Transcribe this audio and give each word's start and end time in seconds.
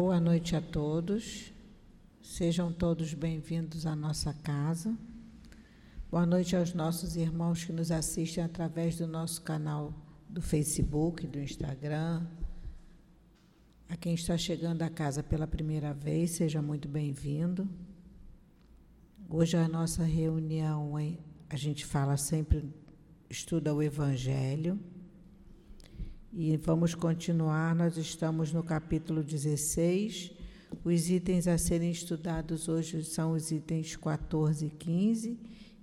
Boa 0.00 0.20
noite 0.20 0.54
a 0.54 0.60
todos. 0.60 1.52
Sejam 2.22 2.72
todos 2.72 3.14
bem-vindos 3.14 3.84
à 3.84 3.96
nossa 3.96 4.32
casa. 4.32 4.96
Boa 6.08 6.24
noite 6.24 6.54
aos 6.54 6.72
nossos 6.72 7.16
irmãos 7.16 7.64
que 7.64 7.72
nos 7.72 7.90
assistem 7.90 8.44
através 8.44 8.96
do 8.96 9.08
nosso 9.08 9.42
canal 9.42 9.92
do 10.28 10.40
Facebook, 10.40 11.26
do 11.26 11.40
Instagram. 11.40 12.24
A 13.88 13.96
quem 13.96 14.14
está 14.14 14.38
chegando 14.38 14.82
à 14.82 14.88
casa 14.88 15.20
pela 15.20 15.48
primeira 15.48 15.92
vez, 15.92 16.30
seja 16.30 16.62
muito 16.62 16.86
bem-vindo. 16.86 17.68
Hoje 19.28 19.56
a 19.56 19.66
nossa 19.66 20.04
reunião, 20.04 20.92
a 21.50 21.56
gente 21.56 21.84
fala 21.84 22.16
sempre, 22.16 22.72
estuda 23.28 23.74
o 23.74 23.82
Evangelho. 23.82 24.78
E 26.30 26.58
vamos 26.58 26.94
continuar, 26.94 27.74
nós 27.74 27.96
estamos 27.96 28.52
no 28.52 28.62
capítulo 28.62 29.22
16. 29.22 30.30
Os 30.84 31.08
itens 31.08 31.48
a 31.48 31.56
serem 31.56 31.90
estudados 31.90 32.68
hoje 32.68 33.02
são 33.02 33.32
os 33.32 33.50
itens 33.50 33.96
14 33.96 34.66
e 34.66 34.70
15. 34.70 35.38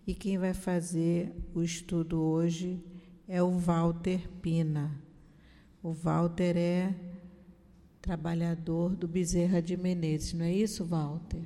E 0.05 0.13
quem 0.13 0.37
vai 0.37 0.53
fazer 0.53 1.33
o 1.53 1.63
estudo 1.63 2.21
hoje 2.21 2.79
é 3.27 3.41
o 3.41 3.57
Walter 3.57 4.29
Pina. 4.41 5.01
O 5.81 5.91
Walter 5.91 6.55
é 6.55 6.95
trabalhador 7.99 8.95
do 8.95 9.07
Bezerra 9.07 9.59
de 9.59 9.75
Menezes, 9.75 10.33
não 10.33 10.45
é 10.45 10.53
isso, 10.53 10.85
Walter? 10.85 11.41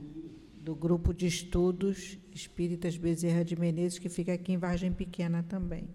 Do 0.61 0.75
grupo 0.75 1.13
de 1.13 1.25
estudos 1.25 2.17
Espíritas 2.33 2.97
Bezerra 2.97 3.45
de 3.45 3.57
Menezes, 3.57 3.97
que 3.97 4.09
fica 4.09 4.33
aqui 4.33 4.51
em 4.51 4.57
Vargem 4.57 4.91
Pequena 4.91 5.41
também. 5.41 5.87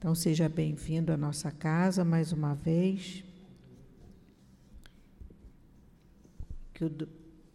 Então, 0.00 0.14
seja 0.14 0.48
bem-vindo 0.48 1.12
à 1.12 1.16
nossa 1.18 1.50
casa 1.50 2.02
mais 2.02 2.32
uma 2.32 2.54
vez. 2.54 3.22
Que, 6.72 6.86
o, 6.86 7.08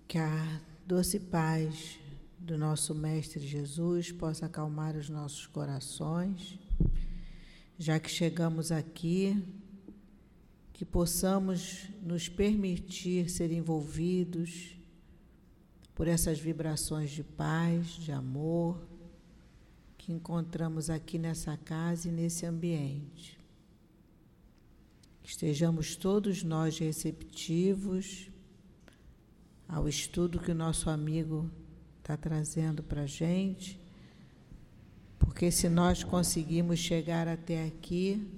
que 0.07 0.19
a 0.19 0.61
doce 0.85 1.19
paz 1.19 1.97
do 2.37 2.55
nosso 2.55 2.93
Mestre 2.93 3.39
Jesus 3.39 4.11
possa 4.11 4.45
acalmar 4.45 4.95
os 4.95 5.09
nossos 5.09 5.47
corações, 5.47 6.59
já 7.79 7.99
que 7.99 8.11
chegamos 8.11 8.71
aqui, 8.71 9.43
que 10.71 10.85
possamos 10.85 11.89
nos 12.03 12.29
permitir 12.29 13.27
ser 13.27 13.51
envolvidos 13.51 14.77
por 15.95 16.07
essas 16.07 16.37
vibrações 16.37 17.09
de 17.09 17.23
paz, 17.23 17.87
de 17.87 18.11
amor, 18.11 18.79
que 20.05 20.13
encontramos 20.13 20.87
aqui 20.87 21.17
nessa 21.17 21.57
casa 21.57 22.07
e 22.07 22.11
nesse 22.11 22.45
ambiente. 22.45 23.39
Estejamos 25.23 25.95
todos 25.95 26.43
nós 26.43 26.77
receptivos 26.77 28.29
ao 29.67 29.89
estudo 29.89 30.39
que 30.39 30.51
o 30.51 30.55
nosso 30.55 30.91
amigo 30.91 31.49
está 31.97 32.15
trazendo 32.15 32.83
para 32.83 33.01
a 33.01 33.07
gente, 33.07 33.79
porque 35.17 35.49
se 35.49 35.67
nós 35.67 36.03
conseguimos 36.03 36.77
chegar 36.77 37.27
até 37.27 37.65
aqui, 37.65 38.29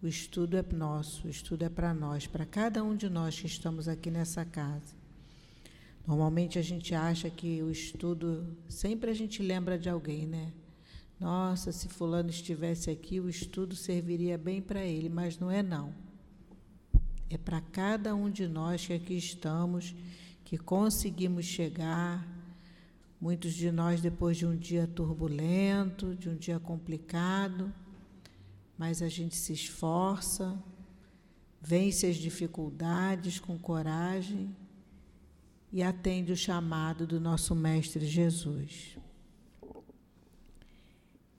o 0.00 0.06
estudo 0.06 0.56
é 0.56 0.62
nosso, 0.62 1.26
o 1.26 1.28
estudo 1.28 1.64
é 1.64 1.68
para 1.68 1.92
nós, 1.92 2.28
para 2.28 2.46
cada 2.46 2.84
um 2.84 2.94
de 2.94 3.10
nós 3.10 3.40
que 3.40 3.48
estamos 3.48 3.88
aqui 3.88 4.12
nessa 4.12 4.44
casa. 4.44 4.94
Normalmente 6.06 6.56
a 6.56 6.62
gente 6.62 6.94
acha 6.94 7.28
que 7.28 7.60
o 7.64 7.68
estudo, 7.68 8.46
sempre 8.68 9.10
a 9.10 9.14
gente 9.14 9.42
lembra 9.42 9.76
de 9.76 9.88
alguém, 9.88 10.24
né? 10.24 10.52
Nossa, 11.18 11.72
se 11.72 11.88
fulano 11.88 12.30
estivesse 12.30 12.90
aqui, 12.90 13.20
o 13.20 13.28
estudo 13.28 13.74
serviria 13.74 14.36
bem 14.36 14.60
para 14.60 14.84
ele, 14.84 15.08
mas 15.08 15.38
não 15.38 15.50
é 15.50 15.62
não. 15.62 15.94
É 17.30 17.38
para 17.38 17.60
cada 17.60 18.14
um 18.14 18.30
de 18.30 18.46
nós 18.46 18.86
que 18.86 18.92
aqui 18.92 19.16
estamos, 19.16 19.94
que 20.44 20.58
conseguimos 20.58 21.44
chegar, 21.44 22.26
muitos 23.20 23.54
de 23.54 23.70
nós 23.72 24.00
depois 24.00 24.36
de 24.36 24.44
um 24.44 24.56
dia 24.56 24.86
turbulento, 24.86 26.14
de 26.14 26.28
um 26.28 26.36
dia 26.36 26.58
complicado, 26.58 27.72
mas 28.76 29.00
a 29.00 29.08
gente 29.08 29.36
se 29.36 29.52
esforça, 29.52 30.58
vence 31.60 32.06
as 32.06 32.16
dificuldades 32.16 33.38
com 33.38 33.58
coragem 33.58 34.54
e 35.72 35.82
atende 35.82 36.32
o 36.32 36.36
chamado 36.36 37.06
do 37.06 37.18
nosso 37.18 37.54
mestre 37.54 38.04
Jesus. 38.06 38.98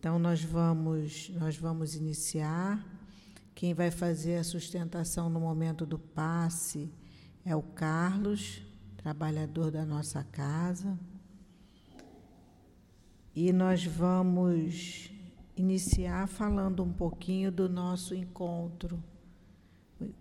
Então 0.05 0.19
nós 0.19 0.43
vamos, 0.43 1.31
nós 1.31 1.57
vamos 1.57 1.95
iniciar. 1.95 2.79
Quem 3.55 3.73
vai 3.73 3.89
fazer 3.89 4.37
a 4.37 4.43
sustentação 4.43 5.31
no 5.31 5.39
momento 5.39 5.83
do 5.83 5.97
passe 5.97 6.93
é 7.43 7.55
o 7.55 7.63
Carlos, 7.63 8.61
trabalhador 8.97 9.71
da 9.71 9.83
nossa 9.83 10.23
casa. 10.23 10.95
E 13.35 13.51
nós 13.51 13.83
vamos 13.83 15.09
iniciar 15.57 16.27
falando 16.27 16.83
um 16.83 16.93
pouquinho 16.93 17.51
do 17.51 17.67
nosso 17.67 18.13
encontro, 18.13 19.03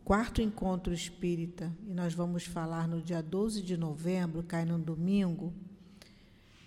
quarto 0.03 0.41
encontro 0.41 0.95
espírita, 0.95 1.71
e 1.87 1.93
nós 1.93 2.15
vamos 2.15 2.47
falar 2.47 2.89
no 2.89 3.03
dia 3.03 3.23
12 3.23 3.61
de 3.61 3.77
novembro, 3.77 4.43
cai 4.45 4.65
no 4.65 4.79
domingo 4.79 5.53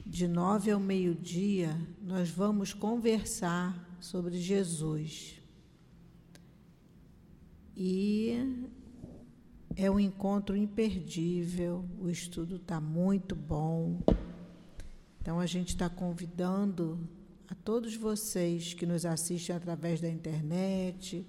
de 0.09 0.25
nove 0.25 0.71
ao 0.71 0.79
meio-dia, 0.79 1.77
nós 2.01 2.29
vamos 2.29 2.73
conversar 2.73 3.97
sobre 3.99 4.39
Jesus. 4.39 5.41
E 7.75 8.65
é 9.75 9.91
um 9.91 9.99
encontro 9.99 10.55
imperdível, 10.55 11.83
o 11.99 12.09
estudo 12.09 12.55
está 12.55 12.79
muito 12.79 13.35
bom. 13.35 13.99
Então, 15.21 15.41
a 15.41 15.45
gente 15.45 15.69
está 15.69 15.89
convidando 15.89 16.97
a 17.49 17.53
todos 17.53 17.93
vocês 17.95 18.73
que 18.73 18.85
nos 18.85 19.05
assistem 19.05 19.55
através 19.55 19.99
da 19.99 20.09
internet, 20.09 21.27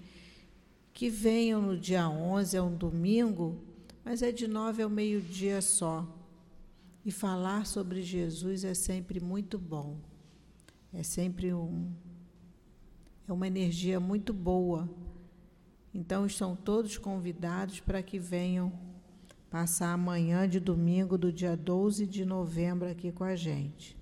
que 0.95 1.11
venham 1.11 1.61
no 1.61 1.77
dia 1.77 2.09
11, 2.09 2.57
é 2.57 2.63
um 2.63 2.77
domingo, 2.77 3.61
mas 4.05 4.23
é 4.23 4.31
de 4.31 4.47
nove 4.47 4.83
ao 4.83 4.89
meio-dia 4.89 5.61
só. 5.61 6.07
E 7.09 7.11
falar 7.11 7.65
sobre 7.65 8.03
Jesus 8.03 8.65
é 8.65 8.75
sempre 8.75 9.19
muito 9.19 9.59
bom. 9.59 9.97
É 10.93 11.03
sempre 11.03 11.55
um, 11.55 11.91
é 13.27 13.33
uma 13.33 13.47
energia 13.47 13.99
muito 13.99 14.35
boa. 14.35 14.87
Então 15.95 16.27
estão 16.27 16.55
todos 16.55 16.99
convidados 16.99 17.81
para 17.81 18.03
que 18.03 18.19
venham 18.19 18.71
passar 19.49 19.95
amanhã 19.95 20.47
de 20.47 20.61
domingo 20.61 21.17
do 21.17 21.33
dia 21.33 21.57
12 21.57 22.07
de 22.07 22.27
novembro 22.27 22.91
aqui 22.91 23.11
com 23.11 23.25
a 23.25 23.35
gente. 23.35 23.97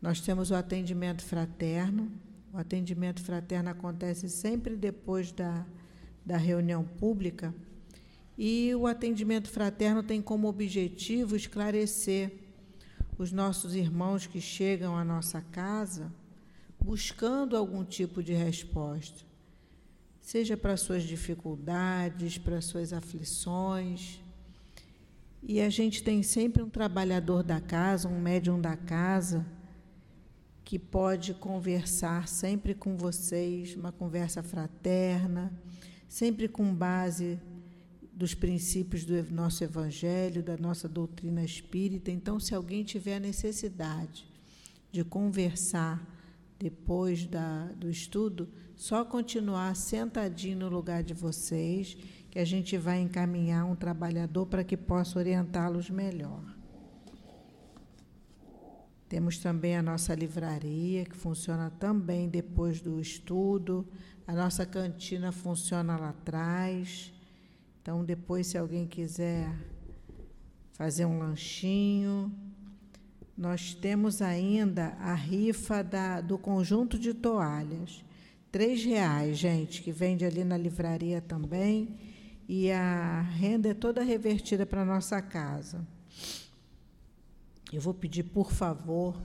Nós 0.00 0.20
temos 0.20 0.52
o 0.52 0.54
atendimento 0.54 1.24
fraterno. 1.24 2.12
O 2.52 2.58
atendimento 2.58 3.20
fraterno 3.20 3.70
acontece 3.70 4.28
sempre 4.28 4.76
depois 4.76 5.32
da, 5.32 5.66
da 6.24 6.36
reunião 6.36 6.84
pública 6.84 7.52
e 8.36 8.74
o 8.74 8.86
atendimento 8.86 9.48
fraterno 9.48 10.02
tem 10.02 10.20
como 10.20 10.48
objetivo 10.48 11.36
esclarecer 11.36 12.32
os 13.18 13.32
nossos 13.32 13.74
irmãos 13.74 14.26
que 14.26 14.40
chegam 14.40 14.96
à 14.96 15.04
nossa 15.04 15.40
casa 15.40 16.12
buscando 16.86 17.56
algum 17.56 17.84
tipo 17.84 18.22
de 18.22 18.32
resposta, 18.32 19.24
seja 20.20 20.56
para 20.56 20.76
suas 20.76 21.02
dificuldades, 21.02 22.38
para 22.38 22.60
suas 22.60 22.92
aflições. 22.92 24.20
E 25.42 25.60
a 25.60 25.68
gente 25.68 26.00
tem 26.02 26.22
sempre 26.22 26.62
um 26.62 26.70
trabalhador 26.70 27.42
da 27.42 27.60
casa, 27.60 28.08
um 28.08 28.20
médium 28.20 28.60
da 28.60 28.76
casa, 28.76 29.44
que 30.64 30.78
pode 30.78 31.34
conversar 31.34 32.28
sempre 32.28 32.72
com 32.72 32.96
vocês, 32.96 33.74
uma 33.74 33.90
conversa 33.90 34.40
fraterna, 34.40 35.52
sempre 36.08 36.46
com 36.46 36.72
base 36.72 37.40
dos 38.16 38.34
princípios 38.34 39.04
do 39.04 39.22
nosso 39.30 39.62
Evangelho, 39.62 40.42
da 40.42 40.56
nossa 40.56 40.88
doutrina 40.88 41.44
espírita. 41.44 42.10
Então, 42.10 42.40
se 42.40 42.54
alguém 42.54 42.82
tiver 42.82 43.20
necessidade 43.20 44.26
de 44.90 45.04
conversar 45.04 46.02
depois 46.58 47.26
da, 47.26 47.66
do 47.76 47.90
estudo, 47.90 48.48
só 48.74 49.04
continuar 49.04 49.76
sentadinho 49.76 50.60
no 50.60 50.68
lugar 50.70 51.02
de 51.02 51.12
vocês, 51.12 51.94
que 52.30 52.38
a 52.38 52.44
gente 52.44 52.78
vai 52.78 53.00
encaminhar 53.00 53.66
um 53.66 53.76
trabalhador 53.76 54.46
para 54.46 54.64
que 54.64 54.78
possa 54.78 55.18
orientá-los 55.18 55.90
melhor. 55.90 56.42
Temos 59.10 59.38
também 59.38 59.76
a 59.76 59.82
nossa 59.82 60.14
livraria, 60.14 61.04
que 61.04 61.14
funciona 61.14 61.70
também 61.78 62.30
depois 62.30 62.80
do 62.80 62.98
estudo. 62.98 63.86
A 64.26 64.32
nossa 64.32 64.64
cantina 64.64 65.30
funciona 65.30 65.98
lá 65.98 66.08
atrás. 66.08 67.12
Então, 67.86 68.04
depois, 68.04 68.48
se 68.48 68.58
alguém 68.58 68.84
quiser 68.84 69.48
fazer 70.72 71.04
um 71.04 71.20
lanchinho, 71.20 72.34
nós 73.38 73.74
temos 73.74 74.20
ainda 74.20 74.88
a 74.98 75.14
rifa 75.14 75.84
da, 75.84 76.20
do 76.20 76.36
conjunto 76.36 76.98
de 76.98 77.14
toalhas. 77.14 78.04
Três 78.50 78.84
reais, 78.84 79.38
gente, 79.38 79.82
que 79.82 79.92
vende 79.92 80.24
ali 80.24 80.42
na 80.42 80.56
livraria 80.56 81.20
também. 81.20 81.96
e 82.48 82.72
a 82.72 83.20
renda 83.20 83.68
é 83.68 83.74
toda 83.74 84.02
revertida 84.02 84.66
para 84.66 84.82
a 84.82 84.84
nossa 84.84 85.22
casa. 85.22 85.86
Eu 87.72 87.80
vou 87.80 87.94
pedir, 87.94 88.24
por 88.24 88.50
favor, 88.50 89.16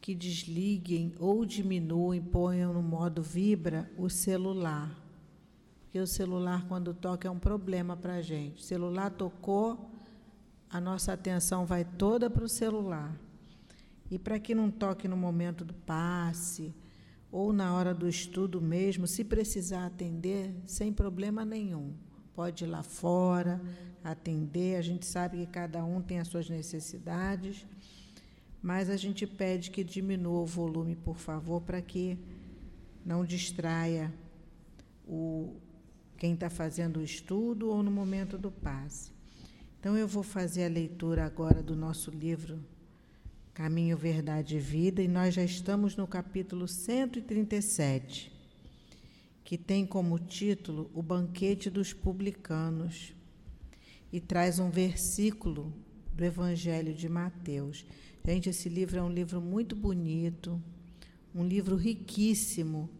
que 0.00 0.16
desliguem 0.16 1.14
ou 1.16 1.44
diminuem, 1.44 2.20
ponham 2.20 2.74
no 2.74 2.82
modo 2.82 3.22
vibra 3.22 3.88
o 3.96 4.10
celular. 4.10 5.07
Porque 5.88 6.00
o 6.00 6.06
celular, 6.06 6.66
quando 6.68 6.92
toca, 6.92 7.26
é 7.26 7.30
um 7.30 7.38
problema 7.38 7.96
para 7.96 8.16
a 8.16 8.22
gente. 8.22 8.60
O 8.60 8.62
celular 8.62 9.08
tocou, 9.10 9.90
a 10.68 10.78
nossa 10.78 11.14
atenção 11.14 11.64
vai 11.64 11.82
toda 11.82 12.28
para 12.28 12.44
o 12.44 12.48
celular. 12.48 13.18
E 14.10 14.18
para 14.18 14.38
que 14.38 14.54
não 14.54 14.70
toque 14.70 15.08
no 15.08 15.16
momento 15.16 15.64
do 15.64 15.72
passe, 15.72 16.74
ou 17.32 17.54
na 17.54 17.72
hora 17.74 17.94
do 17.94 18.06
estudo 18.06 18.60
mesmo, 18.60 19.06
se 19.06 19.24
precisar 19.24 19.86
atender, 19.86 20.54
sem 20.66 20.92
problema 20.92 21.42
nenhum. 21.42 21.94
Pode 22.34 22.64
ir 22.64 22.66
lá 22.66 22.82
fora, 22.82 23.58
atender. 24.04 24.76
A 24.76 24.82
gente 24.82 25.06
sabe 25.06 25.38
que 25.38 25.46
cada 25.46 25.82
um 25.86 26.02
tem 26.02 26.18
as 26.18 26.28
suas 26.28 26.50
necessidades, 26.50 27.66
mas 28.60 28.90
a 28.90 28.96
gente 28.98 29.26
pede 29.26 29.70
que 29.70 29.82
diminua 29.82 30.40
o 30.40 30.46
volume, 30.46 30.94
por 30.94 31.16
favor, 31.16 31.62
para 31.62 31.80
que 31.80 32.18
não 33.06 33.24
distraia 33.24 34.12
o, 35.06 35.56
quem 36.18 36.34
está 36.34 36.50
fazendo 36.50 36.98
o 36.98 37.04
estudo 37.04 37.70
ou 37.70 37.82
no 37.82 37.90
momento 37.90 38.36
do 38.36 38.50
passe. 38.50 39.12
Então, 39.78 39.96
eu 39.96 40.08
vou 40.08 40.24
fazer 40.24 40.64
a 40.64 40.68
leitura 40.68 41.24
agora 41.24 41.62
do 41.62 41.76
nosso 41.76 42.10
livro 42.10 42.58
Caminho, 43.54 43.96
Verdade 43.96 44.56
e 44.56 44.60
Vida, 44.60 45.00
e 45.00 45.08
nós 45.08 45.34
já 45.34 45.44
estamos 45.44 45.96
no 45.96 46.06
capítulo 46.06 46.66
137, 46.66 48.32
que 49.44 49.56
tem 49.56 49.86
como 49.86 50.18
título 50.18 50.90
O 50.92 51.02
Banquete 51.02 51.70
dos 51.70 51.92
Publicanos 51.92 53.14
e 54.12 54.20
traz 54.20 54.58
um 54.58 54.70
versículo 54.70 55.72
do 56.12 56.24
Evangelho 56.24 56.92
de 56.92 57.08
Mateus. 57.08 57.86
Gente, 58.24 58.50
esse 58.50 58.68
livro 58.68 58.98
é 58.98 59.02
um 59.02 59.10
livro 59.10 59.40
muito 59.40 59.74
bonito, 59.74 60.60
um 61.34 61.44
livro 61.44 61.76
riquíssimo 61.76 62.90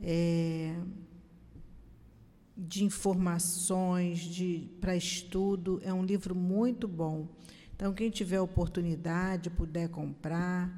é, 0.00 0.74
de 2.56 2.84
informações, 2.84 4.20
de 4.20 4.70
para 4.80 4.96
estudo. 4.96 5.80
É 5.82 5.92
um 5.92 6.04
livro 6.04 6.34
muito 6.34 6.86
bom. 6.86 7.28
Então, 7.74 7.92
quem 7.92 8.10
tiver 8.10 8.40
oportunidade, 8.40 9.50
puder 9.50 9.88
comprar, 9.88 10.72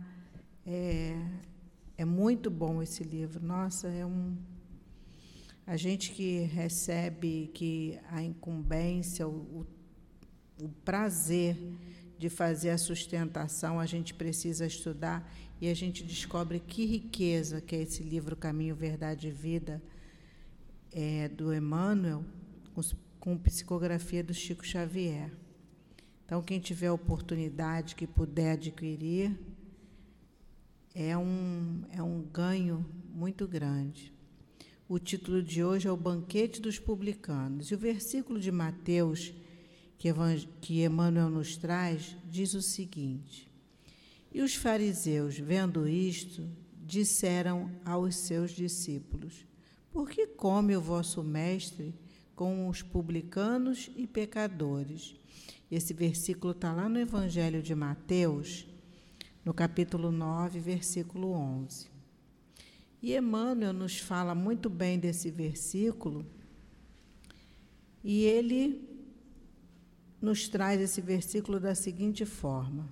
é, 0.65 1.15
é 1.97 2.05
muito 2.05 2.51
bom 2.51 2.83
esse 2.83 3.05
livro. 3.05 3.45
Nossa, 3.45 3.89
é 3.89 4.05
um 4.05 4.37
a 5.67 5.77
gente 5.77 6.13
que 6.13 6.43
recebe 6.43 7.51
que 7.53 7.99
a 8.09 8.23
incumbência, 8.23 9.27
o, 9.27 9.67
o 10.63 10.69
prazer 10.85 11.59
de 12.17 12.31
fazer 12.31 12.71
a 12.71 12.79
sustentação, 12.79 13.81
a 13.81 13.85
gente 13.85 14.15
precisa 14.15 14.65
estudar 14.65 15.29
e 15.61 15.69
a 15.69 15.75
gente 15.75 16.05
descobre 16.05 16.61
que 16.61 16.87
riqueza 16.87 17.61
que 17.61 17.75
é 17.75 17.83
esse 17.83 18.05
livro 18.05 18.37
Caminho, 18.37 18.77
Verdade 18.77 19.27
e 19.27 19.33
Vida, 19.33 19.83
é, 20.99 21.29
do 21.29 21.53
Emmanuel, 21.53 22.25
com, 22.75 22.81
com 23.21 23.37
psicografia 23.37 24.25
do 24.25 24.33
Chico 24.33 24.67
Xavier. 24.67 25.31
Então, 26.25 26.41
quem 26.41 26.59
tiver 26.59 26.91
oportunidade, 26.91 27.95
que 27.95 28.07
puder 28.07 28.53
adquirir, 28.53 29.39
é 30.95 31.15
um, 31.15 31.83
é 31.91 32.03
um 32.03 32.23
ganho 32.23 32.83
muito 33.15 33.47
grande. 33.47 34.11
O 34.89 34.99
título 34.99 35.43
de 35.43 35.63
hoje 35.63 35.87
é 35.87 35.93
o 35.93 35.99
Banquete 35.99 36.63
dos 36.63 36.79
Publicanos. 36.79 37.71
E 37.71 37.75
o 37.75 37.79
versículo 37.79 38.41
de 38.41 38.51
Mateus, 38.51 39.35
que, 39.99 40.09
que 40.63 40.83
Emmanuel 40.83 41.29
nos 41.29 41.59
traz, 41.59 42.17
diz 42.25 42.55
o 42.55 42.63
seguinte: 42.63 43.53
E 44.33 44.41
os 44.41 44.55
fariseus, 44.55 45.39
vendo 45.39 45.87
isto, 45.87 46.49
disseram 46.83 47.71
aos 47.85 48.17
seus 48.17 48.53
discípulos: 48.53 49.47
Por 49.97 50.11
que 50.11 50.27
come 50.27 50.77
o 50.77 50.81
vosso 50.81 51.25
mestre 51.25 51.95
com 52.35 52.69
os 52.69 52.83
publicanos 52.83 53.91
e 53.97 54.07
pecadores? 54.07 55.17
Esse 55.71 55.95
versículo 55.95 56.53
está 56.53 56.71
lá 56.71 56.87
no 56.87 56.99
Evangelho 56.99 57.63
de 57.63 57.75
Mateus, 57.75 58.67
no 59.43 59.55
capítulo 59.55 60.13
9, 60.13 60.61
versículo 60.61 61.31
11. 61.33 61.89
E 63.01 63.17
Emmanuel 63.17 63.73
nos 63.73 63.99
fala 63.99 64.35
muito 64.35 64.69
bem 64.69 64.99
desse 64.99 65.31
versículo, 65.31 66.27
e 68.05 68.23
ele 68.23 68.87
nos 70.21 70.47
traz 70.47 70.79
esse 70.79 71.01
versículo 71.01 71.59
da 71.59 71.75
seguinte 71.75 72.27
forma: 72.27 72.87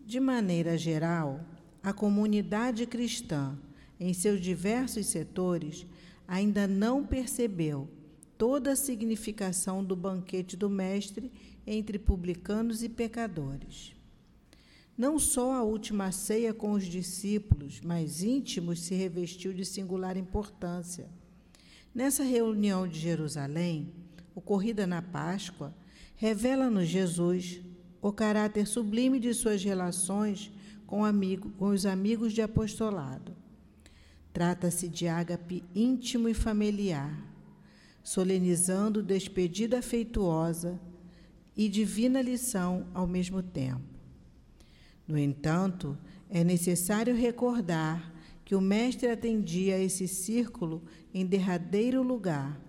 De 0.00 0.18
maneira 0.18 0.78
geral, 0.78 1.44
a 1.82 1.92
comunidade 1.92 2.86
cristã, 2.86 3.54
em 3.98 4.12
seus 4.12 4.40
diversos 4.40 5.06
setores, 5.06 5.86
ainda 6.26 6.66
não 6.66 7.04
percebeu 7.04 7.88
toda 8.36 8.72
a 8.72 8.76
significação 8.76 9.84
do 9.84 9.94
banquete 9.94 10.56
do 10.56 10.68
Mestre 10.68 11.30
entre 11.66 11.98
publicanos 11.98 12.82
e 12.82 12.88
pecadores. 12.88 13.94
Não 14.96 15.18
só 15.18 15.52
a 15.52 15.62
última 15.62 16.12
ceia 16.12 16.54
com 16.54 16.72
os 16.72 16.84
discípulos 16.84 17.80
mais 17.80 18.22
íntimos 18.22 18.80
se 18.80 18.94
revestiu 18.94 19.52
de 19.52 19.64
singular 19.64 20.16
importância. 20.16 21.08
Nessa 21.92 22.22
reunião 22.22 22.86
de 22.86 22.98
Jerusalém, 22.98 23.92
ocorrida 24.34 24.86
na 24.86 25.02
Páscoa, 25.02 25.74
revela-nos 26.16 26.88
Jesus 26.88 27.60
o 28.00 28.12
caráter 28.12 28.66
sublime 28.66 29.18
de 29.18 29.32
suas 29.32 29.64
relações 29.64 30.52
com, 30.86 31.04
amigo, 31.04 31.50
com 31.52 31.68
os 31.68 31.86
amigos 31.86 32.32
de 32.32 32.42
apostolado. 32.42 33.43
Trata-se 34.34 34.88
de 34.88 35.06
ágape 35.06 35.62
íntimo 35.72 36.28
e 36.28 36.34
familiar, 36.34 37.24
solenizando 38.02 39.00
despedida 39.00 39.78
afeituosa 39.78 40.80
e 41.56 41.68
divina 41.68 42.20
lição 42.20 42.88
ao 42.92 43.06
mesmo 43.06 43.44
tempo. 43.44 43.84
No 45.06 45.16
entanto, 45.16 45.96
é 46.28 46.42
necessário 46.42 47.14
recordar 47.14 48.12
que 48.44 48.56
o 48.56 48.60
Mestre 48.60 49.08
atendia 49.08 49.76
a 49.76 49.78
esse 49.78 50.08
círculo 50.08 50.82
em 51.14 51.24
derradeiro 51.24 52.02
lugar, 52.02 52.60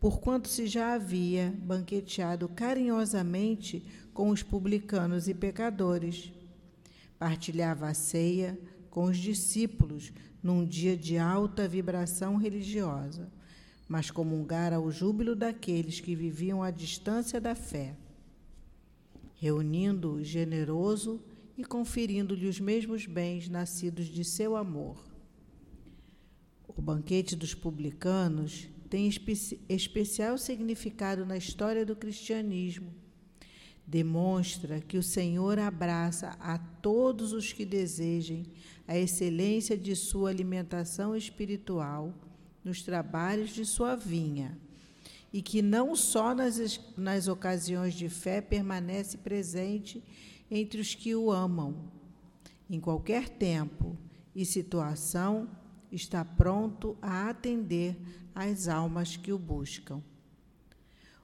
porquanto 0.00 0.48
se 0.48 0.66
já 0.66 0.94
havia 0.94 1.54
banqueteado 1.64 2.48
carinhosamente 2.48 3.84
com 4.14 4.30
os 4.30 4.42
publicanos 4.42 5.28
e 5.28 5.34
pecadores. 5.34 6.32
Partilhava 7.18 7.88
a 7.88 7.94
ceia 7.94 8.58
com 8.88 9.04
os 9.04 9.18
discípulos 9.18 10.10
num 10.42 10.64
dia 10.64 10.96
de 10.96 11.18
alta 11.18 11.68
vibração 11.68 12.36
religiosa, 12.36 13.30
mas 13.88 14.10
comungara 14.10 14.80
o 14.80 14.90
júbilo 14.90 15.34
daqueles 15.34 16.00
que 16.00 16.14
viviam 16.14 16.62
à 16.62 16.70
distância 16.70 17.40
da 17.40 17.54
fé. 17.54 17.96
Reunindo-os 19.34 20.26
generoso 20.26 21.20
e 21.56 21.64
conferindo-lhe 21.64 22.46
os 22.46 22.60
mesmos 22.60 23.06
bens 23.06 23.48
nascidos 23.48 24.06
de 24.06 24.24
seu 24.24 24.56
amor. 24.56 25.04
O 26.68 26.80
banquete 26.80 27.34
dos 27.36 27.54
publicanos 27.54 28.68
tem 28.88 29.06
espe 29.08 29.34
especial 29.68 30.38
significado 30.38 31.26
na 31.26 31.36
história 31.36 31.84
do 31.84 31.94
cristianismo. 31.94 32.92
Demonstra 33.90 34.80
que 34.80 34.96
o 34.96 35.02
Senhor 35.02 35.58
abraça 35.58 36.36
a 36.38 36.58
todos 36.58 37.32
os 37.32 37.52
que 37.52 37.64
desejem 37.64 38.46
a 38.86 38.96
excelência 38.96 39.76
de 39.76 39.96
sua 39.96 40.30
alimentação 40.30 41.16
espiritual 41.16 42.14
nos 42.64 42.82
trabalhos 42.82 43.50
de 43.50 43.66
sua 43.66 43.96
vinha 43.96 44.56
e 45.32 45.42
que 45.42 45.60
não 45.60 45.96
só 45.96 46.32
nas, 46.36 46.80
nas 46.96 47.26
ocasiões 47.26 47.94
de 47.94 48.08
fé 48.08 48.40
permanece 48.40 49.18
presente 49.18 50.00
entre 50.48 50.80
os 50.80 50.94
que 50.94 51.16
o 51.16 51.32
amam. 51.32 51.90
Em 52.70 52.78
qualquer 52.78 53.28
tempo 53.28 53.98
e 54.36 54.44
situação, 54.44 55.50
está 55.90 56.24
pronto 56.24 56.96
a 57.02 57.28
atender 57.28 57.96
às 58.32 58.68
almas 58.68 59.16
que 59.16 59.32
o 59.32 59.38
buscam. 59.38 60.00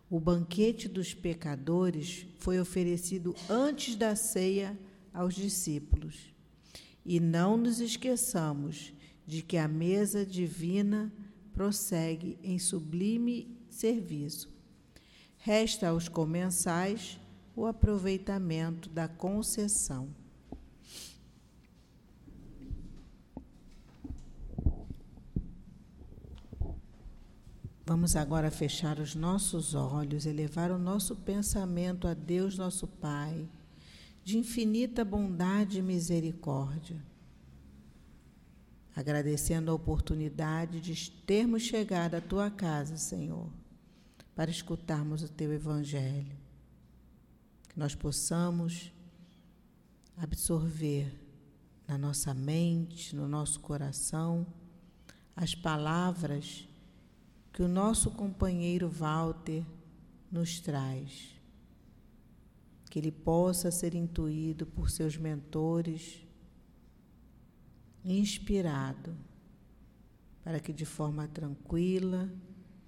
O 0.08 0.20
banquete 0.20 0.88
dos 0.88 1.12
pecadores 1.14 2.26
foi 2.38 2.60
oferecido 2.60 3.34
antes 3.50 3.96
da 3.96 4.14
ceia 4.14 4.78
aos 5.12 5.34
discípulos. 5.34 6.32
E 7.04 7.18
não 7.18 7.56
nos 7.56 7.80
esqueçamos 7.80 8.92
de 9.26 9.42
que 9.42 9.56
a 9.56 9.66
mesa 9.66 10.24
divina 10.24 11.12
prossegue 11.52 12.38
em 12.42 12.58
sublime 12.58 13.56
serviço. 13.68 14.54
Resta 15.38 15.88
aos 15.88 16.08
comensais 16.08 17.18
o 17.56 17.66
aproveitamento 17.66 18.88
da 18.88 19.08
concessão. 19.08 20.08
Vamos 27.88 28.16
agora 28.16 28.50
fechar 28.50 28.98
os 28.98 29.14
nossos 29.14 29.72
olhos, 29.72 30.26
elevar 30.26 30.72
o 30.72 30.78
nosso 30.78 31.14
pensamento 31.14 32.08
a 32.08 32.14
Deus, 32.14 32.58
nosso 32.58 32.88
Pai, 32.88 33.48
de 34.24 34.36
infinita 34.36 35.04
bondade 35.04 35.78
e 35.78 35.82
misericórdia. 35.82 37.00
Agradecendo 38.96 39.70
a 39.70 39.74
oportunidade 39.74 40.80
de 40.80 41.12
termos 41.12 41.62
chegado 41.62 42.16
à 42.16 42.20
tua 42.20 42.50
casa, 42.50 42.96
Senhor, 42.96 43.48
para 44.34 44.50
escutarmos 44.50 45.22
o 45.22 45.28
teu 45.28 45.52
Evangelho. 45.52 46.36
Que 47.68 47.78
nós 47.78 47.94
possamos 47.94 48.92
absorver 50.16 51.14
na 51.86 51.96
nossa 51.96 52.34
mente, 52.34 53.14
no 53.14 53.28
nosso 53.28 53.60
coração, 53.60 54.44
as 55.36 55.54
palavras 55.54 56.66
que 57.56 57.62
o 57.62 57.68
nosso 57.68 58.10
companheiro 58.10 58.86
Walter 58.86 59.64
nos 60.30 60.60
traz. 60.60 61.34
Que 62.90 62.98
ele 62.98 63.10
possa 63.10 63.70
ser 63.70 63.94
intuído 63.94 64.66
por 64.66 64.90
seus 64.90 65.16
mentores, 65.16 66.20
inspirado, 68.04 69.16
para 70.44 70.60
que 70.60 70.70
de 70.70 70.84
forma 70.84 71.26
tranquila 71.28 72.30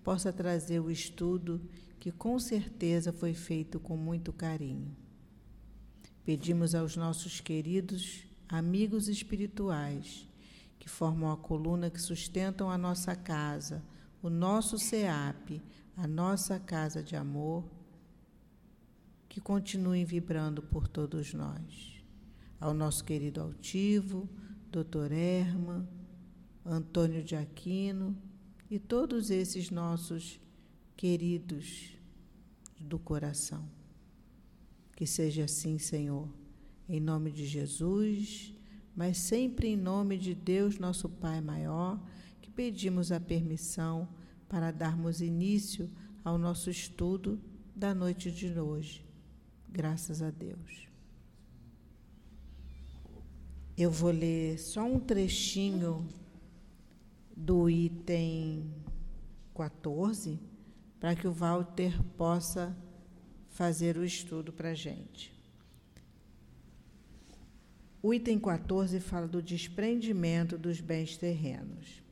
possa 0.04 0.30
trazer 0.30 0.80
o 0.80 0.90
estudo 0.90 1.62
que 1.98 2.12
com 2.12 2.38
certeza 2.38 3.10
foi 3.10 3.32
feito 3.32 3.80
com 3.80 3.96
muito 3.96 4.34
carinho. 4.34 4.94
Pedimos 6.26 6.74
aos 6.74 6.94
nossos 6.94 7.40
queridos 7.40 8.22
amigos 8.46 9.08
espirituais 9.08 10.28
que 10.78 10.90
formam 10.90 11.32
a 11.32 11.38
coluna 11.38 11.88
que 11.88 12.02
sustentam 12.02 12.70
a 12.70 12.76
nossa 12.76 13.16
casa, 13.16 13.82
o 14.22 14.28
nosso 14.28 14.78
SEAP, 14.78 15.62
a 15.96 16.06
nossa 16.06 16.58
casa 16.58 17.02
de 17.02 17.16
amor, 17.16 17.64
que 19.28 19.40
continuem 19.40 20.04
vibrando 20.04 20.62
por 20.62 20.88
todos 20.88 21.32
nós. 21.34 22.02
Ao 22.60 22.74
nosso 22.74 23.04
querido 23.04 23.40
altivo, 23.40 24.28
Dr. 24.70 25.12
Erma, 25.12 25.88
Antônio 26.64 27.22
de 27.22 27.36
Aquino 27.36 28.16
e 28.70 28.78
todos 28.78 29.30
esses 29.30 29.70
nossos 29.70 30.40
queridos 30.96 31.96
do 32.78 32.98
coração. 32.98 33.64
Que 34.96 35.06
seja 35.06 35.44
assim, 35.44 35.78
Senhor, 35.78 36.28
em 36.88 36.98
nome 37.00 37.30
de 37.30 37.46
Jesus, 37.46 38.52
mas 38.96 39.18
sempre 39.18 39.68
em 39.68 39.76
nome 39.76 40.18
de 40.18 40.34
Deus, 40.34 40.78
nosso 40.78 41.08
Pai 41.08 41.40
maior 41.40 42.00
pedimos 42.58 43.12
a 43.12 43.20
permissão 43.20 44.08
para 44.48 44.72
darmos 44.72 45.20
início 45.20 45.88
ao 46.24 46.36
nosso 46.36 46.68
estudo 46.68 47.40
da 47.72 47.94
noite 47.94 48.32
de 48.32 48.50
hoje. 48.58 49.06
Graças 49.68 50.20
a 50.22 50.30
Deus. 50.32 50.88
Eu 53.76 53.92
vou 53.92 54.10
ler 54.10 54.58
só 54.58 54.82
um 54.82 54.98
trechinho 54.98 56.08
do 57.36 57.70
item 57.70 58.68
14 59.54 60.40
para 60.98 61.14
que 61.14 61.28
o 61.28 61.32
Walter 61.32 62.02
possa 62.16 62.76
fazer 63.50 63.96
o 63.96 64.04
estudo 64.04 64.52
para 64.52 64.70
a 64.70 64.74
gente. 64.74 65.32
O 68.02 68.12
item 68.12 68.36
14 68.40 68.98
fala 68.98 69.28
do 69.28 69.40
desprendimento 69.40 70.58
dos 70.58 70.80
bens 70.80 71.16
terrenos. 71.16 72.07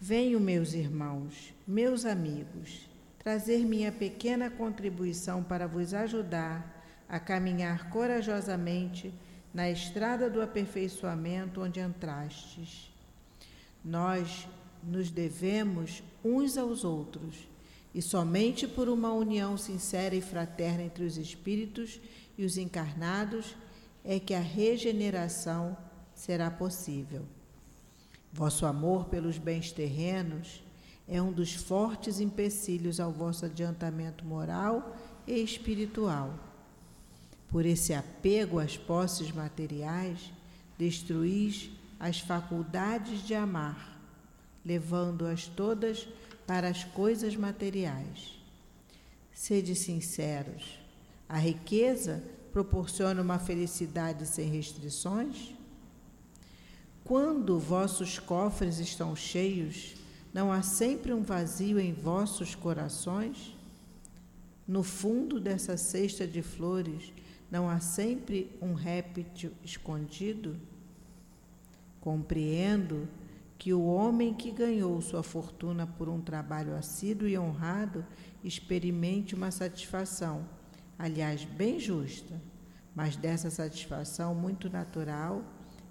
Venho, 0.00 0.38
meus 0.38 0.74
irmãos, 0.74 1.54
meus 1.66 2.04
amigos, 2.04 2.86
trazer 3.18 3.64
minha 3.64 3.90
pequena 3.90 4.50
contribuição 4.50 5.42
para 5.42 5.66
vos 5.66 5.94
ajudar 5.94 6.84
a 7.08 7.18
caminhar 7.18 7.88
corajosamente 7.88 9.12
na 9.54 9.70
estrada 9.70 10.28
do 10.28 10.42
aperfeiçoamento 10.42 11.62
onde 11.62 11.80
entrastes. 11.80 12.92
Nós 13.82 14.46
nos 14.82 15.10
devemos 15.10 16.02
uns 16.22 16.58
aos 16.58 16.84
outros, 16.84 17.48
e 17.94 18.02
somente 18.02 18.68
por 18.68 18.90
uma 18.90 19.14
união 19.14 19.56
sincera 19.56 20.14
e 20.14 20.20
fraterna 20.20 20.82
entre 20.82 21.04
os 21.04 21.16
espíritos 21.16 21.98
e 22.36 22.44
os 22.44 22.58
encarnados 22.58 23.56
é 24.04 24.20
que 24.20 24.34
a 24.34 24.40
regeneração 24.40 25.74
será 26.14 26.50
possível. 26.50 27.24
Vosso 28.36 28.66
amor 28.66 29.06
pelos 29.06 29.38
bens 29.38 29.72
terrenos 29.72 30.62
é 31.08 31.22
um 31.22 31.32
dos 31.32 31.54
fortes 31.54 32.20
empecilhos 32.20 33.00
ao 33.00 33.10
vosso 33.10 33.46
adiantamento 33.46 34.26
moral 34.26 34.94
e 35.26 35.42
espiritual. 35.42 36.34
Por 37.48 37.64
esse 37.64 37.94
apego 37.94 38.58
às 38.58 38.76
posses 38.76 39.32
materiais, 39.32 40.30
destruís 40.76 41.70
as 41.98 42.20
faculdades 42.20 43.26
de 43.26 43.34
amar, 43.34 43.98
levando-as 44.62 45.46
todas 45.46 46.06
para 46.46 46.68
as 46.68 46.84
coisas 46.84 47.34
materiais. 47.34 48.38
Sede 49.32 49.74
sinceros: 49.74 50.78
a 51.26 51.38
riqueza 51.38 52.22
proporciona 52.52 53.22
uma 53.22 53.38
felicidade 53.38 54.26
sem 54.26 54.50
restrições? 54.50 55.54
Quando 57.06 57.56
vossos 57.56 58.18
cofres 58.18 58.80
estão 58.80 59.14
cheios, 59.14 59.94
não 60.34 60.50
há 60.50 60.60
sempre 60.60 61.12
um 61.12 61.22
vazio 61.22 61.78
em 61.78 61.92
vossos 61.92 62.56
corações? 62.56 63.56
No 64.66 64.82
fundo 64.82 65.38
dessa 65.38 65.76
cesta 65.76 66.26
de 66.26 66.42
flores, 66.42 67.12
não 67.48 67.70
há 67.70 67.78
sempre 67.78 68.50
um 68.60 68.74
réptil 68.74 69.52
escondido? 69.62 70.56
Compreendo 72.00 73.08
que 73.56 73.72
o 73.72 73.84
homem 73.84 74.34
que 74.34 74.50
ganhou 74.50 75.00
sua 75.00 75.22
fortuna 75.22 75.86
por 75.86 76.08
um 76.08 76.20
trabalho 76.20 76.74
assíduo 76.74 77.28
e 77.28 77.38
honrado 77.38 78.04
experimente 78.42 79.32
uma 79.32 79.52
satisfação, 79.52 80.44
aliás, 80.98 81.44
bem 81.44 81.78
justa, 81.78 82.42
mas 82.96 83.14
dessa 83.14 83.48
satisfação 83.48 84.34
muito 84.34 84.68
natural 84.68 85.44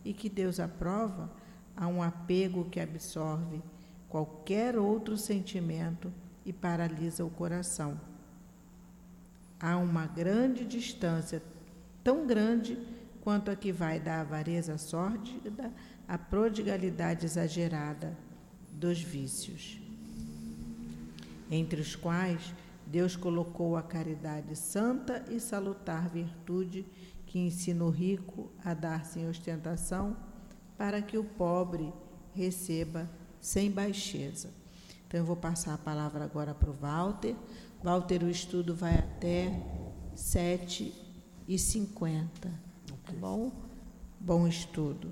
e 0.05 0.13
que 0.13 0.29
Deus 0.29 0.59
aprova, 0.59 1.29
há 1.75 1.87
um 1.87 2.01
apego 2.01 2.69
que 2.69 2.79
absorve 2.79 3.61
qualquer 4.07 4.77
outro 4.77 5.17
sentimento 5.17 6.13
e 6.45 6.53
paralisa 6.53 7.25
o 7.25 7.29
coração. 7.29 7.99
Há 9.59 9.75
uma 9.77 10.05
grande 10.05 10.63
distância, 10.63 11.41
tão 12.03 12.27
grande 12.27 12.77
quanto 13.21 13.49
a 13.49 13.55
que 13.55 13.71
vai 13.71 13.99
da 13.99 14.21
avareza 14.21 14.77
sórdida 14.77 15.73
à 16.07 16.17
prodigalidade 16.17 17.25
exagerada 17.25 18.15
dos 18.71 19.01
vícios, 19.01 19.81
entre 21.49 21.81
os 21.81 21.95
quais 21.95 22.53
Deus 22.85 23.15
colocou 23.15 23.75
a 23.75 23.81
caridade 23.81 24.55
santa 24.55 25.25
e 25.29 25.39
salutar 25.39 26.07
virtude 26.07 26.85
que 27.35 27.39
ensina 27.39 27.83
o 27.83 27.89
rico 27.89 28.49
a 28.63 28.73
dar 28.73 29.03
sem 29.03 29.27
ostentação, 29.27 30.15
para 30.77 31.01
que 31.01 31.17
o 31.17 31.23
pobre 31.25 31.91
receba 32.33 33.09
sem 33.41 33.69
baixeza. 33.69 34.53
Então 35.05 35.19
eu 35.19 35.25
vou 35.25 35.35
passar 35.35 35.73
a 35.73 35.77
palavra 35.77 36.23
agora 36.23 36.53
para 36.53 36.69
o 36.69 36.73
Walter. 36.73 37.35
Walter, 37.83 38.23
o 38.23 38.29
estudo 38.29 38.73
vai 38.73 38.95
até 38.95 39.51
7 40.15 40.93
e 41.45 41.59
50 41.59 42.49
tá 43.05 43.13
bom? 43.19 43.51
Bom 44.17 44.47
estudo. 44.47 45.11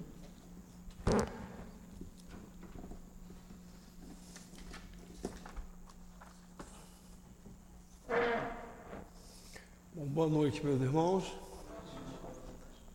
Bom, 9.94 10.06
boa 10.06 10.30
noite, 10.30 10.64
meus 10.64 10.82
irmãos 10.82 11.43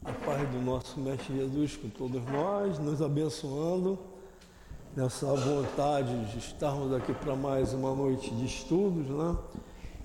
a 0.09 0.13
paz 0.25 0.49
do 0.49 0.59
nosso 0.63 0.99
Mestre 0.99 1.37
Jesus 1.37 1.77
com 1.77 1.91
todos 1.91 2.25
nós, 2.25 2.79
nos 2.79 3.03
abençoando 3.03 3.99
nessa 4.97 5.27
vontade 5.35 6.25
de 6.31 6.39
estarmos 6.39 6.95
aqui 6.95 7.13
para 7.13 7.37
mais 7.37 7.75
uma 7.75 7.95
noite 7.95 8.35
de 8.35 8.47
estudos, 8.47 9.07
né? 9.07 9.37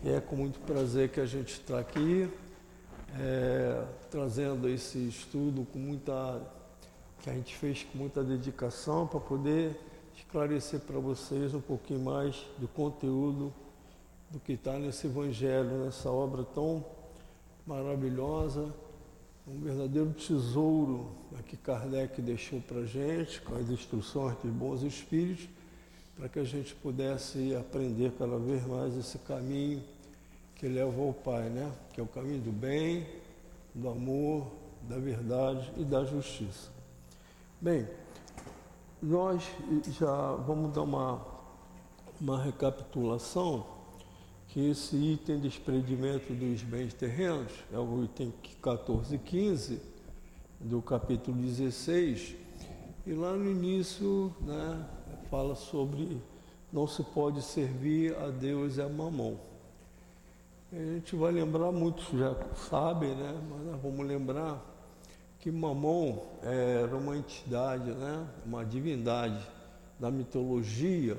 E 0.03 0.09
é 0.09 0.19
com 0.19 0.35
muito 0.35 0.59
prazer 0.59 1.07
que 1.07 1.21
a 1.21 1.25
gente 1.25 1.53
está 1.53 1.79
aqui, 1.79 2.29
é, 3.17 3.81
trazendo 4.11 4.67
esse 4.67 4.97
estudo 5.07 5.65
com 5.71 5.79
muita 5.79 6.41
que 7.21 7.29
a 7.29 7.33
gente 7.33 7.55
fez 7.55 7.85
com 7.89 7.97
muita 7.97 8.21
dedicação 8.21 9.07
para 9.07 9.21
poder 9.21 9.79
esclarecer 10.17 10.81
para 10.81 10.99
vocês 10.99 11.53
um 11.53 11.61
pouquinho 11.61 12.01
mais 12.01 12.45
do 12.57 12.67
conteúdo 12.67 13.53
do 14.29 14.37
que 14.37 14.51
está 14.51 14.73
nesse 14.73 15.07
Evangelho, 15.07 15.85
nessa 15.85 16.11
obra 16.11 16.43
tão 16.43 16.83
maravilhosa 17.65 18.82
um 19.45 19.59
verdadeiro 19.59 20.11
tesouro 20.11 21.11
que 21.47 21.57
Kardec 21.57 22.21
deixou 22.21 22.61
para 22.61 22.79
a 22.79 22.85
gente, 22.85 23.41
com 23.41 23.55
as 23.55 23.69
instruções 23.69 24.37
dos 24.37 24.51
bons 24.51 24.81
espíritos, 24.83 25.47
para 26.15 26.29
que 26.29 26.39
a 26.39 26.43
gente 26.43 26.73
pudesse 26.75 27.55
aprender 27.55 28.13
cada 28.17 28.37
vez 28.37 28.65
mais 28.65 28.95
esse 28.95 29.17
caminho 29.19 29.83
que 30.55 30.67
leva 30.67 31.01
ao 31.01 31.13
Pai, 31.13 31.49
né? 31.49 31.71
Que 31.93 31.99
é 31.99 32.03
o 32.03 32.07
caminho 32.07 32.41
do 32.41 32.51
bem, 32.51 33.05
do 33.73 33.89
amor, 33.89 34.47
da 34.83 34.97
verdade 34.97 35.71
e 35.75 35.83
da 35.83 36.05
justiça. 36.05 36.71
Bem, 37.59 37.87
nós 39.01 39.43
já 39.99 40.33
vamos 40.35 40.73
dar 40.73 40.83
uma, 40.83 41.25
uma 42.21 42.41
recapitulação 42.41 43.65
que 44.53 44.69
esse 44.69 44.95
item 44.95 45.39
de 45.39 45.49
desprendimento 45.49 46.31
dos 46.31 46.61
bens 46.61 46.93
terrenos 46.93 47.51
é 47.73 47.79
o 47.79 48.03
item 48.03 48.31
14 48.61 49.15
e 49.15 49.17
15 49.17 49.81
do 50.59 50.79
capítulo 50.79 51.35
16 51.41 52.35
e 53.07 53.13
lá 53.13 53.33
no 53.33 53.49
início 53.49 54.31
né, 54.41 54.85
fala 55.31 55.55
sobre 55.55 56.21
não 56.71 56.85
se 56.85 57.01
pode 57.01 57.41
servir 57.41 58.15
a 58.15 58.27
Deus 58.27 58.77
e 58.77 58.81
a 58.83 58.87
mamão. 58.87 59.39
A 60.71 60.75
gente 60.75 61.15
vai 61.15 61.31
lembrar, 61.31 61.71
muitos 61.71 62.07
já 62.15 62.35
sabem, 62.69 63.15
né, 63.15 63.41
mas 63.49 63.65
nós 63.65 63.81
vamos 63.81 64.05
lembrar 64.05 64.63
que 65.39 65.49
Mamon 65.49 66.19
era 66.43 66.95
uma 66.95 67.17
entidade, 67.17 67.89
né, 67.89 68.27
uma 68.45 68.63
divindade 68.63 69.43
da 69.99 70.11
mitologia 70.11 71.17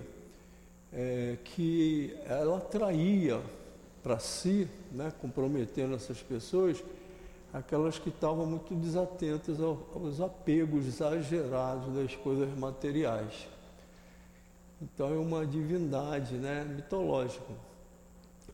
é, 0.95 1.37
que 1.43 2.17
ela 2.27 2.59
atraía 2.59 3.41
para 4.03 4.19
si, 4.19 4.69
né, 4.93 5.13
comprometendo 5.21 5.95
essas 5.95 6.23
pessoas, 6.23 6.83
aquelas 7.53 7.99
que 7.99 8.11
estavam 8.11 8.47
muito 8.47 8.75
desatentas 8.75 9.59
aos 9.61 10.21
apegos 10.21 10.87
exagerados 10.87 11.95
das 11.95 12.15
coisas 12.15 12.49
materiais. 12.57 13.49
Então 14.81 15.13
é 15.13 15.17
uma 15.17 15.47
divindade 15.47 16.35
né, 16.35 16.65
mitológica, 16.65 17.53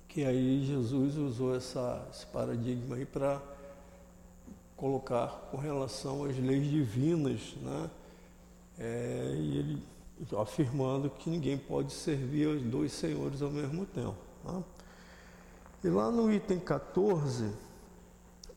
que 0.09 0.25
aí 0.25 0.65
Jesus 0.65 1.17
usou 1.17 1.55
essa, 1.55 2.07
esse 2.13 2.27
paradigma 2.27 2.97
aí 2.97 3.05
para 3.05 3.41
colocar 4.77 5.49
com 5.51 5.57
relação 5.57 6.25
às 6.25 6.39
leis 6.39 6.69
divinas, 6.71 7.55
né? 7.61 7.91
É, 8.79 9.35
e 9.37 9.59
ele 9.59 9.83
afirmando 10.39 11.11
que 11.11 11.31
ninguém 11.31 11.57
pode 11.57 11.93
servir 11.93 12.49
aos 12.49 12.63
dois 12.63 12.93
senhores 12.93 13.43
ao 13.43 13.51
mesmo 13.51 13.87
tempo. 13.87 14.17
Tá? 14.45 14.63
E 15.83 15.89
lá 15.89 16.11
no 16.11 16.31
item 16.33 16.59
14, 16.59 17.51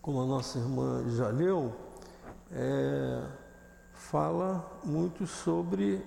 como 0.01 0.21
a 0.21 0.25
nossa 0.25 0.57
irmã 0.57 1.05
já 1.15 1.29
leu, 1.29 1.73
é, 2.51 3.25
fala 3.93 4.79
muito 4.83 5.25
sobre 5.25 6.01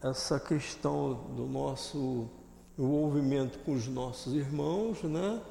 essa 0.00 0.38
questão 0.38 1.14
do 1.36 1.46
nosso 1.46 2.28
envolvimento 2.78 3.58
com 3.58 3.72
os 3.72 3.86
nossos 3.86 4.32
irmãos, 4.32 5.02
né? 5.02 5.42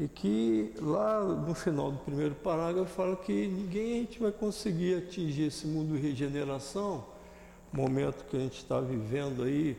E 0.00 0.08
que 0.08 0.74
lá 0.80 1.22
no 1.22 1.54
final 1.54 1.92
do 1.92 1.98
primeiro 1.98 2.34
parágrafo 2.34 2.92
fala 2.92 3.14
que 3.14 3.46
ninguém 3.46 3.92
a 3.92 3.96
gente 4.00 4.18
vai 4.18 4.32
conseguir 4.32 4.96
atingir 4.96 5.44
esse 5.44 5.66
mundo 5.66 5.94
de 5.94 6.00
regeneração, 6.00 7.04
momento 7.74 8.24
que 8.26 8.36
a 8.36 8.40
gente 8.40 8.58
está 8.58 8.80
vivendo 8.80 9.42
aí, 9.42 9.76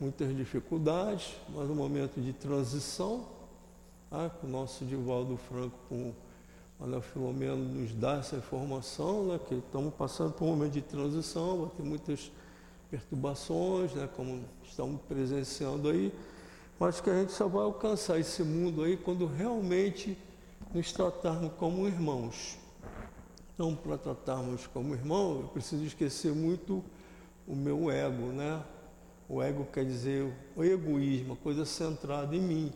muitas 0.00 0.34
dificuldades, 0.34 1.36
mas 1.54 1.68
um 1.68 1.74
momento 1.74 2.18
de 2.18 2.32
transição, 2.32 3.26
com 4.40 4.46
o 4.46 4.50
nosso 4.50 4.84
Divaldo 4.84 5.36
Franco, 5.36 5.76
com 5.88 6.14
o 6.80 6.84
Anel 6.84 7.02
Filomeno 7.02 7.56
nos 7.56 7.92
dá 7.92 8.16
essa 8.16 8.36
informação, 8.36 9.26
né? 9.26 9.40
que 9.46 9.56
estamos 9.56 9.92
passando 9.92 10.32
por 10.32 10.44
um 10.46 10.48
momento 10.48 10.72
de 10.72 10.80
transição, 10.80 11.60
vai 11.60 11.70
ter 11.76 11.82
muitas 11.82 12.32
perturbações, 12.90 13.92
né? 13.92 14.08
como 14.16 14.42
estamos 14.64 15.00
presenciando 15.02 15.90
aí, 15.90 16.12
mas 16.80 17.00
que 17.00 17.10
a 17.10 17.20
gente 17.20 17.32
só 17.32 17.46
vai 17.46 17.64
alcançar 17.64 18.18
esse 18.18 18.42
mundo 18.42 18.84
aí 18.84 18.96
quando 18.96 19.26
realmente 19.26 20.16
nos 20.72 20.92
tratarmos 20.92 21.52
como 21.58 21.86
irmãos. 21.86 22.56
Então, 23.52 23.76
para 23.76 23.98
tratarmos 23.98 24.66
como 24.66 24.94
irmão, 24.94 25.42
eu 25.42 25.48
preciso 25.48 25.84
esquecer 25.84 26.32
muito 26.32 26.82
o 27.46 27.54
meu 27.54 27.90
ego, 27.90 28.26
né? 28.26 28.62
O 29.28 29.42
ego 29.42 29.66
quer 29.72 29.84
dizer 29.84 30.32
o 30.54 30.62
egoísmo, 30.64 31.34
a 31.34 31.36
coisa 31.36 31.64
centrada 31.64 32.34
em 32.34 32.40
mim. 32.40 32.72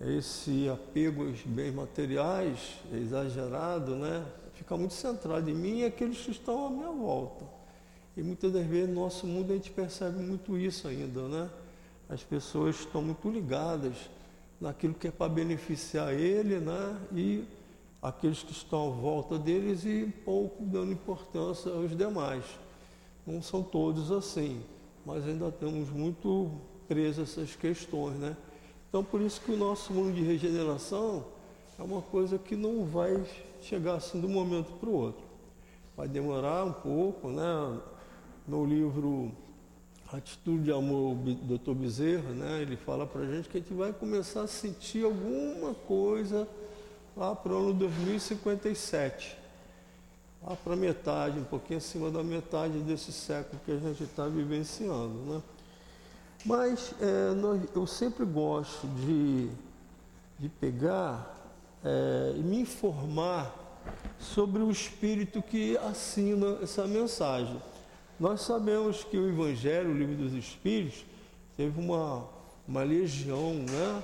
Esse 0.00 0.68
apego 0.68 1.26
aos 1.26 1.40
bens 1.42 1.74
materiais, 1.74 2.78
exagerado, 2.92 3.96
né? 3.96 4.24
Fica 4.54 4.76
muito 4.76 4.94
centrado 4.94 5.48
em 5.48 5.54
mim 5.54 5.78
e 5.80 5.84
aqueles 5.84 6.18
que 6.18 6.30
estão 6.30 6.66
à 6.66 6.70
minha 6.70 6.90
volta. 6.90 7.44
E 8.16 8.22
muitas 8.22 8.52
das 8.52 8.64
vezes 8.66 8.88
no 8.88 9.02
nosso 9.02 9.26
mundo 9.26 9.52
a 9.52 9.56
gente 9.56 9.70
percebe 9.70 10.20
muito 10.22 10.56
isso 10.56 10.86
ainda, 10.86 11.22
né? 11.28 11.50
As 12.08 12.22
pessoas 12.22 12.76
estão 12.76 13.02
muito 13.02 13.28
ligadas 13.28 13.94
naquilo 14.60 14.94
que 14.94 15.08
é 15.08 15.10
para 15.10 15.28
beneficiar 15.28 16.12
ele, 16.12 16.60
né? 16.60 16.96
E 17.12 17.44
aqueles 18.00 18.42
que 18.42 18.52
estão 18.52 18.88
à 18.88 18.90
volta 18.90 19.38
deles 19.38 19.84
e 19.84 20.12
pouco 20.24 20.64
dando 20.64 20.92
importância 20.92 21.72
aos 21.72 21.96
demais. 21.96 22.44
Não 23.26 23.40
são 23.40 23.62
todos 23.62 24.12
assim, 24.12 24.60
mas 25.04 25.26
ainda 25.26 25.48
estamos 25.48 25.88
muito 25.88 26.50
presos 26.86 27.18
a 27.18 27.22
essas 27.22 27.56
questões, 27.56 28.16
né? 28.16 28.36
Então 28.88 29.02
por 29.02 29.20
isso 29.20 29.40
que 29.40 29.50
o 29.50 29.56
nosso 29.56 29.92
mundo 29.92 30.14
de 30.14 30.22
regeneração 30.22 31.24
é 31.78 31.82
uma 31.82 32.02
coisa 32.02 32.38
que 32.38 32.54
não 32.54 32.84
vai 32.84 33.24
chegar 33.62 33.94
assim 33.94 34.20
de 34.20 34.26
um 34.26 34.30
momento 34.30 34.72
para 34.78 34.88
o 34.88 34.92
outro. 34.92 35.24
Vai 35.96 36.06
demorar 36.06 36.64
um 36.64 36.72
pouco, 36.72 37.28
né? 37.28 37.80
No 38.46 38.66
livro 38.66 39.32
Atitude 40.12 40.64
de 40.64 40.72
Amor 40.72 41.16
do 41.16 41.58
Dr. 41.58 41.72
Bezerra, 41.72 42.30
né? 42.30 42.60
Ele 42.60 42.76
fala 42.76 43.06
para 43.06 43.22
a 43.22 43.26
gente 43.26 43.48
que 43.48 43.56
a 43.56 43.60
gente 43.60 43.72
vai 43.72 43.92
começar 43.92 44.42
a 44.42 44.46
sentir 44.46 45.04
alguma 45.04 45.72
coisa 45.72 46.46
lá 47.16 47.34
para 47.34 47.52
o 47.52 47.56
ano 47.56 47.72
2057 47.72 49.43
lá 50.46 50.54
para 50.56 50.76
metade, 50.76 51.38
um 51.38 51.44
pouquinho 51.44 51.78
acima 51.78 52.10
da 52.10 52.22
metade 52.22 52.78
desse 52.80 53.12
século 53.12 53.60
que 53.64 53.72
a 53.72 53.78
gente 53.78 54.02
está 54.04 54.26
vivenciando. 54.26 55.14
Né? 55.26 55.42
Mas 56.44 56.94
é, 57.00 57.34
nós, 57.34 57.62
eu 57.74 57.86
sempre 57.86 58.26
gosto 58.26 58.86
de, 58.88 59.48
de 60.38 60.48
pegar 60.48 61.34
é, 61.82 62.34
e 62.36 62.40
me 62.40 62.60
informar 62.60 63.54
sobre 64.18 64.62
o 64.62 64.70
espírito 64.70 65.42
que 65.42 65.78
assina 65.78 66.58
essa 66.62 66.86
mensagem. 66.86 67.60
Nós 68.20 68.42
sabemos 68.42 69.02
que 69.02 69.16
o 69.16 69.28
Evangelho, 69.28 69.90
o 69.90 69.94
livro 69.94 70.16
dos 70.16 70.34
Espíritos, 70.34 71.04
teve 71.56 71.80
uma, 71.80 72.26
uma 72.68 72.82
legião 72.82 73.54
né, 73.54 74.02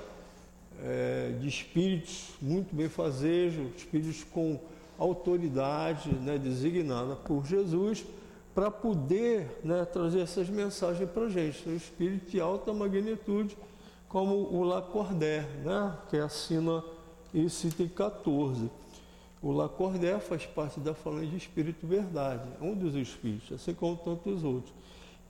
é, 0.83 1.35
de 1.39 1.47
espíritos 1.47 2.29
muito 2.41 2.75
bem-fazejos, 2.75 3.75
espíritos 3.77 4.23
com 4.23 4.59
autoridade 5.01 6.09
né, 6.09 6.37
designada 6.37 7.15
por 7.15 7.45
Jesus 7.45 8.05
para 8.53 8.69
poder 8.69 9.59
né, 9.63 9.83
trazer 9.85 10.19
essas 10.19 10.49
mensagens 10.49 11.09
para 11.09 11.23
a 11.23 11.29
gente. 11.29 11.67
Um 11.67 11.75
espírito 11.75 12.29
de 12.29 12.39
alta 12.39 12.71
magnitude, 12.73 13.57
como 14.07 14.35
o 14.35 14.63
Lacordaire, 14.63 15.47
né, 15.63 15.97
que 16.09 16.17
assina 16.17 16.83
esse 17.33 17.67
item 17.67 17.87
14. 17.87 18.69
O 19.41 19.51
Lacordaire 19.51 20.21
faz 20.21 20.45
parte 20.45 20.79
da 20.79 20.93
falange 20.93 21.31
de 21.31 21.37
Espírito 21.37 21.87
Verdade, 21.87 22.47
um 22.61 22.75
dos 22.75 22.93
espíritos, 22.93 23.51
assim 23.53 23.73
como 23.73 23.97
tantos 23.97 24.43
outros. 24.43 24.71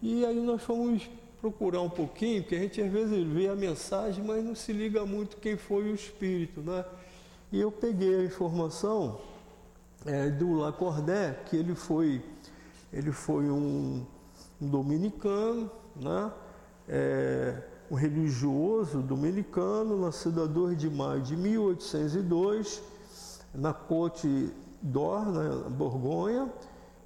E 0.01 0.25
aí 0.25 0.41
nós 0.41 0.62
fomos 0.63 1.10
procurar 1.39 1.81
um 1.81 1.89
pouquinho, 1.89 2.41
porque 2.41 2.55
a 2.55 2.60
gente 2.60 2.81
às 2.81 2.91
vezes 2.91 3.25
vê 3.25 3.47
a 3.47 3.55
mensagem, 3.55 4.21
mas 4.21 4.43
não 4.43 4.53
se 4.53 4.73
liga 4.73 5.05
muito 5.05 5.38
quem 5.38 5.55
foi 5.55 5.84
o 5.91 5.95
espírito, 5.95 6.60
né? 6.60 6.84
E 7.51 7.62
eu 7.62 7.71
peguei 7.71 8.15
a 8.15 8.23
informação 8.25 9.19
é, 10.05 10.29
do 10.29 10.53
Lacordaire, 10.53 11.37
que 11.45 11.55
ele 11.55 11.75
foi, 11.75 12.21
ele 12.91 13.11
foi 13.11 13.49
um, 13.49 14.05
um 14.61 14.67
dominicano, 14.67 15.71
né? 15.95 16.31
É, 16.87 17.63
um 17.89 17.95
religioso 17.95 19.01
dominicano, 19.01 19.99
nascido 19.99 20.43
a 20.43 20.45
2 20.45 20.77
de 20.77 20.89
maio 20.89 21.21
de 21.21 21.35
1802, 21.35 22.81
na 23.53 23.73
Côte 23.73 24.49
d'Or, 24.81 25.25
na 25.25 25.69
Borgonha, 25.69 26.49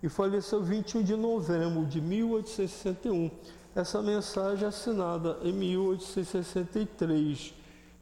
e 0.03 0.09
faleceu 0.09 0.61
21 0.61 1.01
de 1.01 1.15
novembro 1.15 1.85
de 1.85 1.99
1861. 1.99 3.31
Essa 3.75 4.01
mensagem 4.01 4.63
é 4.63 4.67
assinada 4.67 5.39
em 5.41 5.51
1863. 5.51 7.55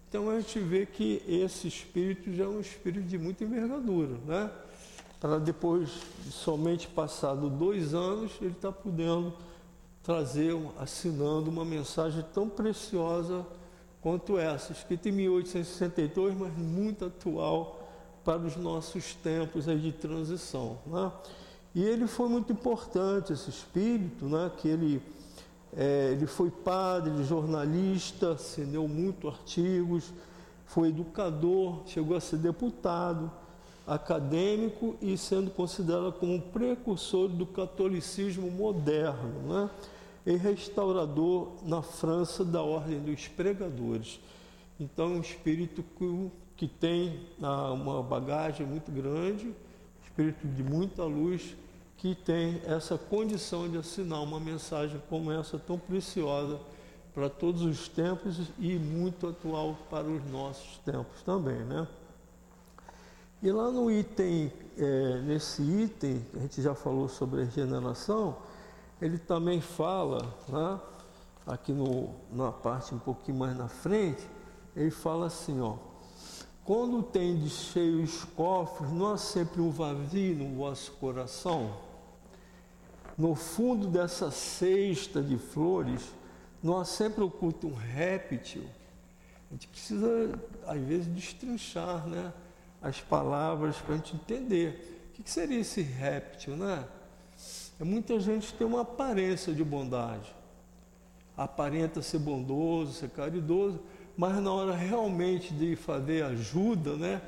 Então 0.10 0.30
a 0.30 0.40
gente 0.40 0.60
vê 0.60 0.86
que 0.86 1.24
esse 1.26 1.70
espírito 1.70 2.34
já 2.34 2.44
é 2.44 2.48
um 2.48 2.60
espírito 2.60 3.08
de 3.08 3.18
muita 3.18 3.46
envergadura, 3.46 4.18
né? 4.28 4.52
Para 5.24 5.40
depois 5.40 5.88
de 6.26 6.34
somente 6.34 6.86
passado 6.86 7.50
dois 7.50 7.94
anos, 7.94 8.34
ele 8.42 8.52
está 8.52 8.74
podendo 8.74 9.32
trazer, 10.04 10.54
assinando 10.78 11.50
uma 11.50 11.64
mensagem 11.64 12.26
tão 12.34 12.50
preciosa 12.50 13.46
quanto 14.02 14.38
essa, 14.38 14.74
escrita 14.74 15.08
em 15.08 15.14
1862, 15.14 16.38
mas 16.38 16.54
muito 16.58 17.06
atual 17.06 17.88
para 18.26 18.40
os 18.40 18.58
nossos 18.58 19.14
tempos 19.14 19.70
aí 19.70 19.80
de 19.80 19.94
transição. 19.94 20.80
Né? 20.86 21.10
E 21.74 21.86
ele 21.86 22.06
foi 22.06 22.28
muito 22.28 22.52
importante, 22.52 23.32
esse 23.32 23.50
espírito, 23.50 24.26
né? 24.26 24.52
que 24.58 24.68
ele 24.68 25.02
É, 25.76 26.10
ele 26.12 26.28
foi 26.28 26.52
padre, 26.52 27.24
jornalista, 27.24 28.34
assinou 28.34 28.90
muito 28.90 29.30
artigos, 29.30 30.12
foi 30.66 30.90
educador, 30.90 31.82
chegou 31.88 32.18
a 32.18 32.20
ser 32.20 32.40
deputado, 32.40 33.32
acadêmico 33.86 34.96
e 35.02 35.18
sendo 35.18 35.52
considerado 35.52 36.14
como 36.14 36.42
precursor 36.42 37.28
do 37.28 37.46
catolicismo 37.46 38.50
moderno, 38.50 39.30
né? 39.48 39.70
e 40.26 40.36
restaurador 40.36 41.52
na 41.64 41.82
França 41.82 42.46
da 42.46 42.62
Ordem 42.62 43.00
dos 43.00 43.28
Pregadores. 43.28 44.20
Então, 44.80 45.16
um 45.16 45.22
espírito 45.22 45.84
que, 45.98 46.32
que 46.56 46.68
tem 46.68 47.20
ah, 47.42 47.72
uma 47.72 48.02
bagagem 48.02 48.66
muito 48.66 48.92
grande, 48.92 49.54
espírito 50.04 50.48
de 50.48 50.64
muita 50.64 51.04
luz, 51.04 51.56
que 51.98 52.16
tem 52.16 52.62
essa 52.66 52.98
condição 52.98 53.70
de 53.70 53.78
assinar 53.78 54.22
uma 54.22 54.40
mensagem 54.40 55.02
como 55.10 55.32
essa, 55.32 55.58
tão 55.58 55.78
preciosa 55.78 56.60
para 57.14 57.30
todos 57.30 57.62
os 57.62 57.88
tempos 57.88 58.40
e 58.60 58.76
muito 58.76 59.28
atual 59.28 59.78
para 59.90 60.08
os 60.08 60.24
nossos 60.32 60.78
tempos 60.80 61.22
também, 61.24 61.60
né? 61.60 61.88
E 63.44 63.52
lá 63.52 63.70
no 63.70 63.92
item, 63.92 64.54
é, 64.78 65.22
nesse 65.24 65.62
item, 65.62 66.26
a 66.34 66.40
gente 66.40 66.62
já 66.62 66.74
falou 66.74 67.10
sobre 67.10 67.42
a 67.42 67.44
regeneração, 67.44 68.38
ele 69.02 69.18
também 69.18 69.60
fala, 69.60 70.34
né, 70.48 70.80
aqui 71.46 71.74
no, 71.74 72.12
na 72.32 72.54
parte 72.54 72.96
um 72.96 73.00
pouquinho 73.00 73.40
mais 73.40 73.58
na 73.58 73.68
frente, 73.68 74.26
ele 74.74 74.92
fala 74.92 75.26
assim, 75.26 75.60
ó, 75.60 75.76
quando 76.64 77.06
de 77.12 77.50
cheios 77.50 78.24
cofres, 78.24 78.90
não 78.90 79.12
há 79.12 79.18
sempre 79.18 79.60
um 79.60 79.70
vazio 79.70 80.36
no 80.38 80.56
vosso 80.56 80.94
coração? 80.94 81.76
No 83.18 83.36
fundo 83.36 83.88
dessa 83.88 84.32
cesta 84.32 85.22
de 85.22 85.38
flores, 85.38 86.02
não 86.64 86.80
há 86.80 86.86
sempre 86.86 87.22
oculto 87.22 87.68
um 87.68 87.74
réptil? 87.74 88.64
A 89.50 89.54
gente 89.54 89.68
precisa, 89.68 90.40
às 90.66 90.80
vezes, 90.80 91.08
destrinchar 91.08 92.08
né, 92.08 92.32
as 92.84 93.00
palavras 93.00 93.78
para 93.78 93.96
a 93.96 93.98
gente 93.98 94.16
entender. 94.16 95.08
O 95.10 95.24
que 95.24 95.32
seria 95.32 95.60
esse 95.60 95.82
réptil, 95.82 96.58
né? 96.58 96.86
É 97.80 97.84
muita 97.84 98.20
gente 98.20 98.54
tem 98.54 98.68
uma 98.68 98.82
aparência 98.82 99.54
de 99.54 99.64
bondade. 99.64 100.36
Aparenta 101.36 102.02
ser 102.02 102.20
bondoso, 102.20 102.94
ser 102.94 103.10
caridoso, 103.10 103.80
mas 104.18 104.36
na 104.42 104.52
hora 104.52 104.76
realmente 104.76 105.54
de 105.54 105.76
fazer 105.76 106.24
ajuda, 106.26 106.96
né? 106.96 107.22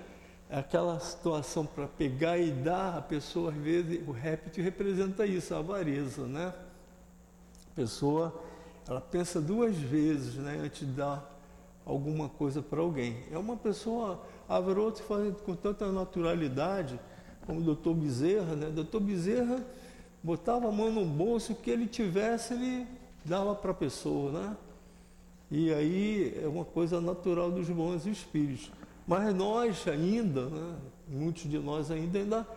É 0.50 0.60
aquela 0.60 1.00
situação 1.00 1.66
para 1.66 1.88
pegar 1.88 2.38
e 2.38 2.52
dar, 2.52 2.98
a 2.98 3.02
pessoa, 3.02 3.50
às 3.50 3.58
vezes, 3.58 4.08
o 4.08 4.12
réptil 4.12 4.64
representa 4.64 5.26
isso, 5.26 5.56
a 5.56 5.58
avareza, 5.58 6.28
né? 6.28 6.54
A 7.72 7.76
pessoa, 7.76 8.44
ela 8.88 9.02
pensa 9.02 9.42
duas 9.42 9.76
vezes, 9.76 10.36
né, 10.36 10.60
antes 10.62 10.88
de 10.88 10.94
dar 10.94 11.32
alguma 11.84 12.30
coisa 12.30 12.62
para 12.62 12.80
alguém. 12.80 13.24
É 13.32 13.38
uma 13.38 13.58
pessoa 13.58 14.22
avarosa 14.48 15.04
fazendo 15.04 15.42
com 15.42 15.56
tanta 15.56 15.92
naturalidade, 15.92 17.00
como 17.46 17.60
o 17.60 17.64
doutor 17.64 17.94
Bezerra, 17.94 18.56
né? 18.56 18.70
Doutor 18.70 19.02
Bezerra 19.02 19.64
botava 20.24 20.68
a 20.68 20.72
mão 20.72 20.92
no 20.92 21.06
bolso, 21.06 21.54
o 21.54 21.56
que 21.56 21.70
ele 21.70 21.88
tivesse, 21.88 22.54
ele 22.54 22.88
dava 23.24 23.54
para 23.56 23.72
a 23.72 23.74
pessoa, 23.74 24.32
né? 24.32 24.58
E 25.52 25.72
aí 25.74 26.40
é 26.44 26.48
uma 26.48 26.66
coisa 26.66 27.00
natural 27.00 27.52
dos 27.52 27.70
bons 27.70 28.06
espíritos. 28.06 28.72
Mas 29.08 29.34
nós 29.36 29.88
ainda, 29.88 30.48
né, 30.50 30.76
muitos 31.08 31.50
de 31.50 31.60
nós 31.60 31.92
ainda, 31.92 32.18
ainda 32.18 32.48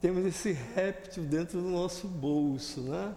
temos 0.00 0.24
esse 0.24 0.52
réptil 0.52 1.24
dentro 1.24 1.60
do 1.60 1.68
nosso 1.68 2.08
bolso, 2.08 2.80
né? 2.80 3.14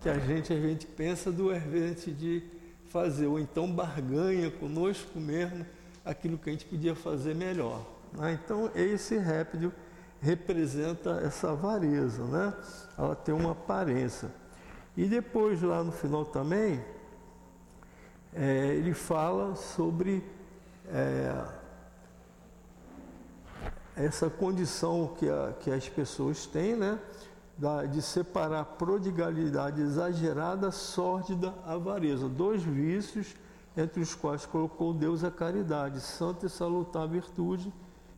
Que 0.00 0.08
a 0.08 0.18
gente, 0.18 0.52
a 0.52 0.60
gente 0.60 0.86
pensa 0.86 1.30
duas 1.30 1.62
vezes 1.62 2.18
de 2.18 2.42
fazer, 2.88 3.26
ou 3.26 3.38
então 3.38 3.70
barganha 3.70 4.50
conosco 4.50 5.18
mesmo 5.18 5.64
aquilo 6.04 6.38
que 6.38 6.50
a 6.50 6.52
gente 6.52 6.64
podia 6.66 6.94
fazer 6.94 7.34
melhor. 7.34 7.84
Né? 8.12 8.38
Então, 8.42 8.70
esse 8.74 9.16
réptil 9.16 9.72
representa 10.20 11.20
essa 11.24 11.50
avareza, 11.50 12.24
né? 12.24 12.54
Ela 12.96 13.16
tem 13.16 13.34
uma 13.34 13.52
aparência. 13.52 14.30
E 14.96 15.06
depois, 15.06 15.60
lá 15.62 15.82
no 15.82 15.90
final 15.90 16.24
também, 16.24 16.82
é, 18.32 18.66
ele 18.74 18.94
fala 18.94 19.56
sobre 19.56 20.24
é, 20.88 21.44
essa 23.96 24.30
condição 24.30 25.14
que, 25.18 25.28
a, 25.28 25.54
que 25.58 25.70
as 25.70 25.88
pessoas 25.88 26.46
têm, 26.46 26.76
né? 26.76 26.98
Da, 27.58 27.84
de 27.84 28.00
separar 28.00 28.64
prodigalidade 28.64 29.80
exagerada, 29.80 30.70
sórdida, 30.70 31.52
avareza. 31.66 32.28
Dois 32.28 32.62
vícios 32.62 33.34
entre 33.76 34.02
os 34.02 34.14
quais 34.14 34.44
colocou 34.44 34.92
Deus 34.92 35.24
a 35.24 35.30
caridade, 35.30 36.00
santa 36.00 36.46
e 36.46 36.50
salutar 36.50 37.08
virtude, 37.08 37.72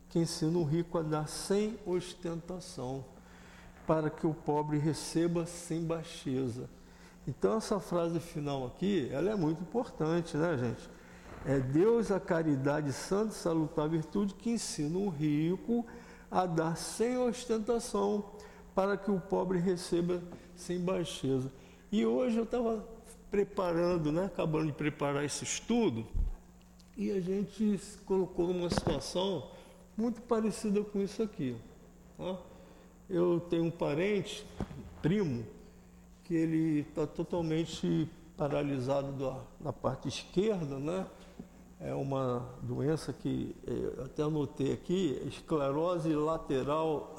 que 0.09 0.19
ensina 0.19 0.57
o 0.57 0.63
rico 0.63 0.97
a 0.97 1.01
dar 1.01 1.27
sem 1.27 1.79
ostentação, 1.85 3.05
para 3.87 4.09
que 4.09 4.25
o 4.25 4.33
pobre 4.33 4.77
receba 4.77 5.45
sem 5.45 5.83
baixeza. 5.83 6.69
Então 7.27 7.57
essa 7.57 7.79
frase 7.79 8.19
final 8.19 8.65
aqui, 8.65 9.09
ela 9.11 9.31
é 9.31 9.35
muito 9.35 9.61
importante, 9.61 10.37
né, 10.37 10.57
gente? 10.57 10.89
É 11.45 11.59
Deus 11.59 12.11
a 12.11 12.19
caridade 12.19 12.91
santa 12.91 13.31
e 13.31 13.35
salutar 13.35 13.87
virtude 13.87 14.33
que 14.33 14.49
ensina 14.49 14.97
o 14.97 15.09
rico 15.09 15.85
a 16.29 16.45
dar 16.45 16.75
sem 16.75 17.17
ostentação, 17.17 18.25
para 18.73 18.97
que 18.97 19.09
o 19.09 19.19
pobre 19.19 19.59
receba 19.59 20.21
sem 20.55 20.79
baixeza. 20.79 21.51
E 21.91 22.05
hoje 22.05 22.37
eu 22.37 22.43
estava 22.43 22.85
preparando, 23.35 24.13
né, 24.13 24.27
acabando 24.27 24.67
de 24.67 24.71
preparar 24.71 25.25
esse 25.25 25.43
estudo, 25.43 26.07
e 26.95 27.11
a 27.11 27.19
gente 27.19 27.77
se 27.77 27.97
colocou 27.97 28.47
numa 28.47 28.69
situação 28.69 29.51
muito 29.97 30.21
parecida 30.21 30.81
com 30.81 31.01
isso 31.01 31.21
aqui. 31.21 31.57
Ó. 32.17 32.37
Eu 33.09 33.41
tenho 33.49 33.65
um 33.65 33.71
parente, 33.71 34.45
primo, 35.01 35.45
que 36.23 36.33
ele 36.33 36.79
está 36.79 37.05
totalmente 37.05 38.09
paralisado 38.37 39.11
da, 39.11 39.37
na 39.59 39.73
parte 39.73 40.07
esquerda, 40.07 40.79
né? 40.79 41.05
É 41.81 41.93
uma 41.93 42.47
doença 42.61 43.11
que 43.11 43.53
eu 43.67 44.05
até 44.05 44.23
anotei 44.23 44.71
aqui, 44.71 45.21
esclerose 45.27 46.15
lateral 46.15 47.13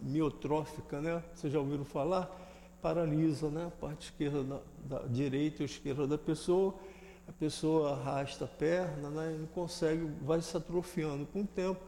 amiotrófica, 0.00 1.02
né? 1.02 1.22
Vocês 1.34 1.52
já 1.52 1.60
ouviram 1.60 1.84
falar? 1.84 2.47
Paralisa, 2.80 3.48
né? 3.50 3.66
A 3.66 3.70
parte 3.70 4.10
esquerda 4.10 4.42
da, 4.44 4.60
da 4.84 5.06
direita 5.06 5.62
ou 5.62 5.66
esquerda 5.66 6.06
da 6.06 6.18
pessoa 6.18 6.74
a 7.28 7.32
pessoa 7.32 7.92
arrasta 7.92 8.46
a 8.46 8.48
perna, 8.48 9.10
né, 9.10 9.36
não 9.38 9.46
consegue, 9.48 10.10
vai 10.22 10.40
se 10.40 10.56
atrofiando 10.56 11.26
com 11.26 11.42
o 11.42 11.46
tempo, 11.46 11.78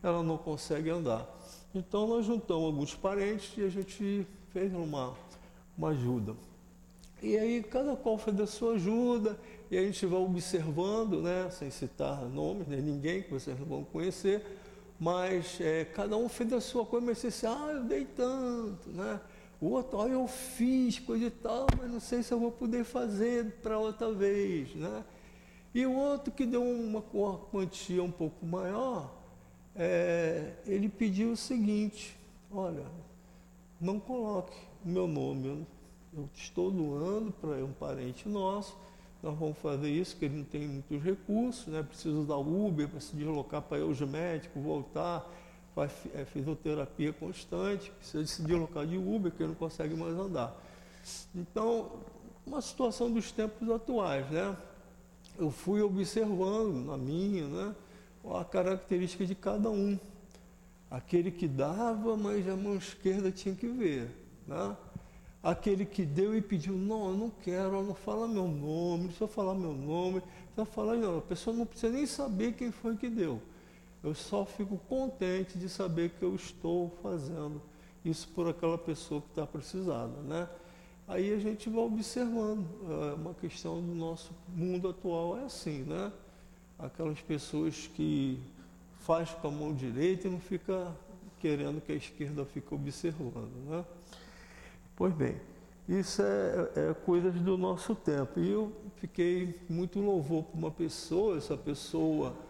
ela 0.00 0.22
não 0.22 0.38
consegue 0.38 0.88
andar. 0.88 1.28
Então 1.74 2.06
nós 2.06 2.24
juntamos 2.24 2.64
alguns 2.64 2.94
parentes 2.94 3.52
e 3.58 3.64
a 3.64 3.68
gente 3.68 4.24
fez 4.52 4.72
uma, 4.72 5.12
uma 5.76 5.88
ajuda. 5.88 6.36
E 7.20 7.36
aí 7.36 7.62
cada 7.64 7.96
qual 7.96 8.16
fez 8.16 8.38
a 8.38 8.46
sua 8.46 8.74
ajuda, 8.74 9.36
e 9.68 9.76
a 9.76 9.82
gente 9.82 10.06
vai 10.06 10.20
observando, 10.20 11.20
né, 11.20 11.50
sem 11.50 11.68
citar 11.68 12.24
nomes, 12.24 12.68
né, 12.68 12.76
ninguém 12.76 13.22
que 13.22 13.32
vocês 13.32 13.58
não 13.58 13.66
vão 13.66 13.84
conhecer, 13.84 14.44
mas 15.00 15.60
é, 15.60 15.84
cada 15.84 16.16
um 16.16 16.28
fez 16.28 16.52
a 16.52 16.60
sua 16.60 16.86
coisa, 16.86 17.04
mas 17.04 17.44
ah, 17.44 17.72
eu 17.72 17.82
dei 17.82 18.04
tanto, 18.04 18.88
né? 18.90 19.20
O 19.60 19.70
outro, 19.70 19.98
olha, 19.98 20.12
eu 20.12 20.26
fiz 20.28 20.98
coisa 20.98 21.26
e 21.26 21.30
tal, 21.30 21.66
mas 21.78 21.90
não 21.90 22.00
sei 22.00 22.22
se 22.22 22.32
eu 22.32 22.38
vou 22.38 22.52
poder 22.52 22.84
fazer 22.84 23.52
para 23.62 23.78
outra 23.78 24.12
vez, 24.12 24.74
né? 24.74 25.04
E 25.74 25.84
o 25.86 25.92
outro 25.92 26.32
que 26.32 26.44
deu 26.44 26.62
uma 26.62 27.02
quantia 27.02 28.02
um 28.02 28.10
pouco 28.10 28.44
maior, 28.44 29.14
é, 29.74 30.54
ele 30.66 30.88
pediu 30.88 31.32
o 31.32 31.36
seguinte, 31.36 32.16
olha, 32.50 32.84
não 33.80 34.00
coloque 34.00 34.56
o 34.84 34.88
meu 34.88 35.06
nome, 35.06 35.66
eu 36.14 36.28
estou 36.34 36.70
doando 36.70 37.30
para 37.32 37.62
um 37.64 37.72
parente 37.72 38.28
nosso, 38.28 38.76
nós 39.22 39.36
vamos 39.38 39.58
fazer 39.58 39.90
isso, 39.90 40.16
que 40.16 40.26
ele 40.26 40.38
não 40.38 40.44
tem 40.44 40.66
muitos 40.66 41.02
recursos, 41.02 41.66
né? 41.66 41.82
precisa 41.82 42.24
da 42.24 42.36
Uber 42.36 42.88
para 42.88 43.00
se 43.00 43.14
deslocar 43.16 43.60
para 43.62 43.78
ir 43.78 43.82
aos 43.82 44.00
médicos, 44.00 44.62
voltar, 44.62 45.30
faz 45.76 45.92
é, 46.14 46.24
fisioterapia 46.24 47.12
constante, 47.12 47.90
precisa 47.90 48.24
de 48.24 48.30
se 48.30 48.40
deslocar 48.40 48.86
de 48.86 48.96
Uber, 48.96 49.30
que 49.30 49.44
não 49.44 49.54
consegue 49.54 49.94
mais 49.94 50.16
andar. 50.16 50.56
Então, 51.34 52.00
uma 52.46 52.62
situação 52.62 53.12
dos 53.12 53.30
tempos 53.30 53.68
atuais, 53.70 54.26
né? 54.30 54.56
Eu 55.38 55.50
fui 55.50 55.82
observando 55.82 56.86
na 56.86 56.96
minha, 56.96 57.46
né, 57.46 57.74
a 58.24 58.42
característica 58.42 59.26
de 59.26 59.34
cada 59.34 59.68
um. 59.70 59.98
Aquele 60.90 61.30
que 61.30 61.46
dava, 61.46 62.16
mas 62.16 62.48
a 62.48 62.56
mão 62.56 62.76
esquerda 62.76 63.30
tinha 63.30 63.54
que 63.54 63.66
ver, 63.66 64.08
né? 64.46 64.74
Aquele 65.42 65.84
que 65.84 66.06
deu 66.06 66.34
e 66.34 66.40
pediu, 66.40 66.74
não, 66.74 67.10
eu 67.10 67.16
não 67.18 67.30
quero, 67.30 67.82
não 67.82 67.94
fala 67.94 68.26
meu 68.26 68.48
nome, 68.48 69.02
não 69.02 69.08
precisa 69.08 69.28
falar 69.28 69.54
meu 69.54 69.74
nome, 69.74 70.22
precisa 70.54 70.64
falar, 70.64 70.96
não, 70.96 71.18
a 71.18 71.22
pessoa 71.22 71.54
não 71.54 71.66
precisa 71.66 71.92
nem 71.92 72.06
saber 72.06 72.54
quem 72.54 72.72
foi 72.72 72.96
que 72.96 73.10
deu. 73.10 73.42
Eu 74.06 74.14
só 74.14 74.44
fico 74.44 74.78
contente 74.88 75.58
de 75.58 75.68
saber 75.68 76.10
que 76.10 76.22
eu 76.22 76.32
estou 76.36 76.96
fazendo 77.02 77.60
isso 78.04 78.28
por 78.28 78.48
aquela 78.48 78.78
pessoa 78.78 79.20
que 79.20 79.30
está 79.30 79.44
precisada, 79.44 80.22
né? 80.22 80.48
Aí 81.08 81.34
a 81.34 81.38
gente 81.40 81.68
vai 81.68 81.82
observando. 81.82 82.64
É 83.10 83.14
uma 83.14 83.34
questão 83.34 83.82
do 83.82 83.92
nosso 83.92 84.30
mundo 84.54 84.90
atual 84.90 85.36
é 85.38 85.42
assim, 85.46 85.82
né? 85.82 86.12
Aquelas 86.78 87.20
pessoas 87.20 87.90
que 87.96 88.38
faz 89.00 89.30
com 89.30 89.48
a 89.48 89.50
mão 89.50 89.74
direita 89.74 90.28
e 90.28 90.30
não 90.30 90.38
fica 90.38 90.94
querendo 91.40 91.80
que 91.80 91.90
a 91.90 91.96
esquerda 91.96 92.44
fique 92.44 92.72
observando, 92.72 93.50
né? 93.68 93.84
Pois 94.94 95.12
bem, 95.12 95.34
isso 95.88 96.22
é, 96.22 96.90
é 96.90 96.94
coisas 96.94 97.34
do 97.34 97.58
nosso 97.58 97.92
tempo. 97.96 98.38
E 98.38 98.52
eu 98.52 98.72
fiquei 98.98 99.58
muito 99.68 99.98
louvor 99.98 100.44
por 100.44 100.56
uma 100.56 100.70
pessoa, 100.70 101.38
essa 101.38 101.56
pessoa 101.56 102.45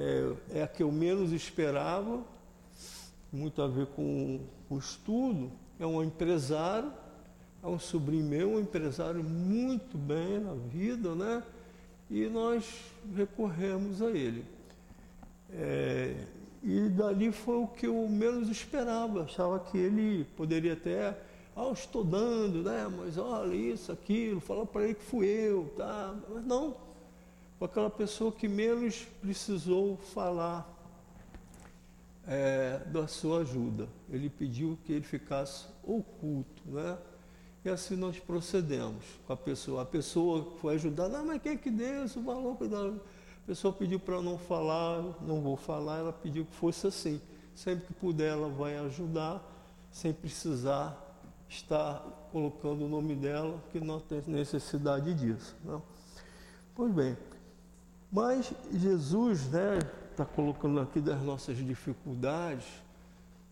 é, 0.00 0.60
é 0.60 0.62
a 0.62 0.66
que 0.66 0.82
eu 0.82 0.90
menos 0.90 1.30
esperava, 1.32 2.22
muito 3.30 3.60
a 3.60 3.68
ver 3.68 3.86
com 3.88 4.40
o 4.70 4.78
estudo, 4.78 5.52
é 5.78 5.86
um 5.86 6.02
empresário, 6.02 6.90
é 7.62 7.66
um 7.66 7.78
sobrinho 7.78 8.24
meu, 8.24 8.52
um 8.52 8.60
empresário 8.60 9.22
muito 9.22 9.98
bem 9.98 10.40
na 10.40 10.54
vida, 10.54 11.14
né? 11.14 11.42
E 12.10 12.26
nós 12.28 12.64
recorremos 13.14 14.00
a 14.00 14.10
ele. 14.10 14.44
É, 15.52 16.16
e 16.62 16.88
dali 16.88 17.30
foi 17.30 17.56
o 17.56 17.66
que 17.66 17.86
eu 17.86 18.08
menos 18.08 18.48
esperava. 18.48 19.24
Achava 19.24 19.58
que 19.60 19.76
ele 19.76 20.24
poderia 20.36 20.72
até, 20.72 21.16
ah, 21.54 21.70
estou 21.72 22.02
dando, 22.02 22.62
né? 22.62 22.88
Mas 22.88 23.18
olha 23.18 23.54
isso, 23.54 23.92
aquilo, 23.92 24.40
fala 24.40 24.64
para 24.64 24.84
ele 24.84 24.94
que 24.94 25.04
fui 25.04 25.26
eu, 25.26 25.70
tá? 25.76 26.14
Mas 26.30 26.44
não. 26.44 26.89
Foi 27.60 27.66
aquela 27.66 27.90
pessoa 27.90 28.32
que 28.32 28.48
menos 28.48 29.06
precisou 29.20 29.98
falar 29.98 30.66
é, 32.26 32.78
da 32.86 33.06
sua 33.06 33.40
ajuda. 33.40 33.86
Ele 34.08 34.30
pediu 34.30 34.78
que 34.82 34.94
ele 34.94 35.04
ficasse 35.04 35.66
oculto, 35.84 36.62
né? 36.64 36.96
E 37.62 37.68
assim 37.68 37.96
nós 37.96 38.18
procedemos 38.18 39.04
com 39.26 39.34
a 39.34 39.36
pessoa. 39.36 39.82
A 39.82 39.84
pessoa 39.84 40.54
foi 40.58 40.76
ajudar, 40.76 41.10
não, 41.10 41.26
mas 41.26 41.42
quem 41.42 41.52
é 41.52 41.56
que 41.58 41.70
deu 41.70 42.06
esse 42.06 42.18
valor? 42.18 42.56
A 42.62 43.46
pessoa 43.46 43.74
pediu 43.74 44.00
para 44.00 44.22
não 44.22 44.38
falar, 44.38 45.02
não 45.20 45.42
vou 45.42 45.58
falar, 45.58 45.98
ela 45.98 46.14
pediu 46.14 46.46
que 46.46 46.56
fosse 46.56 46.86
assim. 46.86 47.20
Sempre 47.54 47.88
que 47.88 47.92
puder, 47.92 48.32
ela 48.32 48.48
vai 48.48 48.78
ajudar, 48.78 49.38
sem 49.90 50.14
precisar 50.14 50.98
estar 51.46 52.00
colocando 52.32 52.86
o 52.86 52.88
nome 52.88 53.14
dela, 53.14 53.62
que 53.70 53.78
não 53.78 54.00
tem 54.00 54.22
necessidade 54.26 55.12
disso. 55.12 55.54
Né? 55.62 55.78
Pois 56.74 56.90
bem, 56.94 57.14
mas 58.12 58.52
Jesus, 58.72 59.48
né, 59.48 59.78
está 60.10 60.24
colocando 60.24 60.80
aqui 60.80 61.00
das 61.00 61.22
nossas 61.22 61.56
dificuldades 61.56 62.66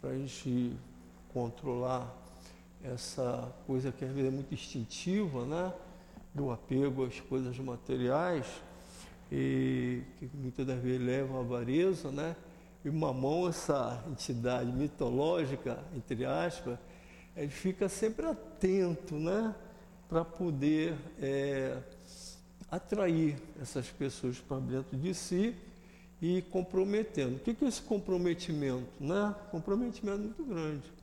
para 0.01 0.11
a 0.11 0.15
gente 0.15 0.77
controlar 1.33 2.15
essa 2.83 3.53
coisa 3.67 3.91
que 3.93 4.05
às 4.05 4.11
vezes 4.11 4.29
é 4.29 4.35
muito 4.35 4.53
instintiva, 4.53 5.45
né? 5.45 5.73
Do 6.35 6.51
apego 6.51 7.05
às 7.05 7.19
coisas 7.21 7.59
materiais 7.59 8.47
e 9.31 10.03
que 10.19 10.31
muitas 10.35 10.67
das 10.67 10.81
vezes 10.81 11.05
leva 11.05 11.39
à 11.39 11.41
avareza, 11.41 12.11
né? 12.11 12.37
E 12.85 12.91
Mamão, 12.91 13.49
essa 13.49 14.03
entidade 14.09 14.71
mitológica, 14.71 15.79
entre 15.97 16.25
aspas, 16.25 16.79
ele 17.37 17.49
fica 17.49 17.89
sempre 17.89 18.27
atento, 18.27 19.15
né? 19.15 19.55
Para 20.09 20.25
poder 20.25 20.95
é, 21.21 21.79
atrair 22.71 23.37
essas 23.61 23.89
pessoas 23.89 24.39
para 24.39 24.61
dentro 24.61 24.97
de 24.97 25.15
si 25.15 25.55
e 26.21 26.43
comprometendo. 26.43 27.37
O 27.37 27.39
que 27.41 27.65
é 27.65 27.69
esse 27.69 27.83
comprometimento? 27.83 28.89
Né? 29.01 29.35
Comprometimento 29.51 30.19
muito 30.19 30.45
grande 30.45 30.99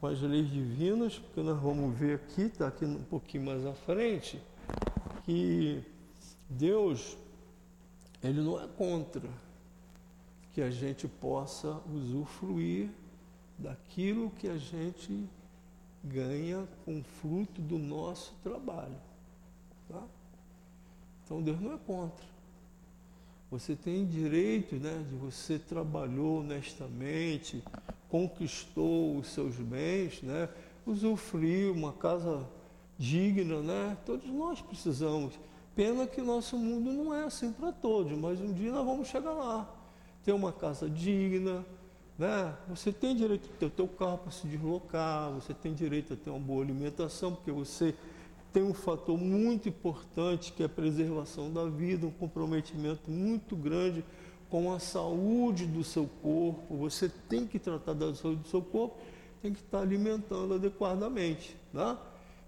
com 0.00 0.06
as 0.06 0.20
leis 0.20 0.48
divinas, 0.48 1.18
porque 1.18 1.40
nós 1.40 1.60
vamos 1.60 1.96
ver 1.98 2.16
aqui, 2.16 2.42
está 2.42 2.68
aqui 2.68 2.84
um 2.84 3.02
pouquinho 3.02 3.46
mais 3.46 3.66
à 3.66 3.74
frente, 3.74 4.40
que 5.24 5.82
Deus, 6.48 7.16
Ele 8.22 8.40
não 8.40 8.62
é 8.62 8.66
contra 8.68 9.28
que 10.52 10.62
a 10.62 10.70
gente 10.70 11.08
possa 11.08 11.80
usufruir 11.92 12.90
daquilo 13.58 14.30
que 14.30 14.48
a 14.48 14.56
gente 14.56 15.28
ganha 16.04 16.66
com 16.84 17.02
fruto 17.02 17.60
do 17.60 17.76
nosso 17.76 18.32
trabalho. 18.42 18.96
Tá? 19.88 20.02
Então 21.28 21.42
Deus 21.42 21.60
não 21.60 21.74
é 21.74 21.78
contra. 21.86 22.24
Você 23.50 23.76
tem 23.76 24.06
direito 24.06 24.76
né, 24.76 25.04
de 25.10 25.14
você 25.14 25.58
trabalhou 25.58 26.40
honestamente, 26.40 27.62
conquistou 28.08 29.18
os 29.18 29.26
seus 29.26 29.56
bens, 29.56 30.22
né, 30.22 30.48
usufruiu 30.86 31.74
uma 31.74 31.92
casa 31.92 32.46
digna, 32.98 33.60
né? 33.60 33.96
Todos 34.06 34.26
nós 34.30 34.62
precisamos. 34.62 35.38
Pena 35.76 36.06
que 36.06 36.22
nosso 36.22 36.56
mundo 36.56 36.90
não 36.94 37.14
é 37.14 37.24
assim 37.24 37.52
para 37.52 37.72
todos, 37.72 38.16
mas 38.18 38.40
um 38.40 38.50
dia 38.50 38.72
nós 38.72 38.86
vamos 38.86 39.08
chegar 39.08 39.32
lá. 39.32 39.70
Ter 40.24 40.32
uma 40.32 40.50
casa 40.50 40.88
digna, 40.88 41.62
né? 42.18 42.56
Você 42.70 42.90
tem 42.90 43.14
direito 43.14 43.50
a 43.54 43.58
ter 43.58 43.66
o 43.66 43.70
teu 43.70 43.86
carro 43.86 44.16
para 44.16 44.32
se 44.32 44.46
deslocar, 44.46 45.30
você 45.32 45.52
tem 45.52 45.74
direito 45.74 46.14
a 46.14 46.16
ter 46.16 46.30
uma 46.30 46.40
boa 46.40 46.64
alimentação, 46.64 47.34
porque 47.34 47.52
você 47.52 47.94
tem 48.58 48.64
um 48.64 48.74
fator 48.74 49.16
muito 49.16 49.68
importante 49.68 50.52
que 50.52 50.64
é 50.64 50.66
a 50.66 50.68
preservação 50.68 51.48
da 51.48 51.66
vida, 51.66 52.08
um 52.08 52.10
comprometimento 52.10 53.08
muito 53.08 53.54
grande 53.54 54.04
com 54.50 54.72
a 54.72 54.80
saúde 54.80 55.64
do 55.64 55.84
seu 55.84 56.10
corpo. 56.20 56.76
Você 56.78 57.08
tem 57.08 57.46
que 57.46 57.56
tratar 57.56 57.92
da 57.92 58.12
saúde 58.16 58.42
do 58.42 58.48
seu 58.48 58.60
corpo, 58.60 58.98
tem 59.40 59.52
que 59.52 59.60
estar 59.60 59.78
alimentando 59.78 60.54
adequadamente. 60.54 61.56
Tá? 61.72 61.96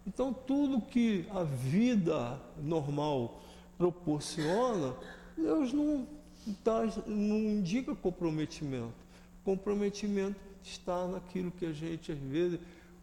Então, 0.04 0.32
tudo 0.32 0.80
que 0.80 1.26
a 1.30 1.44
vida 1.44 2.40
normal 2.60 3.40
proporciona, 3.78 4.96
Deus 5.36 5.72
não, 5.72 6.08
tá, 6.64 6.88
não 7.06 7.38
indica 7.38 7.94
comprometimento. 7.94 8.94
Comprometimento 9.44 10.40
está 10.60 11.06
naquilo 11.06 11.52
que 11.52 11.66
a 11.66 11.72
gente 11.72 12.10
às 12.10 12.18
vezes 12.18 12.58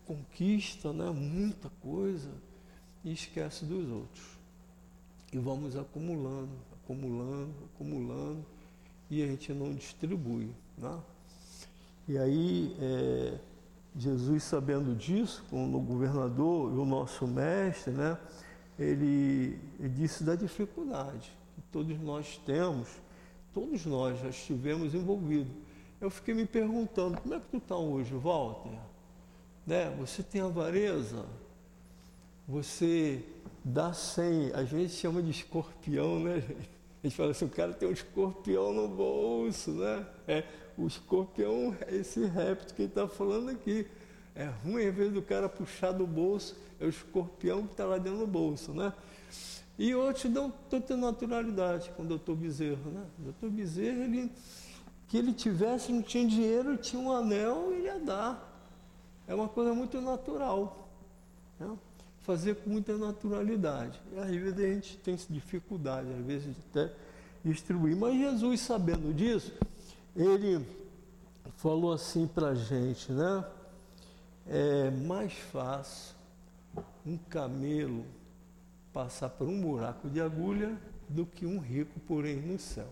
conquista, 0.06 0.92
né? 0.92 1.10
muita 1.10 1.70
coisa 1.82 2.47
e 3.08 3.14
esquece 3.14 3.64
dos 3.64 3.90
outros. 3.90 4.38
E 5.32 5.38
vamos 5.38 5.78
acumulando, 5.78 6.52
acumulando, 6.84 7.54
acumulando, 7.74 8.46
e 9.10 9.24
a 9.24 9.28
gente 9.28 9.54
não 9.54 9.74
distribui. 9.74 10.52
Né? 10.78 11.00
E 12.06 12.18
aí, 12.18 12.76
é, 12.82 13.40
Jesus, 13.98 14.44
sabendo 14.44 14.94
disso, 14.94 15.46
como 15.50 15.78
o 15.78 15.82
governador 15.82 16.74
e 16.74 16.78
o 16.78 16.86
nosso 16.86 17.26
mestre, 17.26 17.94
né, 17.94 18.18
ele, 18.78 19.58
ele 19.80 19.90
disse 19.90 20.26
da 20.26 20.36
dificuldade 20.36 21.32
que 21.56 21.62
todos 21.72 21.98
nós 22.02 22.38
temos, 22.46 22.90
todos 23.54 23.86
nós 23.86 24.20
já 24.20 24.28
estivemos 24.28 24.94
envolvidos. 24.94 25.54
Eu 26.02 26.10
fiquei 26.10 26.34
me 26.34 26.46
perguntando, 26.46 27.22
como 27.22 27.34
é 27.34 27.40
que 27.40 27.48
tu 27.52 27.58
está 27.58 27.78
hoje, 27.78 28.14
Walter? 28.16 28.78
Né? 29.66 29.96
Você 29.98 30.22
tem 30.22 30.42
avareza? 30.42 31.26
Você 32.48 33.24
dá 33.64 33.92
sem, 33.92 34.52
a 34.54 34.64
gente 34.64 34.94
chama 34.94 35.22
de 35.22 35.32
escorpião, 35.32 36.20
né? 36.20 36.42
A 37.04 37.08
gente 37.08 37.18
fala 37.18 37.32
assim, 37.32 37.46
o 37.46 37.50
cara 37.50 37.74
tem 37.74 37.90
um 37.90 37.92
escorpião 37.92 38.74
no 38.74 38.88
bolso, 38.88 39.72
né? 39.72 40.06
É, 40.28 40.44
o 40.78 40.88
escorpião 40.88 41.76
é 41.86 41.96
esse 41.96 42.24
réptil 42.26 42.76
que 42.76 42.82
ele 42.84 42.90
está 42.90 43.08
falando 43.08 43.50
aqui. 43.50 43.86
É 44.34 44.46
ruim, 44.64 44.88
às 44.88 44.96
vezes, 44.96 45.14
do 45.14 45.22
cara 45.22 45.50
puxar 45.50 45.92
do 45.92 46.08
bolso, 46.08 46.56
é 46.80 46.86
o 46.86 46.90
escorpião 46.90 47.66
que 47.66 47.74
está 47.74 47.86
lá 47.86 47.98
dentro 47.98 48.20
do 48.20 48.28
bolso, 48.28 48.72
né? 48.72 48.94
E 49.78 49.94
outros 49.94 50.32
dão 50.32 50.52
tanta 50.70 50.96
naturalidade 50.96 51.92
com 51.92 52.04
o 52.04 52.06
doutor 52.06 52.36
Bezerro, 52.36 52.90
né? 52.92 53.06
O 53.20 53.24
doutor 53.24 53.50
Bezerro, 53.50 54.04
ele, 54.04 54.32
que 55.08 55.18
ele 55.18 55.34
tivesse, 55.34 55.92
não 55.92 56.02
tinha 56.02 56.26
dinheiro, 56.26 56.78
tinha 56.78 57.02
um 57.02 57.12
anel, 57.12 57.74
ele 57.74 57.84
ia 57.84 58.00
dar. 58.00 58.44
É 59.28 59.36
uma 59.36 59.48
coisa 59.48 59.74
muito 59.74 60.00
natural. 60.00 60.88
Né? 61.60 61.78
Fazer 62.28 62.56
com 62.56 62.70
muita 62.70 62.98
naturalidade. 62.98 63.98
E 64.14 64.20
às 64.20 64.30
vezes 64.30 64.60
a 64.60 64.68
gente 64.68 64.98
tem 64.98 65.16
dificuldade, 65.30 66.10
às 66.12 66.26
vezes 66.26 66.54
até 66.70 66.94
distribuir. 67.44 67.96
Mas 67.96 68.20
Jesus, 68.20 68.60
sabendo 68.60 69.14
disso, 69.14 69.54
ele 70.14 70.64
falou 71.56 71.94
assim 71.94 72.28
para 72.28 72.50
a 72.50 72.54
gente, 72.54 73.14
né? 73.14 73.46
É 74.46 74.92
mais 74.92 75.32
fácil 75.34 76.16
um 77.06 77.18
camelo 77.18 78.06
passar 78.92 79.30
por 79.30 79.48
um 79.48 79.62
buraco 79.62 80.10
de 80.10 80.20
agulha 80.20 80.78
do 81.08 81.26
que 81.26 81.46
um 81.46 81.60
rico, 81.60 81.98
porém, 82.02 82.42
no 82.42 82.60
céu. 82.60 82.90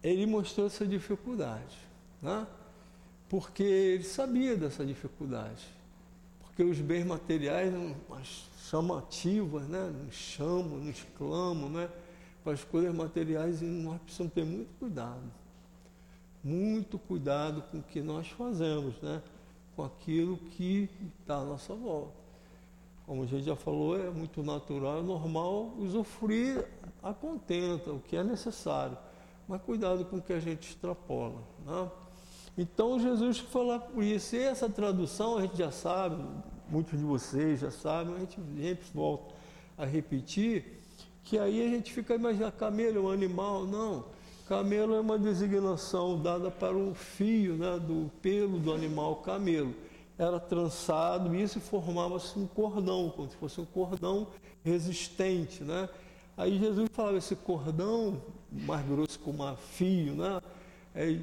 Ele 0.00 0.26
mostrou 0.26 0.68
essa 0.68 0.86
dificuldade, 0.86 1.76
né? 2.22 2.46
porque 3.28 3.64
ele 3.64 4.04
sabia 4.04 4.56
dessa 4.56 4.86
dificuldade 4.86 5.77
porque 6.58 6.72
os 6.72 6.80
bens 6.80 7.04
materiais, 7.04 7.72
as 8.10 8.50
chamativas, 8.68 9.68
né? 9.68 9.94
nos 10.04 10.12
chamam, 10.12 10.78
nos 10.78 11.06
clamam, 11.16 11.68
né? 11.68 11.88
para 12.42 12.52
as 12.52 12.64
coisas 12.64 12.92
materiais, 12.92 13.62
e 13.62 13.64
nós 13.64 14.00
precisamos 14.00 14.32
ter 14.32 14.44
muito 14.44 14.68
cuidado. 14.76 15.22
Muito 16.42 16.98
cuidado 16.98 17.62
com 17.70 17.78
o 17.78 17.82
que 17.84 18.00
nós 18.00 18.28
fazemos, 18.30 19.00
né? 19.00 19.22
com 19.76 19.84
aquilo 19.84 20.36
que 20.36 20.90
está 21.20 21.36
à 21.36 21.44
nossa 21.44 21.76
volta. 21.76 22.12
como 23.06 23.22
a 23.22 23.26
gente 23.26 23.44
já 23.44 23.54
falou, 23.54 23.96
é 23.96 24.10
muito 24.10 24.42
natural, 24.42 24.98
é 24.98 25.02
normal 25.02 25.72
usufruir 25.78 26.66
a 27.00 27.14
contenta, 27.14 27.92
o 27.92 28.00
que 28.00 28.16
é 28.16 28.24
necessário. 28.24 28.98
Mas 29.46 29.62
cuidado 29.62 30.04
com 30.06 30.16
o 30.16 30.20
que 30.20 30.32
a 30.32 30.40
gente 30.40 30.70
extrapola. 30.70 31.40
Né? 31.64 31.88
Então 32.58 32.98
Jesus 32.98 33.38
fala 33.38 33.78
por 33.78 34.02
isso. 34.02 34.34
E 34.34 34.40
essa 34.40 34.68
tradução 34.68 35.38
a 35.38 35.42
gente 35.42 35.56
já 35.56 35.70
sabe, 35.70 36.20
muitos 36.68 36.98
de 36.98 37.04
vocês 37.04 37.60
já 37.60 37.70
sabem, 37.70 38.16
a 38.16 38.18
gente 38.18 38.34
sempre 38.34 38.84
volta 38.92 39.32
a 39.76 39.84
repetir, 39.84 40.80
que 41.22 41.38
aí 41.38 41.64
a 41.64 41.68
gente 41.70 41.92
fica 41.92 42.16
imaginando, 42.16 42.50
camelo 42.52 42.98
é 42.98 43.00
um 43.00 43.10
animal, 43.10 43.64
não. 43.64 44.06
Camelo 44.48 44.94
é 44.94 45.00
uma 45.00 45.16
designação 45.16 46.20
dada 46.20 46.50
para 46.50 46.76
o 46.76 46.94
fio 46.94 47.54
né, 47.54 47.78
do 47.78 48.10
pelo 48.20 48.58
do 48.58 48.72
animal 48.72 49.16
camelo. 49.16 49.72
Era 50.18 50.40
trançado 50.40 51.32
e 51.36 51.42
isso 51.42 51.60
formava-se 51.60 52.36
um 52.36 52.46
cordão, 52.46 53.12
como 53.14 53.30
se 53.30 53.36
fosse 53.36 53.60
um 53.60 53.66
cordão 53.66 54.26
resistente. 54.64 55.62
Né? 55.62 55.88
Aí 56.36 56.58
Jesus 56.58 56.88
falava 56.90 57.18
esse 57.18 57.36
cordão, 57.36 58.20
mais 58.50 58.84
grosso 58.84 59.20
como 59.20 59.48
um 59.48 59.56
fio, 59.56 60.14
né? 60.16 60.40
É, 60.94 61.18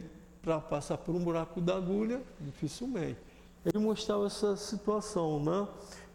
para 0.45 0.61
passar 0.61 0.99
por 0.99 1.15
um 1.15 1.23
buraco 1.23 1.59
da 1.59 1.75
agulha, 1.75 2.21
dificilmente. 2.39 3.19
Ele 3.65 3.79
mostrava 3.79 4.27
essa 4.27 4.55
situação, 4.55 5.43
né? 5.43 5.67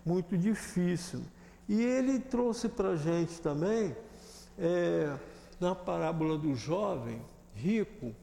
Muito 0.07 0.39
difícil. 0.39 1.21
E 1.69 1.83
ele 1.83 2.21
trouxe 2.21 2.69
para 2.69 2.91
a 2.91 2.97
gente 2.97 3.41
também, 3.41 3.95
é, 4.57 5.19
na 5.59 5.75
parábola 5.75 6.39
do 6.39 6.55
jovem 6.55 7.21
rico, 7.57 8.15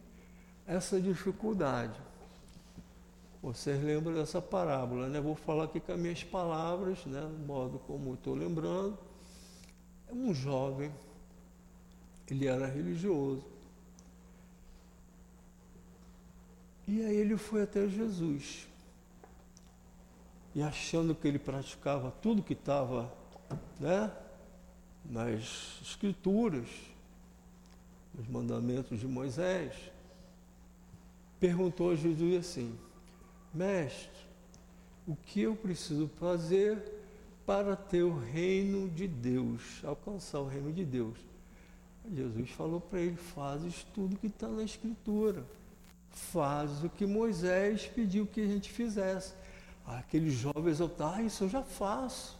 essa 0.65 0.99
dificuldade. 0.99 1.99
Vocês 3.43 3.83
lembram 3.83 4.13
dessa 4.13 4.41
parábola, 4.41 5.09
né? 5.09 5.19
Vou 5.19 5.35
falar 5.35 5.65
aqui 5.65 5.81
com 5.81 5.91
as 5.91 5.99
minhas 5.99 6.23
palavras, 6.23 7.05
né? 7.05 7.19
Do 7.19 7.45
modo 7.45 7.79
como 7.79 8.13
estou 8.13 8.33
lembrando. 8.33 8.97
Um 10.09 10.33
jovem, 10.33 10.89
ele 12.31 12.47
era 12.47 12.65
religioso, 12.65 13.43
E 16.87 17.03
aí 17.03 17.17
ele 17.17 17.35
foi 17.35 17.63
até 17.63 17.85
Jesus. 17.89 18.65
E 20.55 20.61
achando 20.61 21.13
que 21.13 21.27
ele 21.27 21.37
praticava 21.37 22.11
tudo 22.21 22.41
que 22.41 22.53
estava 22.53 23.13
né, 23.77 24.09
nas 25.03 25.79
escrituras, 25.81 26.67
nos 28.13 28.27
mandamentos 28.27 28.99
de 28.99 29.05
Moisés, 29.05 29.75
perguntou 31.39 31.91
a 31.91 31.95
Jesus 31.95 32.35
assim, 32.35 32.73
mestre, 33.53 34.25
o 35.05 35.15
que 35.15 35.41
eu 35.41 35.55
preciso 35.55 36.07
fazer 36.17 36.81
para 37.45 37.75
ter 37.75 38.03
o 38.03 38.17
reino 38.17 38.89
de 38.89 39.07
Deus, 39.07 39.81
alcançar 39.83 40.39
o 40.39 40.47
reino 40.47 40.71
de 40.71 40.85
Deus? 40.85 41.17
Jesus 42.09 42.49
falou 42.51 42.79
para 42.79 43.01
ele, 43.01 43.17
fazes 43.17 43.85
tudo 43.93 44.17
que 44.17 44.27
está 44.27 44.47
na 44.47 44.63
escritura 44.63 45.45
faz 46.17 46.83
o 46.83 46.89
que 46.89 47.05
Moisés 47.05 47.87
pediu 47.87 48.25
que 48.25 48.41
a 48.41 48.47
gente 48.47 48.71
fizesse. 48.71 49.33
Aquele 49.85 50.29
jovem 50.29 50.67
exaltar, 50.67 51.15
ah, 51.17 51.21
isso 51.21 51.45
eu 51.45 51.49
já 51.49 51.63
faço, 51.63 52.37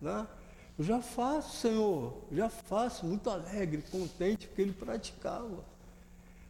né? 0.00 0.26
Eu 0.76 0.84
já 0.84 1.00
faço, 1.00 1.56
Senhor, 1.56 2.22
já 2.32 2.48
faço, 2.48 3.06
muito 3.06 3.28
alegre, 3.28 3.82
contente, 3.90 4.46
porque 4.46 4.62
ele 4.62 4.72
praticava. 4.72 5.64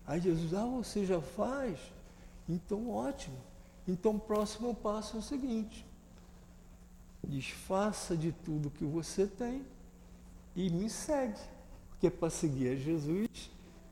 Aí 0.06 0.20
Jesus, 0.20 0.54
ah, 0.54 0.64
você 0.64 1.04
já 1.04 1.20
faz? 1.20 1.78
Então 2.48 2.90
ótimo. 2.90 3.36
Então 3.86 4.16
o 4.16 4.20
próximo 4.20 4.74
passo 4.74 5.16
é 5.16 5.18
o 5.18 5.22
seguinte: 5.22 5.84
desfaça 7.26 8.16
de 8.16 8.32
tudo 8.32 8.70
que 8.70 8.84
você 8.84 9.26
tem 9.26 9.64
e 10.54 10.70
me 10.70 10.88
segue. 10.88 11.40
Porque 11.90 12.10
para 12.10 12.30
seguir 12.30 12.68
a 12.70 12.76
Jesus, 12.76 13.50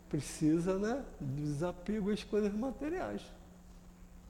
precisa 0.08 0.78
né, 0.78 1.04
desapego 1.20 2.10
às 2.10 2.22
coisas 2.22 2.52
materiais. 2.52 3.22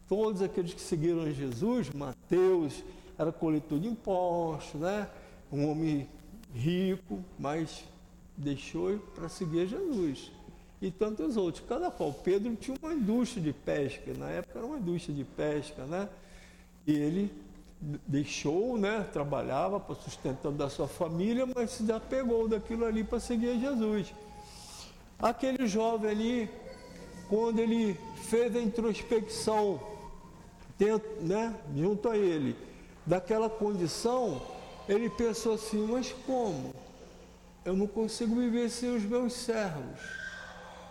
Todos 0.09 0.41
aqueles 0.41 0.73
que 0.73 0.81
seguiram 0.81 1.31
Jesus, 1.33 1.91
Mateus 1.91 2.83
era 3.19 3.33
coletor 3.33 3.79
de 3.81 3.89
impostos, 3.89 4.81
né? 4.81 5.09
um 5.53 5.71
homem 5.71 6.09
rico, 6.55 7.23
mas 7.39 7.85
deixou 8.37 8.99
para 9.15 9.29
seguir 9.29 9.67
Jesus. 9.67 10.31
E 10.81 10.91
tantos 10.91 11.37
outros, 11.37 11.65
cada 11.67 11.91
qual. 11.91 12.13
Pedro 12.13 12.55
tinha 12.55 12.77
uma 12.83 12.93
indústria 12.93 13.43
de 13.43 13.53
pesca, 13.53 14.13
na 14.15 14.29
época 14.29 14.59
era 14.59 14.67
uma 14.67 14.79
indústria 14.79 15.15
de 15.15 15.25
pesca, 15.25 15.85
né? 15.87 16.09
E 16.87 16.93
ele 16.93 17.33
deixou, 18.07 18.77
né? 18.77 19.07
Trabalhava 19.13 19.81
para 19.81 19.95
sustentando 19.95 20.57
da 20.57 20.69
sua 20.69 20.87
família, 20.87 21.47
mas 21.47 21.71
se 21.71 21.91
apegou 21.91 22.47
daquilo 22.47 22.85
ali 22.85 23.03
para 23.03 23.19
seguir 23.19 23.59
Jesus. 23.59 24.13
Aquele 25.19 25.67
jovem 25.67 26.11
ali, 26.11 26.51
quando 27.29 27.59
ele 27.59 27.99
fez 28.29 28.55
a 28.55 28.61
introspecção, 28.61 29.81
dentro, 30.79 31.09
né, 31.21 31.55
junto 31.75 32.09
a 32.09 32.17
ele, 32.17 32.57
daquela 33.05 33.49
condição, 33.49 34.43
ele 34.89 35.09
pensou 35.09 35.55
assim: 35.55 35.87
mas 35.87 36.13
como? 36.27 36.75
Eu 37.65 37.75
não 37.75 37.87
consigo 37.87 38.37
viver 38.37 38.69
sem 38.71 38.95
os 38.95 39.03
meus 39.03 39.33
servos, 39.33 40.01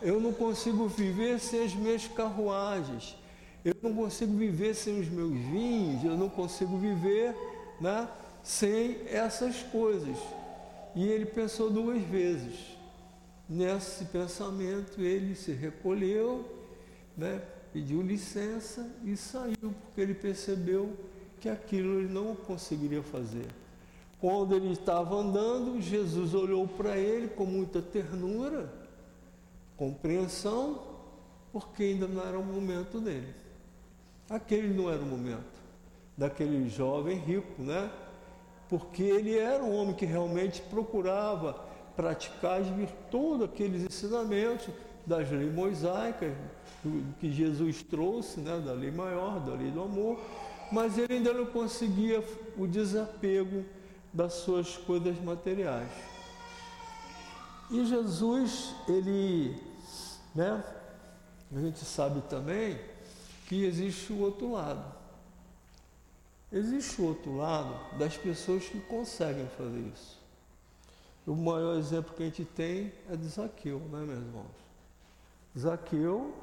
eu 0.02 0.20
não 0.20 0.34
consigo 0.34 0.88
viver 0.88 1.40
sem 1.40 1.64
as 1.64 1.74
minhas 1.74 2.08
carruagens, 2.08 3.16
eu 3.64 3.76
não 3.82 3.94
consigo 3.94 4.34
viver 4.34 4.74
sem 4.74 5.00
os 5.00 5.08
meus 5.08 5.34
vinhos, 5.34 6.04
eu 6.04 6.18
não 6.18 6.30
consigo 6.30 6.78
viver 6.78 7.36
né, 7.80 8.08
sem 8.44 9.00
essas 9.08 9.64
coisas. 9.64 10.18
E 10.96 11.08
ele 11.08 11.26
pensou 11.26 11.70
duas 11.70 12.02
vezes. 12.02 12.75
Nesse 13.48 14.06
pensamento, 14.06 15.02
ele 15.02 15.36
se 15.36 15.52
recolheu, 15.52 16.46
né, 17.16 17.42
pediu 17.72 18.02
licença 18.02 18.90
e 19.04 19.16
saiu, 19.16 19.74
porque 19.84 20.02
ele 20.02 20.14
percebeu 20.14 20.96
que 21.40 21.50
aquilo 21.50 22.00
ele 22.00 22.12
não 22.12 22.36
conseguiria 22.36 23.04
fazer. 23.04 23.48
Quando 24.20 24.56
ele 24.56 24.72
estava 24.72 25.16
andando, 25.16 25.80
Jesus 25.80 26.34
olhou 26.34 26.68
para 26.68 26.98
ele 26.98 27.28
com 27.28 27.46
muita 27.46 27.82
ternura, 27.82 28.74
compreensão, 29.78 30.82
porque 31.52 31.84
ainda 31.84 32.08
não 32.08 32.26
era 32.26 32.40
o 32.40 32.44
momento 32.44 33.00
dele. 33.00 33.34
Aquele 34.30 34.74
não 34.74 34.90
era 34.92 35.02
o 35.02 35.06
momento 35.06 35.56
daquele 36.18 36.68
jovem 36.70 37.18
rico, 37.20 37.62
né? 37.62 37.92
Porque 38.68 39.04
ele 39.04 39.38
era 39.38 39.64
um 39.64 39.76
homem 39.76 39.94
que 39.94 40.06
realmente 40.06 40.62
procurava 40.62 41.65
praticar 41.96 42.62
todos 43.10 43.46
aqueles 43.46 43.84
ensinamentos 43.84 44.68
das 45.06 45.30
leis 45.30 45.54
mosaicas 45.54 46.34
que 47.20 47.32
Jesus 47.32 47.82
trouxe, 47.84 48.40
né, 48.40 48.62
da 48.64 48.74
lei 48.74 48.92
maior, 48.92 49.40
da 49.40 49.54
lei 49.54 49.72
do 49.72 49.84
amor, 49.84 50.20
mas 50.72 50.98
ele 50.98 51.16
ainda 51.16 51.34
não 51.34 51.46
conseguia 51.46 52.24
o 52.58 52.68
desapego 52.68 53.64
das 54.14 54.34
suas 54.34 54.78
coisas 54.78 55.20
materiais. 55.22 55.92
E 57.70 57.86
Jesus, 57.86 58.76
ele, 58.88 59.56
né, 60.34 60.64
a 61.56 61.60
gente 61.60 61.80
sabe 61.80 62.22
também 62.30 62.80
que 63.48 63.66
existe 63.66 64.14
o 64.14 64.22
outro 64.22 64.52
lado. 64.52 64.94
Existe 66.52 67.02
o 67.02 67.08
outro 67.08 67.36
lado 67.38 67.98
das 67.98 68.16
pessoas 68.18 68.64
que 68.66 68.80
conseguem 68.82 69.48
fazer 69.58 69.92
isso. 69.94 70.15
O 71.26 71.34
maior 71.34 71.78
exemplo 71.78 72.14
que 72.14 72.24
a 72.24 72.26
gente 72.26 72.46
tem 72.46 72.94
é 73.10 73.16
de 73.16 73.28
Zaqueu, 73.28 73.80
né, 73.80 74.00
meus 74.06 74.20
irmãos? 74.20 74.66
Zaqueu 75.58 76.34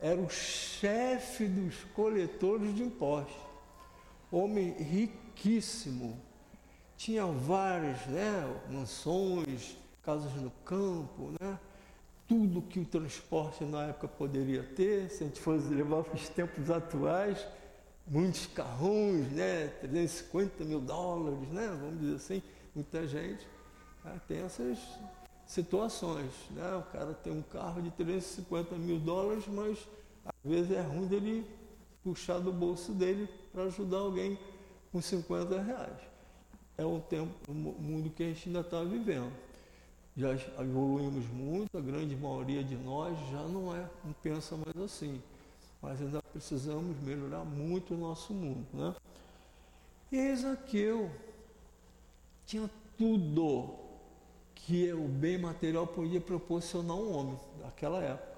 era 0.00 0.20
o 0.20 0.28
chefe 0.28 1.46
dos 1.46 1.84
coletores 1.94 2.74
de 2.74 2.82
impostos, 2.82 3.36
homem 4.30 4.72
riquíssimo, 4.72 6.18
tinha 6.96 7.24
várias 7.26 8.04
né, 8.06 8.60
mansões, 8.68 9.76
casas 10.02 10.34
no 10.34 10.50
campo, 10.64 11.32
né? 11.40 11.58
tudo 12.26 12.62
que 12.62 12.80
o 12.80 12.84
transporte 12.84 13.62
na 13.62 13.88
época 13.88 14.08
poderia 14.08 14.62
ter, 14.62 15.10
se 15.10 15.22
a 15.22 15.26
gente 15.26 15.40
fosse 15.40 15.68
levar 15.68 16.02
para 16.02 16.14
os 16.14 16.28
tempos 16.30 16.70
atuais, 16.70 17.46
muitos 18.06 18.46
carrões, 18.46 19.30
né? 19.32 19.68
350 19.80 20.64
mil 20.64 20.80
dólares, 20.80 21.48
né? 21.50 21.68
vamos 21.78 22.00
dizer 22.00 22.16
assim, 22.16 22.42
muita 22.74 23.06
gente. 23.06 23.46
É, 24.04 24.18
tem 24.26 24.38
essas 24.38 24.78
situações. 25.46 26.30
Né? 26.50 26.74
O 26.76 26.82
cara 26.92 27.14
tem 27.14 27.32
um 27.32 27.42
carro 27.42 27.80
de 27.82 27.90
350 27.90 28.74
mil 28.76 28.98
dólares, 28.98 29.44
mas 29.48 29.78
às 30.24 30.50
vezes 30.50 30.72
é 30.72 30.80
ruim 30.80 31.06
dele 31.06 31.46
puxar 32.02 32.38
do 32.38 32.52
bolso 32.52 32.92
dele 32.92 33.28
para 33.52 33.64
ajudar 33.64 33.98
alguém 33.98 34.38
com 34.90 35.00
50 35.00 35.60
reais. 35.60 35.98
É 36.76 36.84
um 36.84 37.00
tempo, 37.00 37.32
um 37.48 37.54
mundo 37.54 38.10
que 38.10 38.22
a 38.22 38.26
gente 38.26 38.48
ainda 38.48 38.60
está 38.60 38.82
vivendo. 38.82 39.32
Já 40.16 40.34
evoluímos 40.60 41.26
muito, 41.28 41.78
a 41.78 41.80
grande 41.80 42.14
maioria 42.16 42.62
de 42.62 42.76
nós 42.76 43.16
já 43.30 43.42
não 43.44 43.74
é, 43.74 43.88
não 44.04 44.12
pensa 44.22 44.56
mais 44.56 44.76
assim. 44.76 45.22
Mas 45.80 46.00
ainda 46.00 46.22
precisamos 46.22 46.96
melhorar 47.02 47.44
muito 47.44 47.94
o 47.94 47.96
nosso 47.96 48.32
mundo. 48.32 48.66
Né? 48.72 48.94
E 50.10 50.16
Ezaqueu 50.16 51.10
tinha 52.44 52.68
tudo 52.98 53.81
que 54.66 54.92
o 54.92 55.08
bem 55.08 55.38
material 55.38 55.86
podia 55.86 56.20
proporcionar 56.20 56.96
um 56.96 57.12
homem 57.12 57.38
daquela 57.60 58.02
época. 58.02 58.32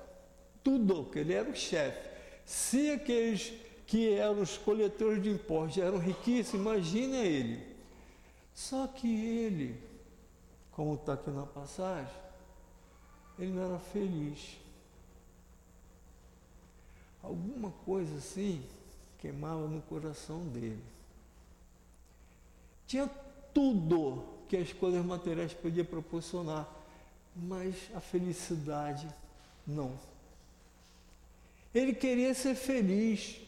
Tudo, 0.63 1.05
que 1.05 1.19
ele 1.19 1.35
era 1.35 1.49
o 1.49 1.55
chefe. 1.55 2.09
Se 2.47 2.91
aqueles 2.91 3.53
que 3.87 4.15
eram 4.15 4.41
os 4.41 4.57
coletores 4.57 5.23
de 5.23 5.31
impostos 5.31 5.83
eram 5.83 5.99
riquíssimos, 5.99 6.67
imagina 6.67 7.17
ele. 7.19 7.75
Só 8.55 8.87
que 8.87 9.07
ele, 9.07 9.79
como 10.73 10.95
está 10.95 11.13
aqui 11.13 11.31
na 11.31 11.45
passagem, 11.45 12.15
ele 13.39 13.53
não 13.53 13.63
era 13.63 13.79
feliz. 13.79 14.59
Alguma 17.23 17.71
coisa 17.85 18.17
assim 18.17 18.65
queimava 19.19 19.67
no 19.67 19.83
coração 19.83 20.47
dele. 20.49 20.83
Tinha 22.87 23.09
tudo 23.53 24.34
que 24.49 24.57
as 24.57 24.73
coisas 24.73 25.05
materiais 25.05 25.53
podiam 25.53 25.85
proporcionar, 25.85 26.69
mas 27.35 27.75
a 27.95 28.01
felicidade 28.01 29.09
não. 29.67 29.99
Ele 31.75 31.93
queria 31.93 32.33
ser 32.35 32.55
feliz. 32.55 33.41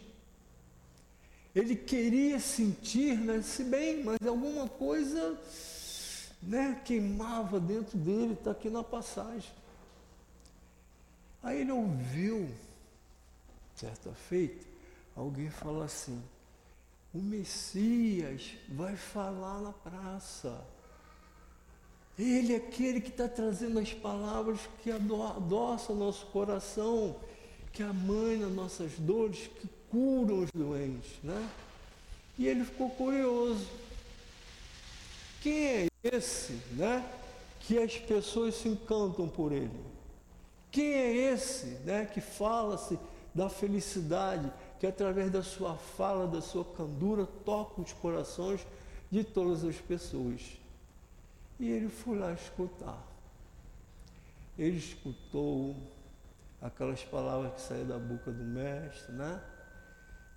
Ele 1.54 1.74
queria 1.74 2.38
sentir, 2.38 3.16
né, 3.16 3.42
bem, 3.70 4.04
mas 4.04 4.18
alguma 4.26 4.68
coisa 4.68 5.38
né, 6.42 6.80
queimava 6.84 7.58
dentro 7.58 7.96
dele, 7.96 8.34
está 8.34 8.50
aqui 8.50 8.68
na 8.68 8.82
passagem. 8.82 9.50
Aí 11.42 11.60
ele 11.60 11.72
ouviu, 11.72 12.50
certa 13.74 14.10
feita, 14.12 14.66
alguém 15.14 15.48
falar 15.48 15.84
assim: 15.84 16.22
o 17.14 17.18
Messias 17.18 18.54
vai 18.68 18.96
falar 18.96 19.60
na 19.60 19.72
praça. 19.72 20.62
Ele 22.18 22.54
é 22.54 22.56
aquele 22.56 23.00
que 23.00 23.10
está 23.10 23.28
trazendo 23.28 23.78
as 23.78 23.92
palavras 23.92 24.60
que 24.82 24.90
adoçam 24.90 25.94
nosso 25.94 26.24
coração, 26.26 27.16
que 27.72 27.82
amana 27.82 28.48
nossas 28.48 28.92
dores, 28.98 29.50
que 29.60 29.68
curam 29.90 30.40
os 30.40 30.50
doentes, 30.50 31.10
né? 31.22 31.48
E 32.38 32.46
ele 32.46 32.64
ficou 32.64 32.88
curioso. 32.90 33.66
Quem 35.42 35.66
é 35.66 35.88
esse, 36.02 36.52
né? 36.72 37.04
Que 37.60 37.78
as 37.78 37.96
pessoas 37.98 38.54
se 38.54 38.68
encantam 38.68 39.28
por 39.28 39.52
ele? 39.52 39.70
Quem 40.70 40.92
é 40.92 41.32
esse, 41.32 41.66
né? 41.84 42.06
Que 42.06 42.20
fala-se 42.20 42.98
da 43.34 43.50
felicidade, 43.50 44.50
que 44.80 44.86
através 44.86 45.30
da 45.30 45.42
sua 45.42 45.74
fala, 45.74 46.26
da 46.26 46.40
sua 46.40 46.64
candura, 46.64 47.26
toca 47.44 47.80
os 47.80 47.92
corações 47.92 48.60
de 49.10 49.22
todas 49.22 49.62
as 49.64 49.76
pessoas. 49.76 50.40
E 51.58 51.70
ele 51.70 51.88
foi 51.88 52.18
lá 52.18 52.32
escutar. 52.32 53.02
Ele 54.58 54.76
escutou 54.76 55.76
aquelas 56.60 57.02
palavras 57.04 57.54
que 57.54 57.60
saíram 57.60 57.88
da 57.88 57.98
boca 57.98 58.30
do 58.30 58.44
mestre, 58.44 59.12
né? 59.12 59.42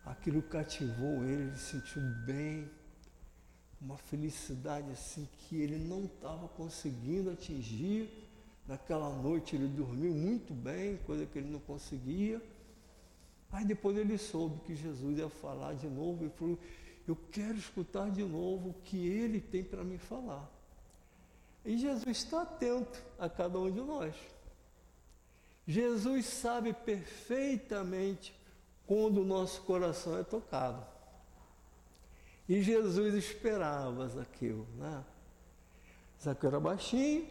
Aquilo 0.06 0.42
cativou 0.42 1.24
ele, 1.24 1.44
ele 1.44 1.58
sentiu 1.58 2.02
bem, 2.26 2.70
uma 3.82 3.98
felicidade 3.98 4.92
assim 4.92 5.28
que 5.38 5.56
ele 5.56 5.78
não 5.78 6.06
estava 6.06 6.48
conseguindo 6.50 7.32
atingir. 7.32 8.10
Naquela 8.68 9.10
noite 9.10 9.56
ele 9.56 9.68
dormiu 9.68 10.14
muito 10.14 10.54
bem, 10.54 10.98
coisa 11.06 11.26
que 11.26 11.40
ele 11.40 11.50
não 11.50 11.60
conseguia. 11.60 12.42
Aí 13.52 13.66
depois 13.66 13.98
ele 13.98 14.18
soube 14.18 14.60
que 14.62 14.76
Jesus 14.76 15.18
ia 15.18 15.30
falar 15.30 15.74
de 15.74 15.88
novo 15.88 16.26
e 16.26 16.30
falou: 16.30 16.60
Eu 17.08 17.18
quero 17.32 17.58
escutar 17.58 18.10
de 18.12 18.24
novo 18.24 18.70
o 18.70 18.74
que 18.84 19.08
ele 19.08 19.42
tem 19.42 19.64
para 19.64 19.84
me 19.84 19.98
falar. 19.98 20.59
E 21.66 21.78
Jesus 21.78 22.18
está 22.18 22.44
atento 22.44 23.02
a 23.18 23.30
cada 23.30 23.60
um 23.60 23.70
de 23.70 23.82
nós. 23.82 24.16
Jesus 25.68 26.26
sabe 26.26 26.74
perfeitamente 26.74 28.34
quando 28.88 29.22
o 29.22 29.26
nosso 29.26 29.62
coração 29.62 30.18
é 30.18 30.24
tocado. 30.24 30.84
E 32.48 32.64
Jesus 32.64 33.14
esperava 33.14 34.08
Zaqueu, 34.08 34.66
né? 34.78 35.04
Zaqueu 36.22 36.50
era 36.50 36.60
baixinho, 36.60 37.28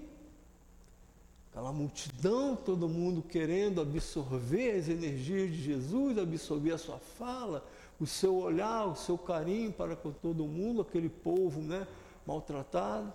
aquela 1.51 1.73
multidão, 1.73 2.55
todo 2.55 2.89
mundo 2.89 3.21
querendo 3.23 3.81
absorver 3.81 4.79
as 4.79 4.89
energias 4.89 5.51
de 5.51 5.61
Jesus, 5.61 6.17
absorver 6.17 6.73
a 6.73 6.79
sua 6.79 6.99
fala, 6.99 7.67
o 7.99 8.07
seu 8.07 8.37
olhar, 8.37 8.87
o 8.87 8.95
seu 8.95 9.19
carinho 9.19 9.73
para 9.73 9.97
com 9.97 10.13
todo 10.13 10.47
mundo, 10.47 10.83
aquele 10.83 11.09
povo 11.09 11.61
né, 11.61 11.89
maltratado 12.25 13.13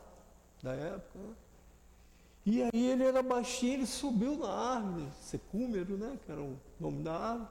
da 0.64 0.74
época. 0.74 1.20
Né? 1.20 1.34
E 2.46 2.64
aí 2.64 2.92
ele 2.92 3.04
era 3.04 3.22
baixinho, 3.22 3.74
ele 3.74 3.86
subiu 3.86 4.38
na 4.38 4.50
árvore, 4.50 5.08
secúmero, 5.22 5.98
né, 5.98 6.18
que 6.26 6.32
era 6.32 6.42
o 6.42 6.58
nome 6.80 7.04
da 7.04 7.14
árvore, 7.14 7.50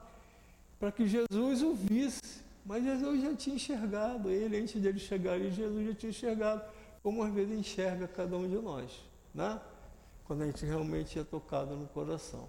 para 0.79 0.91
que 0.91 1.07
Jesus 1.07 1.61
o 1.61 1.73
visse. 1.73 2.43
Mas 2.65 2.83
Jesus 2.83 3.21
já 3.21 3.35
tinha 3.35 3.55
enxergado 3.55 4.29
ele, 4.29 4.57
antes 4.57 4.81
dele 4.81 4.99
chegar 4.99 5.33
ali, 5.33 5.51
Jesus 5.51 5.87
já 5.87 5.93
tinha 5.93 6.09
enxergado, 6.09 6.61
como 7.01 7.23
às 7.23 7.33
vezes 7.33 7.57
enxerga 7.57 8.07
cada 8.07 8.37
um 8.37 8.47
de 8.47 8.55
nós, 8.55 8.91
né? 9.33 9.59
quando 10.25 10.43
a 10.43 10.45
gente 10.45 10.65
realmente 10.65 11.19
é 11.19 11.23
tocado 11.23 11.75
no 11.75 11.87
coração. 11.87 12.47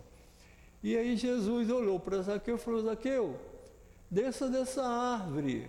E 0.83 0.97
aí 0.97 1.17
Jesus 1.17 1.69
olhou 1.69 1.99
para 1.99 2.23
Zaqueu 2.23 2.57
e 2.57 2.59
falou, 2.59 2.83
Zaqueu, 2.83 3.41
desça 4.11 4.49
dessa 4.49 4.87
árvore, 4.87 5.69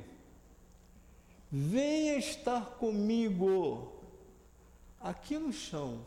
venha 1.51 2.17
estar 2.17 2.65
comigo 2.77 3.94
aqui 5.05 5.37
no 5.37 5.53
chão. 5.53 6.03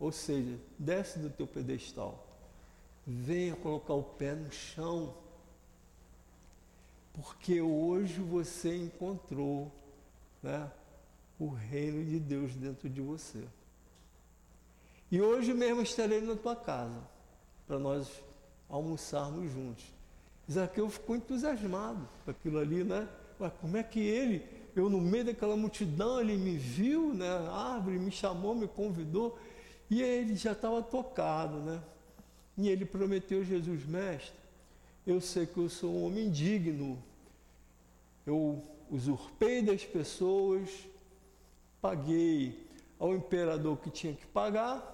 Ou 0.00 0.10
seja, 0.10 0.58
desce 0.78 1.18
do 1.18 1.28
teu 1.28 1.46
pedestal. 1.46 2.26
Venha 3.06 3.54
colocar 3.54 3.92
o 3.92 4.02
pé 4.02 4.34
no 4.34 4.50
chão. 4.50 5.14
Porque 7.12 7.60
hoje 7.60 8.20
você 8.20 8.76
encontrou 8.76 9.70
né, 10.42 10.70
o 11.38 11.48
reino 11.48 12.02
de 12.02 12.18
Deus 12.18 12.54
dentro 12.54 12.88
de 12.88 13.00
você. 13.00 13.44
E 15.10 15.20
hoje 15.20 15.52
mesmo 15.52 15.82
estarei 15.82 16.20
na 16.22 16.34
tua 16.34 16.56
casa 16.56 17.00
para 17.66 17.78
nós 17.78 18.08
almoçarmos 18.68 19.52
juntos. 19.52 19.84
Zaqueu 20.50 20.88
ficou 20.88 21.14
entusiasmado 21.14 22.08
com 22.24 22.30
aquilo 22.30 22.58
ali, 22.58 22.82
né? 22.82 23.08
Mas 23.38 23.52
como 23.60 23.76
é 23.76 23.82
que 23.82 24.00
ele, 24.00 24.46
eu 24.74 24.90
no 24.90 25.00
meio 25.00 25.26
daquela 25.26 25.56
multidão, 25.56 26.20
ele 26.20 26.36
me 26.36 26.56
viu, 26.56 27.14
né? 27.14 27.28
A 27.28 27.74
árvore 27.74 27.98
me 27.98 28.10
chamou, 28.10 28.54
me 28.54 28.66
convidou. 28.66 29.38
E 29.90 30.02
ele 30.02 30.34
já 30.34 30.52
estava 30.52 30.82
tocado, 30.82 31.58
né? 31.58 31.80
E 32.56 32.68
ele 32.68 32.84
prometeu 32.84 33.44
Jesus, 33.44 33.84
mestre, 33.84 34.34
eu 35.06 35.20
sei 35.20 35.46
que 35.46 35.58
eu 35.58 35.68
sou 35.68 35.90
um 35.90 36.06
homem 36.06 36.30
digno. 36.30 37.02
Eu 38.26 38.62
usurpei 38.90 39.62
das 39.62 39.84
pessoas, 39.84 40.70
paguei 41.80 42.66
ao 42.98 43.14
imperador 43.14 43.76
que 43.78 43.90
tinha 43.90 44.14
que 44.14 44.26
pagar, 44.26 44.90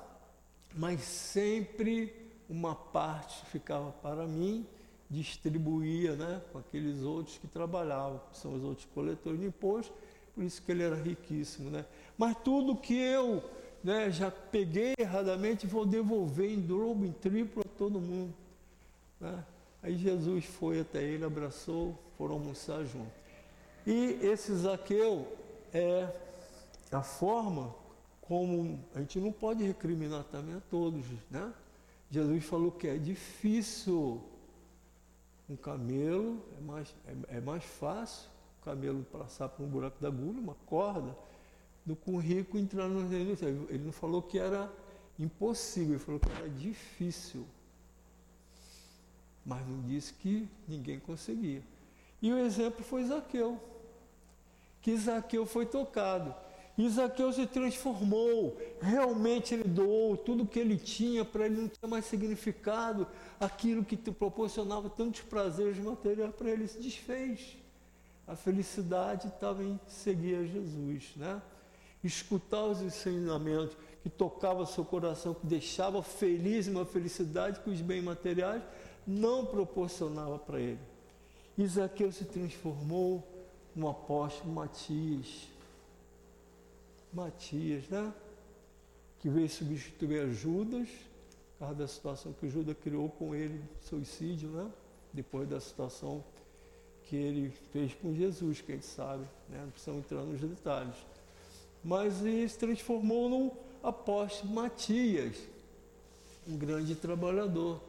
mas 0.75 1.01
sempre 1.03 2.13
uma 2.49 2.75
parte 2.75 3.45
ficava 3.47 3.93
para 3.93 4.27
mim, 4.27 4.67
distribuía 5.11 6.15
né, 6.15 6.41
com 6.53 6.59
aqueles 6.59 7.03
outros 7.03 7.37
que 7.37 7.49
trabalhavam, 7.49 8.21
que 8.31 8.39
são 8.39 8.55
os 8.55 8.63
outros 8.63 8.87
coletores 8.95 9.41
de 9.41 9.47
imposto, 9.47 9.93
por 10.35 10.45
isso 10.45 10.63
que 10.63 10.71
ele 10.71 10.85
era 10.85 10.95
riquíssimo. 10.95 11.69
Né? 11.69 11.85
Mas 12.17 12.37
tudo 12.45 12.77
que 12.77 12.95
eu 12.95 13.43
né, 13.83 14.11
já 14.11 14.31
peguei 14.31 14.95
erradamente, 14.99 15.67
vou 15.67 15.85
devolver 15.85 16.51
em 16.51 16.61
dobro, 16.61 17.05
em 17.05 17.13
triplo 17.13 17.63
a 17.67 17.79
todo 17.79 18.01
mundo. 18.01 18.33
Né? 19.21 19.45
Aí 19.83 19.97
Jesus 19.97 20.45
foi 20.45 20.81
até 20.81 21.03
ele, 21.03 21.25
abraçou, 21.25 21.99
foram 22.17 22.35
almoçar 22.35 22.85
junto. 22.85 23.11
E 23.87 24.19
esse 24.23 24.55
Zaqueu 24.55 25.27
é 25.73 26.09
a 26.93 27.03
forma 27.03 27.75
como 28.21 28.79
a 28.95 29.01
gente 29.01 29.19
não 29.19 29.33
pode 29.33 29.65
recriminar 29.65 30.23
também 30.25 30.55
a 30.55 30.61
todos, 30.71 31.05
né? 31.31 31.53
Jesus 32.11 32.45
falou 32.45 32.71
que 32.71 32.87
é 32.87 32.97
difícil 32.97 34.21
um 35.51 35.57
camelo, 35.57 36.41
é 36.57 36.61
mais, 36.61 36.95
é, 37.07 37.37
é 37.39 37.41
mais 37.41 37.65
fácil 37.65 38.31
o 38.61 38.65
camelo 38.65 39.03
passar 39.05 39.49
por 39.49 39.65
um 39.65 39.69
buraco 39.69 40.01
da 40.01 40.09
agulha, 40.09 40.41
uma 40.41 40.55
corda, 40.67 41.17
do 41.85 41.97
que 41.97 42.11
um 42.11 42.19
rico 42.19 42.57
entrar 42.57 42.89
no 42.89 43.09
reino 43.09 43.37
Ele 43.69 43.85
não 43.85 43.93
falou 43.93 44.23
que 44.23 44.39
era 44.39 44.71
impossível, 45.19 45.95
ele 45.95 45.99
falou 45.99 46.21
que 46.21 46.31
era 46.31 46.49
difícil. 46.49 47.47
Mas 49.45 49.67
não 49.67 49.83
disse 49.83 50.13
que 50.15 50.49
ninguém 50.69 51.01
conseguia. 51.01 51.63
E 52.23 52.33
o 52.33 52.39
exemplo 52.39 52.85
foi 52.85 53.05
Zaqueu. 53.05 53.61
Que 54.81 54.97
Zaqueu 54.97 55.47
foi 55.47 55.67
tocado. 55.67 56.35
Zaqueu 56.89 57.33
se 57.33 57.47
transformou. 57.47 58.57
Realmente 58.81 59.55
ele 59.55 59.65
doou 59.65 60.17
tudo 60.17 60.47
que 60.47 60.59
ele 60.59 60.77
tinha 60.77 61.25
para 61.25 61.47
ele 61.47 61.61
não 61.61 61.69
ter 61.69 61.87
mais 61.87 62.05
significado. 62.05 63.07
Aquilo 63.39 63.85
que 63.85 63.97
te 63.97 64.11
proporcionava 64.11 64.89
tantos 64.89 65.21
prazeres 65.23 65.79
materiais 65.79 66.35
para 66.35 66.51
ele 66.51 66.67
se 66.69 66.79
desfez. 66.79 67.57
A 68.27 68.37
felicidade 68.37 69.29
estava 69.29 69.63
em 69.63 69.79
seguir 69.89 70.37
a 70.37 70.45
Jesus, 70.45 71.13
né? 71.17 71.43
escutar 72.03 72.65
os 72.65 72.81
ensinamentos 72.81 73.77
que 74.03 74.09
tocava 74.09 74.65
seu 74.65 74.85
coração, 74.85 75.35
que 75.35 75.47
deixava 75.47 76.03
feliz, 76.03 76.67
uma 76.67 76.87
felicidade 76.87 77.61
que 77.61 77.71
os 77.71 77.81
bens 77.81 78.03
materiais 78.03 78.63
não 79.07 79.45
proporcionava 79.45 80.39
para 80.39 80.61
ele. 80.61 80.79
Isaqueu 81.59 82.11
se 82.11 82.25
transformou 82.25 83.27
no 83.75 83.89
apóstolo 83.89 84.53
Matias. 84.53 85.49
Matias, 87.13 87.89
né? 87.89 88.13
Que 89.19 89.29
veio 89.29 89.49
substituir 89.49 90.33
Judas, 90.33 90.89
por 91.53 91.67
causa 91.67 91.75
da 91.75 91.89
situação 91.89 92.33
que 92.33 92.49
Judas 92.49 92.77
criou 92.83 93.09
com 93.11 93.35
ele, 93.35 93.61
suicídio, 93.83 94.49
né? 94.49 94.71
Depois 95.13 95.49
da 95.49 95.61
situação 95.61 96.25
que 97.05 97.17
ele 97.17 97.53
fez 97.73 97.93
com 97.95 98.15
Jesus, 98.15 98.61
que 98.61 98.71
a 98.71 98.75
gente 98.77 98.87
sabe, 98.87 99.25
né? 99.49 99.61
não 99.63 99.71
precisamos 99.71 100.05
entrar 100.05 100.23
nos 100.23 100.41
detalhes. 100.41 100.95
Mas 101.83 102.25
ele 102.25 102.49
se 102.49 102.57
transformou 102.57 103.29
no 103.29 103.53
apóstolo 103.83 104.53
Matias, 104.53 105.37
um 106.47 106.57
grande 106.57 106.95
trabalhador. 106.95 107.81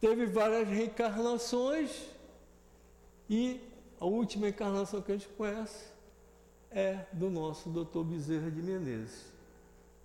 Teve 0.00 0.26
várias 0.26 0.68
reencarnações 0.68 1.90
e 3.28 3.58
a 3.98 4.04
última 4.04 4.48
encarnação 4.48 5.00
que 5.00 5.12
a 5.12 5.16
gente 5.16 5.28
conhece 5.28 5.89
é 6.70 7.04
do 7.12 7.28
nosso 7.28 7.68
doutor 7.68 8.04
Bezerra 8.04 8.50
de 8.50 8.62
Menezes. 8.62 9.26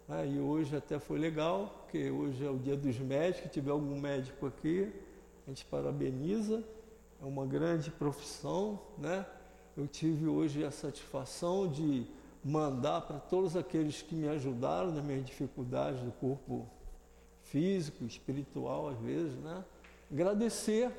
Ah, 0.10 0.26
e 0.26 0.40
hoje 0.40 0.76
até 0.76 1.00
foi 1.00 1.20
legal, 1.20 1.82
porque 1.84 2.10
hoje 2.10 2.44
é 2.44 2.50
o 2.50 2.58
dia 2.58 2.76
dos 2.76 2.98
médicos, 3.00 3.52
tiver 3.52 3.72
algum 3.72 4.00
médico 4.00 4.48
aqui, 4.48 4.92
a 5.46 5.50
gente 5.50 5.66
parabeniza, 5.66 6.64
é 7.22 7.26
uma 7.26 7.46
grande 7.46 7.92
profissão, 7.92 8.80
né? 8.98 9.26
Eu 9.78 9.88
tive 9.88 10.28
hoje 10.28 10.64
a 10.64 10.72
satisfação 10.72 11.68
de 11.68 12.06
mandar 12.44 13.02
para 13.02 13.20
todos 13.20 13.56
aqueles 13.56 14.02
que 14.02 14.16
me 14.16 14.28
ajudaram 14.28 14.92
nas 14.92 15.04
minhas 15.04 15.26
dificuldades 15.26 16.00
do 16.02 16.12
corpo 16.12 16.68
físico, 17.42 18.06
espiritual, 18.06 18.90
às 18.90 18.98
vezes, 19.00 19.36
né? 19.38 19.64
Agradecer. 20.12 20.92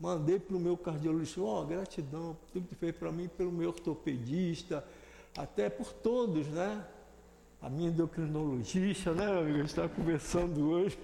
Mandei 0.00 0.38
para 0.38 0.56
o 0.56 0.60
meu 0.60 0.78
cardiologista, 0.78 1.42
ó, 1.42 1.60
oh, 1.60 1.66
gratidão 1.66 2.34
por 2.34 2.50
tudo 2.54 2.68
que 2.68 2.74
fez 2.74 2.96
para 2.96 3.12
mim, 3.12 3.28
pelo 3.28 3.52
meu 3.52 3.68
ortopedista, 3.68 4.82
até 5.36 5.68
por 5.68 5.92
todos, 5.92 6.46
né? 6.46 6.82
A 7.60 7.68
minha 7.68 7.90
endocrinologista, 7.90 9.12
né? 9.12 9.26
A 9.26 9.44
gente 9.44 9.66
está 9.66 9.86
conversando 9.86 10.70
hoje, 10.70 10.98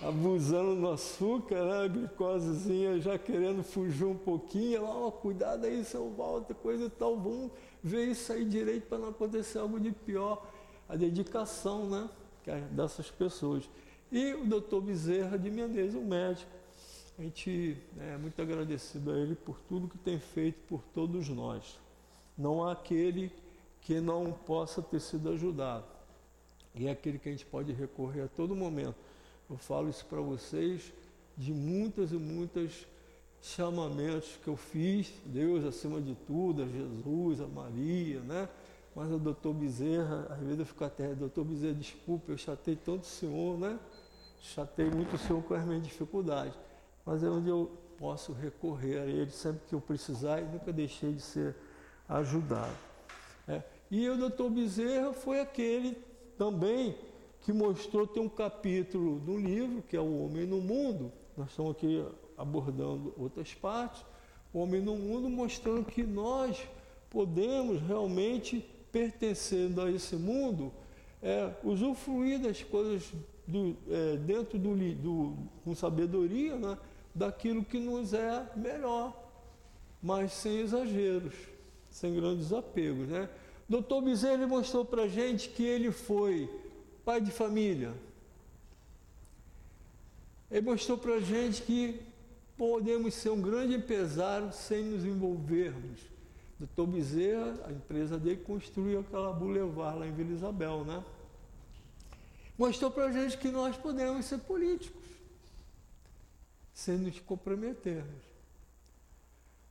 abusando 0.00 0.74
do 0.80 0.88
açúcar, 0.88 1.62
né? 1.66 1.84
A 1.84 1.88
glicosezinha 1.88 2.98
já 2.98 3.18
querendo 3.18 3.62
fugir 3.62 4.06
um 4.06 4.16
pouquinho, 4.16 4.84
ó, 4.84 5.08
oh, 5.08 5.12
cuidado 5.12 5.66
aí, 5.66 5.84
seu 5.84 6.08
Walter, 6.08 6.54
coisa 6.54 6.86
e 6.86 6.90
tal, 6.90 7.18
vamos 7.18 7.50
ver 7.84 8.06
isso 8.06 8.32
aí 8.32 8.46
direito 8.46 8.86
para 8.86 8.96
não 8.96 9.10
acontecer 9.10 9.58
algo 9.58 9.78
de 9.78 9.92
pior. 9.92 10.46
A 10.88 10.96
dedicação, 10.96 11.86
né? 11.90 12.08
É 12.46 12.58
dessas 12.72 13.10
pessoas. 13.10 13.68
E 14.10 14.32
o 14.32 14.46
doutor 14.46 14.80
Bezerra 14.80 15.38
de 15.38 15.50
Menezes, 15.50 15.94
um 15.94 16.06
médico. 16.06 16.59
A 17.20 17.22
gente 17.22 17.76
é 17.98 18.16
muito 18.16 18.40
agradecido 18.40 19.12
a 19.12 19.18
ele 19.18 19.34
por 19.34 19.60
tudo 19.68 19.86
que 19.86 19.98
tem 19.98 20.18
feito 20.18 20.58
por 20.66 20.82
todos 20.94 21.28
nós. 21.28 21.78
Não 22.36 22.64
há 22.64 22.72
aquele 22.72 23.30
que 23.82 24.00
não 24.00 24.32
possa 24.32 24.80
ter 24.80 25.00
sido 25.00 25.28
ajudado. 25.28 25.84
E 26.74 26.86
é 26.88 26.90
aquele 26.90 27.18
que 27.18 27.28
a 27.28 27.32
gente 27.32 27.44
pode 27.44 27.74
recorrer 27.74 28.22
a 28.22 28.28
todo 28.28 28.56
momento. 28.56 28.94
Eu 29.50 29.58
falo 29.58 29.90
isso 29.90 30.06
para 30.06 30.18
vocês 30.22 30.94
de 31.36 31.52
muitas 31.52 32.10
e 32.10 32.16
muitas 32.16 32.86
chamamentos 33.42 34.38
que 34.42 34.48
eu 34.48 34.56
fiz, 34.56 35.12
Deus 35.26 35.62
acima 35.66 36.00
de 36.00 36.14
tudo, 36.26 36.62
a 36.62 36.66
Jesus, 36.66 37.42
a 37.42 37.46
Maria, 37.46 38.20
né? 38.20 38.48
Mas 38.96 39.12
o 39.12 39.18
doutor 39.18 39.52
Bezerra, 39.52 40.26
às 40.30 40.40
vezes 40.40 40.60
eu 40.60 40.64
fico 40.64 40.84
até, 40.84 41.14
doutor 41.14 41.44
Bezerra, 41.44 41.74
desculpe, 41.74 42.32
eu 42.32 42.38
chatei 42.38 42.76
tanto 42.76 43.02
o 43.02 43.06
senhor, 43.06 43.58
né? 43.58 43.78
Chatei 44.40 44.88
muito 44.88 45.16
o 45.16 45.18
senhor 45.18 45.42
com 45.42 45.52
as 45.52 45.66
minhas 45.66 45.82
dificuldades. 45.82 46.69
Mas 47.04 47.22
é 47.22 47.28
onde 47.28 47.48
eu 47.48 47.70
posso 47.98 48.32
recorrer 48.32 48.98
a 48.98 49.06
ele 49.06 49.30
sempre 49.30 49.60
que 49.68 49.74
eu 49.74 49.80
precisar 49.80 50.40
e 50.40 50.44
nunca 50.44 50.72
deixei 50.72 51.12
de 51.12 51.20
ser 51.20 51.54
ajudado. 52.08 52.76
É. 53.46 53.62
E 53.90 54.08
o 54.08 54.16
doutor 54.16 54.50
Bezerra 54.50 55.12
foi 55.12 55.40
aquele 55.40 55.96
também 56.38 56.96
que 57.42 57.52
mostrou, 57.52 58.06
tem 58.06 58.22
um 58.22 58.28
capítulo 58.28 59.18
do 59.18 59.36
livro, 59.36 59.82
que 59.82 59.96
é 59.96 60.00
O 60.00 60.24
Homem 60.24 60.46
no 60.46 60.60
Mundo. 60.60 61.12
Nós 61.36 61.50
estamos 61.50 61.72
aqui 61.72 62.04
abordando 62.36 63.14
outras 63.16 63.52
partes. 63.54 64.04
O 64.52 64.58
Homem 64.60 64.80
no 64.80 64.96
Mundo 64.96 65.28
mostrando 65.28 65.84
que 65.84 66.02
nós 66.02 66.68
podemos 67.08 67.80
realmente 67.82 68.64
pertencendo 68.92 69.80
a 69.80 69.90
esse 69.90 70.16
mundo, 70.16 70.72
é, 71.22 71.52
usufruir 71.62 72.40
das 72.40 72.62
coisas 72.62 73.12
do, 73.46 73.76
é, 73.88 74.16
dentro 74.16 74.58
do, 74.58 74.74
do, 74.94 75.36
com 75.64 75.74
sabedoria, 75.74 76.56
né, 76.56 76.78
daquilo 77.14 77.64
que 77.64 77.78
nos 77.78 78.12
é 78.12 78.46
melhor, 78.56 79.16
mas 80.02 80.32
sem 80.32 80.60
exageros, 80.60 81.34
sem 81.90 82.14
grandes 82.14 82.52
apegos. 82.52 83.08
Né? 83.08 83.28
Doutor 83.68 84.02
Bezerra 84.02 84.46
mostrou 84.46 84.84
para 84.84 85.08
gente 85.08 85.48
que 85.48 85.64
ele 85.64 85.90
foi 85.90 86.48
pai 87.04 87.20
de 87.20 87.30
família. 87.30 87.92
Ele 90.50 90.62
mostrou 90.62 90.98
para 90.98 91.20
gente 91.20 91.62
que 91.62 92.00
podemos 92.56 93.14
ser 93.14 93.30
um 93.30 93.40
grande 93.40 93.74
empresário 93.74 94.52
sem 94.52 94.84
nos 94.84 95.04
envolvermos 95.04 96.10
Doutor 96.60 96.88
Bezerra, 96.88 97.58
a 97.66 97.72
empresa 97.72 98.18
dele 98.18 98.36
construiu 98.36 99.00
aquela 99.00 99.32
boulevard 99.32 99.98
lá 99.98 100.06
em 100.06 100.12
Vila 100.12 100.30
Isabel, 100.30 100.84
né? 100.84 101.02
Mostrou 102.58 102.90
para 102.90 103.10
gente 103.10 103.38
que 103.38 103.48
nós 103.48 103.78
podemos 103.78 104.26
ser 104.26 104.36
políticos, 104.40 104.99
sem 106.80 106.96
nos 106.96 107.20
comprometermos. 107.20 108.24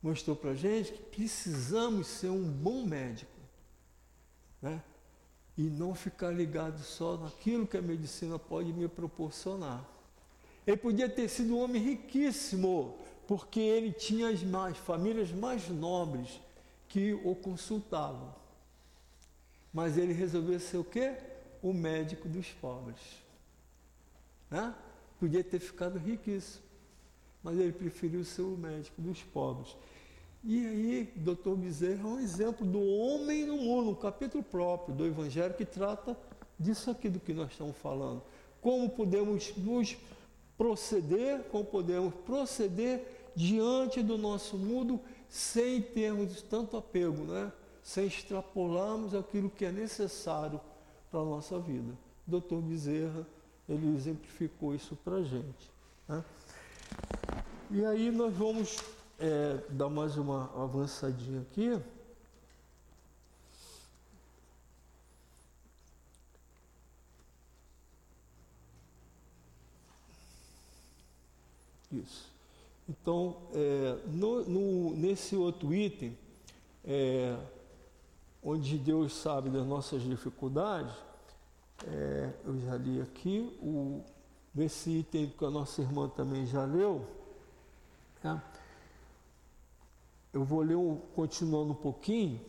Mostrou 0.02 0.36
para 0.36 0.52
a 0.52 0.56
gente 0.56 0.92
que 0.92 1.02
precisamos 1.02 2.06
ser 2.06 2.30
um 2.30 2.44
bom 2.44 2.86
médico, 2.86 3.32
né? 4.62 4.82
E 5.58 5.64
não 5.64 5.96
ficar 5.96 6.30
ligado 6.30 6.80
só 6.84 7.18
naquilo 7.18 7.66
que 7.66 7.76
a 7.76 7.82
medicina 7.82 8.38
pode 8.38 8.72
me 8.72 8.88
proporcionar. 8.88 9.84
Ele 10.66 10.78
podia 10.78 11.10
ter 11.10 11.28
sido 11.28 11.56
um 11.56 11.64
homem 11.64 11.82
riquíssimo, 11.82 12.98
porque 13.28 13.60
ele 13.60 13.92
tinha 13.92 14.30
as 14.30 14.44
mais, 14.44 14.78
famílias 14.78 15.32
mais 15.32 15.68
nobres, 15.68 16.40
que 16.88 17.14
o 17.14 17.36
consultavam. 17.36 18.34
Mas 19.74 19.98
ele 19.98 20.14
resolveu 20.14 20.60
ser 20.60 20.78
o 20.78 20.84
quê? 20.84 21.18
O 21.62 21.74
médico 21.74 22.30
dos 22.30 22.48
pobres. 22.52 23.02
Né? 24.50 24.74
Podia 25.20 25.44
ter 25.44 25.60
ficado 25.60 25.98
riquíssimo, 26.00 26.69
mas 27.44 27.58
ele 27.58 27.72
preferiu 27.72 28.24
ser 28.24 28.42
o 28.42 28.58
médico 28.58 29.02
dos 29.02 29.22
pobres. 29.24 29.76
E 30.44 30.66
aí, 30.66 31.14
doutor 31.18 31.58
Bezerra 31.58 32.02
é 32.02 32.12
um 32.12 32.20
exemplo 32.20 32.66
do 32.66 32.82
homem 32.82 33.46
no 33.46 33.58
mundo, 33.58 33.92
um 33.92 33.96
capítulo 33.96 34.44
próprio 34.44 34.96
do 34.96 35.06
Evangelho 35.06 35.54
que 35.54 35.66
trata 35.66 36.18
disso 36.58 36.90
aqui 36.90 37.10
do 37.10 37.20
que 37.20 37.34
nós 37.34 37.52
estamos 37.52 37.76
falando. 37.78 38.22
Como 38.62 38.90
podemos 38.90 39.56
nos 39.58 39.98
proceder, 40.58 41.44
como 41.46 41.66
podemos 41.66 42.14
proceder 42.26 43.32
diante 43.36 44.02
do 44.02 44.18
nosso 44.18 44.58
mundo 44.58 45.00
sem 45.30 45.82
termos 45.82 46.42
tanto 46.42 46.76
apego, 46.76 47.24
né? 47.24 47.52
sem 47.82 48.08
extrapolarmos 48.08 49.16
aquilo 49.16 49.50
que 49.50 49.66
é 49.66 49.72
necessário 49.72 50.60
para 51.10 51.22
a 51.22 51.26
nossa 51.26 51.58
vida. 51.60 51.94
Doutor 52.26 52.62
Bezerra, 52.62 53.26
ele 53.68 53.96
exemplificou 53.96 54.76
isso 54.76 54.96
para 54.98 55.16
a 55.16 55.24
gente. 55.24 55.72
Né? 56.08 56.24
E 57.72 57.86
aí 57.86 58.10
nós 58.10 58.34
vamos 58.34 58.78
é, 59.20 59.60
dar 59.70 59.90
mais 59.90 60.18
uma 60.18 60.50
avançadinha 60.56 61.42
aqui. 61.42 61.80
Isso. 71.92 72.28
Então, 72.88 73.38
é, 73.54 73.98
no, 74.08 74.44
no, 74.46 74.96
nesse 74.96 75.36
outro 75.36 75.74
item, 75.74 76.18
é, 76.86 77.38
onde 78.44 78.78
Deus 78.78 79.14
sabe 79.14 79.50
das 79.50 79.66
nossas 79.66 80.02
dificuldades, 80.02 80.96
é, 81.88 82.34
eu 82.46 82.60
já 82.62 82.78
li 82.78 83.02
aqui, 83.02 83.58
o, 83.62 84.04
nesse 84.54 84.90
item 84.90 85.30
que 85.30 85.46
a 85.46 85.50
nossa 85.50 85.82
irmã 85.82 86.08
também 86.10 86.46
já 86.46 86.66
leu, 86.66 87.06
né? 88.24 88.42
eu 90.34 90.44
vou 90.44 90.62
ler, 90.62 90.76
um, 90.76 90.96
continuando 91.16 91.72
um 91.72 91.76
pouquinho, 91.76 92.40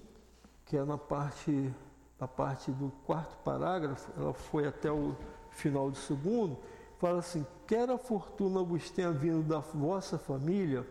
que 0.66 0.76
é 0.76 0.84
na 0.84 0.98
parte, 0.98 1.72
na 2.18 2.28
parte 2.28 2.70
do 2.70 2.92
quarto 3.06 3.36
parágrafo, 3.42 4.10
ela 4.16 4.32
foi 4.32 4.66
até 4.66 4.90
o 4.90 5.16
final 5.50 5.90
do 5.90 5.96
segundo, 5.96 6.58
fala 6.98 7.18
assim: 7.18 7.46
quer 7.66 7.88
a 7.90 7.98
fortuna 7.98 8.62
vos 8.62 8.90
tenha 8.90 9.10
vindo 9.10 9.42
da 9.42 9.58
vossa 9.58 10.18
família, 10.18 10.86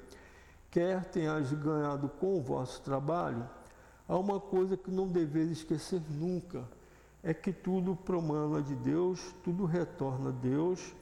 quer 0.71 1.05
tenhas 1.05 1.51
ganhado 1.53 2.09
com 2.09 2.37
o 2.37 2.41
vosso 2.41 2.81
trabalho, 2.81 3.47
há 4.07 4.17
uma 4.17 4.39
coisa 4.39 4.75
que 4.75 4.91
não 4.91 5.07
deveis 5.07 5.51
esquecer 5.51 6.01
nunca: 6.09 6.67
é 7.23 7.33
que 7.33 7.51
tudo 7.51 7.95
promana 7.95 8.61
de 8.61 8.75
Deus, 8.75 9.19
tudo 9.43 9.65
retorna 9.65 10.29
a 10.29 10.33
Deus, 10.33 10.93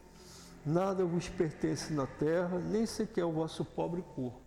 nada 0.66 1.06
vos 1.06 1.30
pertence 1.30 1.94
na 1.94 2.08
terra, 2.08 2.60
nem 2.60 2.86
sequer 2.86 3.26
o 3.26 3.32
vosso 3.32 3.64
pobre 3.64 4.02
corpo. 4.16 4.42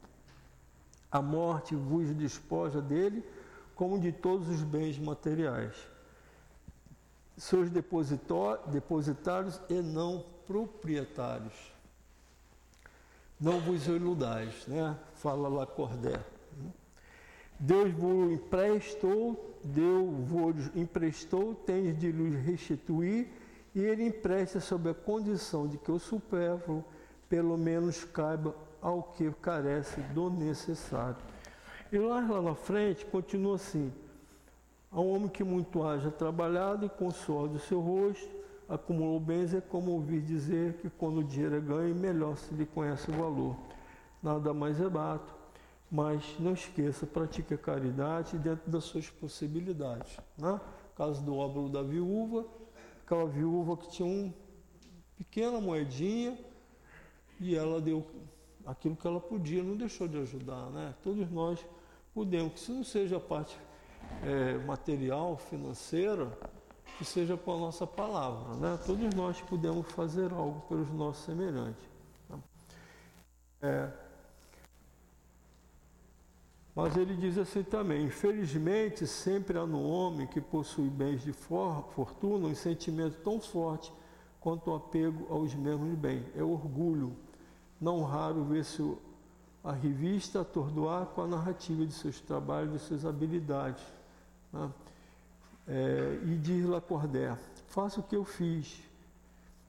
A 1.11 1.23
morte 1.23 1.75
vos 1.75 2.15
despoja 2.15 2.81
dele, 2.81 3.25
como 3.75 3.99
de 3.99 4.13
todos 4.13 4.49
os 4.49 4.63
bens 4.63 4.99
materiais. 4.99 5.75
Seus 7.37 7.71
depositários 7.71 9.61
e 9.69 9.81
não 9.81 10.25
proprietários. 10.47 11.55
Não 13.41 13.59
vos 13.61 13.87
iludais, 13.87 14.67
né? 14.67 14.99
Fala 15.15 15.49
lá 15.49 15.67
Cordé. 15.67 16.21
Deus 17.63 17.93
vos 17.93 18.33
emprestou, 18.33 19.55
Deus 19.63 20.09
vos 20.27 20.75
emprestou, 20.75 21.55
tens 21.55 21.99
de 21.99 22.11
lhes 22.11 22.35
restituir, 22.43 23.29
e 23.75 23.81
ele 23.81 24.07
empresta 24.07 24.61
sob 24.61 24.89
a 24.89 24.95
condição 24.95 25.69
de 25.69 25.77
que 25.77 25.93
o 25.93 25.99
supérfluo 25.99 26.83
pelo 27.29 27.59
menos 27.59 28.03
caiba 28.03 28.55
ao 28.81 29.03
que 29.03 29.31
carece 29.43 30.01
do 30.01 30.31
necessário. 30.31 31.19
E 31.93 31.99
lá, 31.99 32.27
lá 32.27 32.41
na 32.41 32.55
frente, 32.55 33.05
continua 33.05 33.57
assim: 33.57 33.93
um 34.91 35.15
homem 35.15 35.29
que 35.29 35.45
muito 35.45 35.83
haja 35.83 36.11
trabalhado 36.11 36.87
e 36.87 36.89
com 36.89 37.09
o 37.09 37.13
suor 37.13 37.47
do 37.47 37.59
seu 37.59 37.79
rosto 37.79 38.41
acumulou 38.71 39.21
bens, 39.21 39.53
é 39.53 39.61
como 39.61 39.91
ouvir 39.91 40.23
dizer 40.23 40.75
que 40.75 40.89
quando 40.89 41.19
o 41.19 41.25
dinheiro 41.25 41.57
é 41.57 41.61
ganho, 41.61 41.95
melhor 41.95 42.39
se 42.39 42.55
lhe 42.55 42.65
conhece 42.65 43.11
o 43.11 43.15
valor. 43.15 43.55
Nada 44.23 44.55
mais 44.55 44.81
é 44.81 44.89
bato, 44.89 45.35
mas 45.91 46.37
não 46.39 46.53
esqueça, 46.53 47.05
pratique 47.07 47.55
a 47.55 47.59
caridade 47.59 48.39
dentro 48.39 48.71
das 48.71 48.85
suas 48.85 49.11
possibilidades. 49.11 50.17
Né? 50.39 50.61
Caso 50.95 51.23
do 51.23 51.37
óbolo 51.37 51.69
da 51.69 51.83
viúva, 51.83 52.47
aquela 53.05 53.27
viúva 53.27 53.77
que 53.77 53.91
tinha 53.91 54.07
uma 54.09 54.33
pequena 55.19 55.61
moedinha 55.61 56.39
e 57.41 57.57
ela 57.57 57.81
deu 57.81 58.07
aquilo 58.65 58.95
que 58.95 59.07
ela 59.07 59.21
podia, 59.21 59.63
não 59.63 59.77
deixou 59.77 60.07
de 60.07 60.19
ajudar. 60.19 60.71
Né? 60.71 60.95
Todos 61.03 61.29
nós 61.31 61.59
podemos, 62.15 62.53
que 62.53 62.61
se 62.61 62.71
não 62.71 62.85
seja 62.85 63.17
a 63.17 63.21
parte 63.21 63.59
é, 64.23 64.59
material, 64.59 65.37
financeira, 65.37 66.31
que 66.99 67.05
seja 67.05 67.37
com 67.37 67.55
a 67.55 67.59
nossa 67.59 67.87
palavra. 67.87 68.55
Né? 68.57 68.79
Todos 68.87 69.13
nós 69.15 69.41
podemos 69.41 69.91
fazer 69.91 70.33
algo 70.33 70.61
pelos 70.69 70.91
nossos 70.93 71.25
semelhantes. 71.25 71.83
Né? 72.29 72.39
É, 73.63 73.91
mas 76.75 76.97
ele 76.97 77.17
diz 77.17 77.37
assim 77.37 77.63
também: 77.63 78.05
infelizmente, 78.05 79.07
sempre 79.07 79.59
há 79.59 79.67
no 79.67 79.83
homem 79.83 80.27
que 80.27 80.41
possui 80.41 80.89
bens 80.89 81.23
de 81.23 81.33
fortuna 81.33 82.49
um 82.49 82.55
sentimento 82.55 83.17
tão 83.23 83.41
forte 83.41 83.93
quanto 84.41 84.71
o 84.71 84.75
apego 84.75 85.27
aos 85.33 85.55
mesmos 85.55 85.95
bens. 85.99 86.25
É 86.37 86.43
orgulho. 86.43 87.13
Não 87.81 88.03
raro 88.03 88.45
ver-se 88.45 88.97
a 89.65 89.73
revista 89.73 90.41
atordoar 90.41 91.07
com 91.07 91.23
a 91.23 91.27
narrativa 91.27 91.85
de 91.85 91.93
seus 91.93 92.21
trabalhos, 92.21 92.73
de 92.73 92.79
suas 92.79 93.05
habilidades. 93.05 93.83
Né? 94.53 94.71
É, 95.69 96.19
e 96.25 96.37
diz 96.37 96.65
Lacordaire, 96.67 97.39
faça 97.69 98.01
o 98.01 98.03
que 98.03 98.17
eu 98.17 98.25
fiz. 98.25 98.83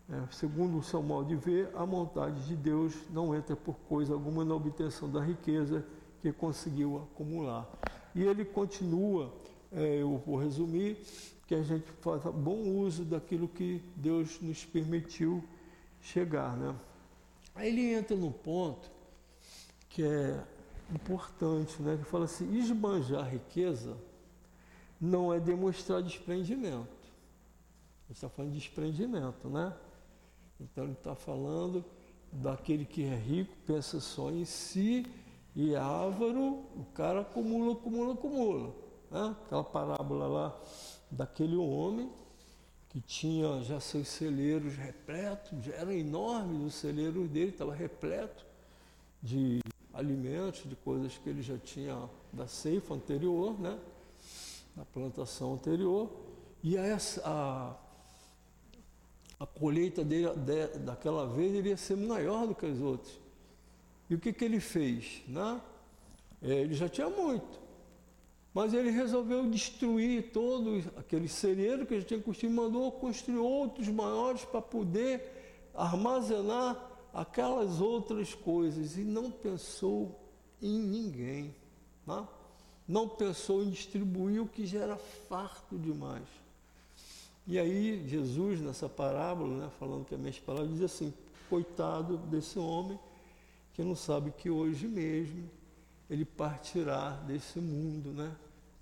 É, 0.10 0.22
segundo 0.32 0.78
o 0.78 0.84
seu 0.84 1.02
modo 1.02 1.30
de 1.30 1.36
ver, 1.36 1.70
a 1.76 1.86
vontade 1.86 2.46
de 2.46 2.56
Deus 2.56 2.94
não 3.12 3.34
entra 3.36 3.56
por 3.56 3.76
coisa 3.88 4.14
alguma 4.14 4.44
na 4.44 4.54
obtenção 4.56 5.10
da 5.10 5.22
riqueza 5.22 5.86
que 6.22 6.32
conseguiu 6.32 6.98
acumular. 6.98 7.68
E 8.14 8.24
ele 8.24 8.46
continua, 8.46 9.34
é, 9.72 10.02
eu 10.02 10.18
vou 10.26 10.38
resumir, 10.38 10.98
que 11.48 11.56
a 11.56 11.62
gente 11.62 11.86
faça 12.02 12.32
bom 12.32 12.60
uso 12.60 13.04
daquilo 13.04 13.48
que 13.48 13.82
Deus 13.96 14.40
nos 14.42 14.64
permitiu 14.64 15.44
chegar. 16.02 16.56
Né? 16.56 16.76
Aí 17.56 17.70
ele 17.70 17.94
entra 17.94 18.16
no 18.16 18.32
ponto 18.32 18.90
que 19.90 20.04
é 20.04 20.42
importante, 20.94 21.82
né? 21.82 21.98
que 21.98 22.04
fala 22.04 22.26
assim, 22.26 22.58
esbanjar 22.58 23.30
riqueza 23.30 23.98
não 25.00 25.34
é 25.34 25.40
demonstrar 25.40 26.02
desprendimento. 26.04 27.02
Ele 28.08 28.12
está 28.12 28.30
falando 28.30 28.52
de 28.52 28.60
desprendimento, 28.60 29.50
né? 29.50 29.74
Então 30.60 30.84
ele 30.84 30.94
está 30.94 31.16
falando 31.16 31.84
daquele 32.32 32.86
que 32.86 33.04
é 33.04 33.16
rico, 33.16 33.52
pensa 33.66 34.00
só 34.00 34.30
em 34.30 34.46
si, 34.46 35.06
e 35.56 35.76
ávaro, 35.76 36.66
o 36.76 36.86
cara 36.94 37.22
acumula, 37.22 37.74
acumula, 37.74 38.14
acumula. 38.14 38.74
Né? 39.10 39.36
Aquela 39.46 39.64
parábola 39.64 40.28
lá 40.28 40.62
daquele 41.10 41.58
homem 41.58 42.10
que 42.90 43.00
tinha 43.00 43.62
já 43.64 43.80
seus 43.80 44.08
celeiros 44.08 44.76
repletos, 44.76 45.64
já 45.64 45.74
era 45.76 45.94
enorme, 45.94 46.66
os 46.66 46.76
celeiros 46.76 47.30
dele 47.30 47.52
estava 47.52 47.74
repleto 47.74 48.46
de 49.22 49.62
alimentos, 49.94 50.64
de 50.70 50.76
coisas 50.76 51.18
que 51.18 51.30
ele 51.30 51.42
já 51.42 51.58
tinha 51.58 52.10
da 52.34 52.48
ceifa 52.48 52.94
anterior, 52.94 53.60
né? 53.60 53.78
na 54.76 54.86
plantação 54.86 55.54
anterior, 55.54 56.10
e 56.64 56.78
a, 56.78 56.98
a, 57.24 57.76
a 59.40 59.46
colheita 59.46 60.04
dele, 60.04 60.30
de, 60.36 60.80
daquela 60.80 61.28
vez 61.28 61.54
iria 61.54 61.78
ser 61.78 61.98
maior 61.98 62.48
do 62.48 62.56
que 62.56 62.66
as 62.66 62.80
outras. 62.80 63.21
E 64.12 64.16
o 64.16 64.20
que, 64.20 64.34
que 64.34 64.44
ele 64.44 64.60
fez? 64.60 65.24
Né? 65.26 65.62
É, 66.42 66.50
ele 66.50 66.74
já 66.74 66.90
tinha 66.90 67.10
muito, 67.10 67.62
mas 68.54 68.74
ele 68.74 68.92
resolveu 68.92 69.50
destruir 69.50 70.32
todo 70.34 70.84
aquele 70.98 71.30
cereiro 71.30 71.86
que 71.86 71.94
ele 71.94 72.04
tinha 72.04 72.20
construído, 72.20 72.54
mandou 72.54 72.92
construir 72.92 73.38
outros 73.38 73.88
maiores 73.88 74.44
para 74.44 74.62
poder 74.62 75.72
armazenar 75.74 76.78
aquelas 77.14 77.80
outras 77.80 78.34
coisas 78.34 78.98
e 78.98 79.02
não 79.02 79.32
pensou 79.32 80.20
em 80.62 80.78
ninguém. 80.78 81.56
Né? 82.06 82.28
não 82.92 83.08
pensou 83.08 83.64
em 83.64 83.70
distribuir 83.70 84.42
o 84.42 84.46
que 84.46 84.66
já 84.66 84.80
era 84.80 84.98
farto 84.98 85.78
demais. 85.78 86.28
E 87.48 87.58
aí 87.58 88.06
Jesus, 88.06 88.60
nessa 88.60 88.90
parábola, 88.90 89.56
né, 89.56 89.72
falando 89.80 90.04
que 90.04 90.14
é 90.14 90.18
minha 90.18 90.34
palavra, 90.46 90.68
diz 90.68 90.82
assim, 90.82 91.14
coitado 91.50 92.18
desse 92.18 92.60
homem 92.60 93.00
que 93.74 93.84
não 93.84 93.96
sabe 93.96 94.32
que 94.32 94.50
hoje 94.50 94.88
mesmo 94.88 95.50
ele 96.10 96.26
partirá 96.26 97.12
desse 97.28 97.60
mundo, 97.60 98.12
né? 98.12 98.36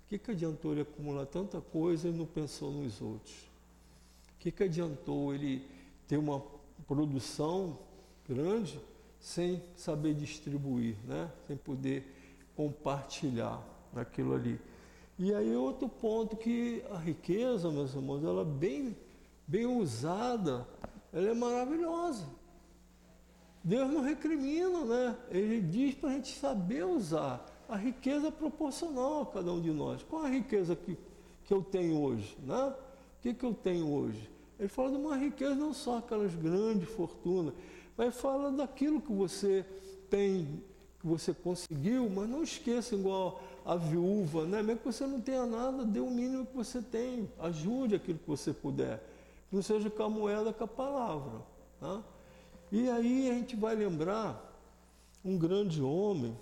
O 0.04 0.08
que, 0.08 0.18
que 0.18 0.30
adiantou 0.32 0.72
ele 0.72 0.80
acumular 0.80 1.26
tanta 1.26 1.60
coisa 1.60 2.08
e 2.08 2.12
não 2.12 2.26
pensou 2.26 2.72
nos 2.72 3.00
outros? 3.00 3.34
O 4.34 4.38
que, 4.40 4.50
que 4.50 4.64
adiantou 4.64 5.32
ele 5.32 5.64
ter 6.08 6.16
uma 6.16 6.42
produção 6.88 7.78
grande 8.28 8.80
sem 9.20 9.62
saber 9.76 10.14
distribuir, 10.14 10.96
né? 11.06 11.30
sem 11.46 11.56
poder 11.56 12.04
compartilhar? 12.56 13.64
naquilo 13.92 14.34
ali. 14.34 14.60
E 15.18 15.34
aí 15.34 15.54
outro 15.54 15.88
ponto 15.88 16.36
que 16.36 16.82
a 16.90 16.96
riqueza, 16.96 17.70
meus 17.70 17.94
irmãos, 17.94 18.24
ela 18.24 18.44
bem, 18.44 18.96
bem 19.46 19.66
usada, 19.66 20.66
ela 21.12 21.28
é 21.28 21.34
maravilhosa. 21.34 22.26
Deus 23.62 23.90
não 23.92 24.00
recrimina, 24.00 24.84
né? 24.84 25.16
Ele 25.30 25.60
diz 25.60 25.94
para 25.94 26.10
a 26.10 26.12
gente 26.12 26.36
saber 26.38 26.84
usar. 26.84 27.46
A 27.68 27.76
riqueza 27.76 28.32
proporcional 28.32 29.22
a 29.22 29.26
cada 29.26 29.52
um 29.52 29.60
de 29.60 29.70
nós. 29.70 30.02
Qual 30.02 30.24
a 30.24 30.28
riqueza 30.28 30.74
que, 30.74 30.98
que 31.44 31.54
eu 31.54 31.62
tenho 31.62 32.00
hoje? 32.00 32.36
Né? 32.44 32.74
O 32.74 33.22
que, 33.22 33.32
que 33.32 33.44
eu 33.44 33.54
tenho 33.54 33.88
hoje? 33.88 34.28
Ele 34.58 34.68
fala 34.68 34.90
de 34.90 34.96
uma 34.96 35.16
riqueza 35.16 35.54
não 35.54 35.72
só 35.72 35.98
aquelas 35.98 36.34
grandes 36.34 36.88
fortunas, 36.88 37.54
mas 37.96 38.14
fala 38.16 38.50
daquilo 38.50 39.00
que 39.00 39.12
você 39.12 39.64
tem, 40.10 40.62
que 40.98 41.06
você 41.06 41.32
conseguiu, 41.32 42.10
mas 42.10 42.28
não 42.28 42.42
esqueça 42.42 42.96
igual 42.96 43.40
a 43.64 43.76
viúva, 43.76 44.46
né? 44.46 44.62
mesmo 44.62 44.80
que 44.80 44.86
você 44.86 45.06
não 45.06 45.20
tenha 45.20 45.46
nada, 45.46 45.84
dê 45.84 46.00
o 46.00 46.10
mínimo 46.10 46.44
que 46.44 46.56
você 46.56 46.82
tem, 46.82 47.30
ajude 47.38 47.94
aquilo 47.94 48.18
que 48.18 48.28
você 48.28 48.52
puder. 48.52 49.00
Não 49.52 49.62
seja 49.62 49.88
com 49.88 50.02
a 50.02 50.10
moeda, 50.10 50.52
com 50.52 50.64
a 50.64 50.68
palavra. 50.68 51.40
Tá? 51.78 52.02
E 52.72 52.88
aí 52.88 53.30
a 53.30 53.34
gente 53.34 53.56
vai 53.56 53.74
lembrar 53.74 54.48
um 55.24 55.36
grande 55.36 55.82
homem 55.82 56.36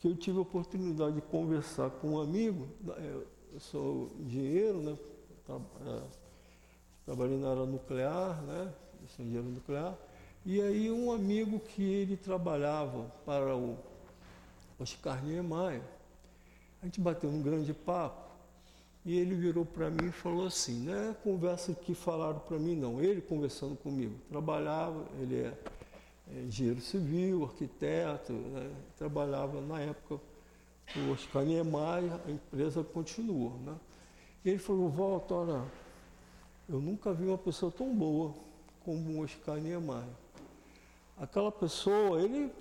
que 0.00 0.08
eu 0.08 0.16
tive 0.16 0.38
a 0.38 0.40
oportunidade 0.40 1.14
de 1.14 1.20
conversar 1.20 1.90
com 1.90 2.14
um 2.14 2.20
amigo, 2.20 2.66
é, 2.96 3.22
eu 3.52 3.60
sou 3.60 4.10
engenheiro, 4.18 4.80
né? 4.80 4.98
É, 5.86 6.02
trabalhei 7.04 7.38
na 7.38 7.50
área 7.50 7.66
nuclear, 7.66 8.42
né? 8.42 8.72
Sou 9.08 9.24
engenheiro 9.24 9.48
nuclear. 9.48 9.96
E 10.44 10.60
aí 10.60 10.90
um 10.90 11.12
amigo 11.12 11.60
que 11.60 11.82
ele 11.82 12.16
trabalhava 12.16 13.04
para 13.24 13.54
o 13.54 13.76
Oscar 14.78 15.22
Niemeyer, 15.22 15.82
a 16.82 16.86
gente 16.86 17.00
bateu 17.00 17.28
um 17.28 17.42
grande 17.42 17.74
papo 17.74 18.29
e 19.04 19.18
ele 19.18 19.34
virou 19.34 19.64
para 19.64 19.90
mim 19.90 20.08
e 20.08 20.12
falou 20.12 20.46
assim, 20.46 20.84
não 20.84 21.10
é 21.10 21.14
conversa 21.14 21.74
que 21.74 21.94
falaram 21.94 22.38
para 22.40 22.58
mim 22.58 22.76
não, 22.76 23.00
ele 23.00 23.20
conversando 23.20 23.74
comigo, 23.76 24.14
trabalhava, 24.28 25.06
ele 25.20 25.36
é, 25.36 25.54
é 26.34 26.40
engenheiro 26.42 26.80
civil, 26.80 27.44
arquiteto, 27.44 28.32
né? 28.32 28.70
trabalhava 28.96 29.60
na 29.60 29.80
época 29.80 30.20
o 30.96 31.12
Oscar 31.12 31.44
Niemeyer, 31.44 32.12
a 32.26 32.30
empresa 32.30 32.82
continua. 32.82 33.52
Né? 33.64 33.74
E 34.44 34.50
ele 34.50 34.58
falou, 34.58 34.88
Walter, 34.88 35.34
olha, 35.34 35.64
eu 36.68 36.80
nunca 36.80 37.12
vi 37.12 37.26
uma 37.26 37.38
pessoa 37.38 37.70
tão 37.70 37.94
boa 37.94 38.34
como 38.84 39.18
o 39.18 39.22
Oscar 39.22 39.56
Niemeyer. 39.56 40.04
Aquela 41.16 41.52
pessoa, 41.52 42.20
ele 42.20 42.52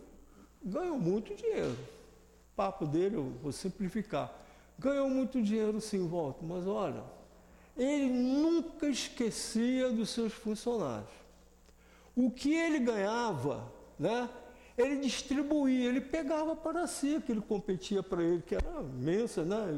ganhou 0.64 1.00
muito 1.00 1.34
dinheiro. 1.36 1.72
O 1.72 2.56
papo 2.56 2.86
dele, 2.86 3.16
eu 3.16 3.32
vou 3.42 3.52
simplificar. 3.52 4.32
Ganhou 4.80 5.10
muito 5.10 5.42
dinheiro 5.42 5.82
sim, 5.82 6.08
Walter, 6.08 6.46
mas 6.46 6.66
olha, 6.66 7.04
ele 7.76 8.10
nunca 8.10 8.88
esquecia 8.88 9.90
dos 9.90 10.10
seus 10.10 10.32
funcionários. 10.32 11.10
O 12.16 12.32
que 12.32 12.54
ele 12.54 12.80
ganhava, 12.80 13.70
né? 13.98 14.30
Ele 14.78 14.96
distribuía, 14.98 15.90
ele 15.90 16.00
pegava 16.00 16.56
para 16.56 16.88
si 16.88 17.22
que 17.26 17.36
competia 17.42 18.02
para 18.02 18.24
ele, 18.24 18.42
que 18.42 18.56
era 18.56 18.82
imensa, 18.82 19.44
né? 19.44 19.78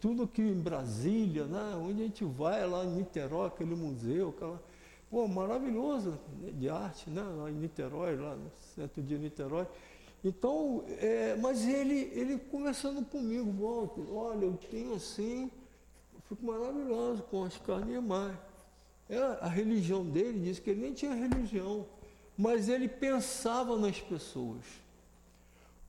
Tudo 0.00 0.24
aqui 0.24 0.42
em 0.42 0.60
Brasília, 0.60 1.44
né? 1.44 1.76
Onde 1.76 2.02
a 2.02 2.04
gente 2.06 2.24
vai, 2.24 2.66
lá 2.66 2.84
em 2.84 2.88
Niterói, 2.88 3.46
aquele 3.46 3.76
museu, 3.76 4.30
aquela. 4.30 4.60
Pô, 5.08 5.28
maravilhoso 5.28 6.18
né? 6.40 6.50
de 6.52 6.68
arte, 6.68 7.08
né? 7.08 7.22
Lá 7.22 7.48
em 7.48 7.54
Niterói, 7.54 8.16
lá 8.16 8.34
no 8.34 8.50
centro 8.74 9.00
de 9.00 9.16
Niterói. 9.16 9.66
Então, 10.22 10.84
é, 10.98 11.34
mas 11.36 11.66
ele, 11.66 12.10
ele 12.14 12.38
conversando 12.38 13.02
comigo, 13.04 13.50
Walter, 13.50 14.12
olha, 14.12 14.44
eu 14.44 14.58
tenho 14.70 14.94
assim, 14.94 15.50
eu 16.14 16.20
fico 16.28 16.44
maravilhoso 16.44 17.22
com 17.22 17.38
Oscar 17.38 17.84
Niemeyer. 17.84 18.36
É, 19.08 19.18
a 19.40 19.48
religião 19.48 20.04
dele 20.04 20.38
diz 20.40 20.58
que 20.58 20.70
ele 20.70 20.82
nem 20.82 20.92
tinha 20.92 21.14
religião, 21.14 21.86
mas 22.36 22.68
ele 22.68 22.86
pensava 22.86 23.78
nas 23.78 23.98
pessoas. 23.98 24.64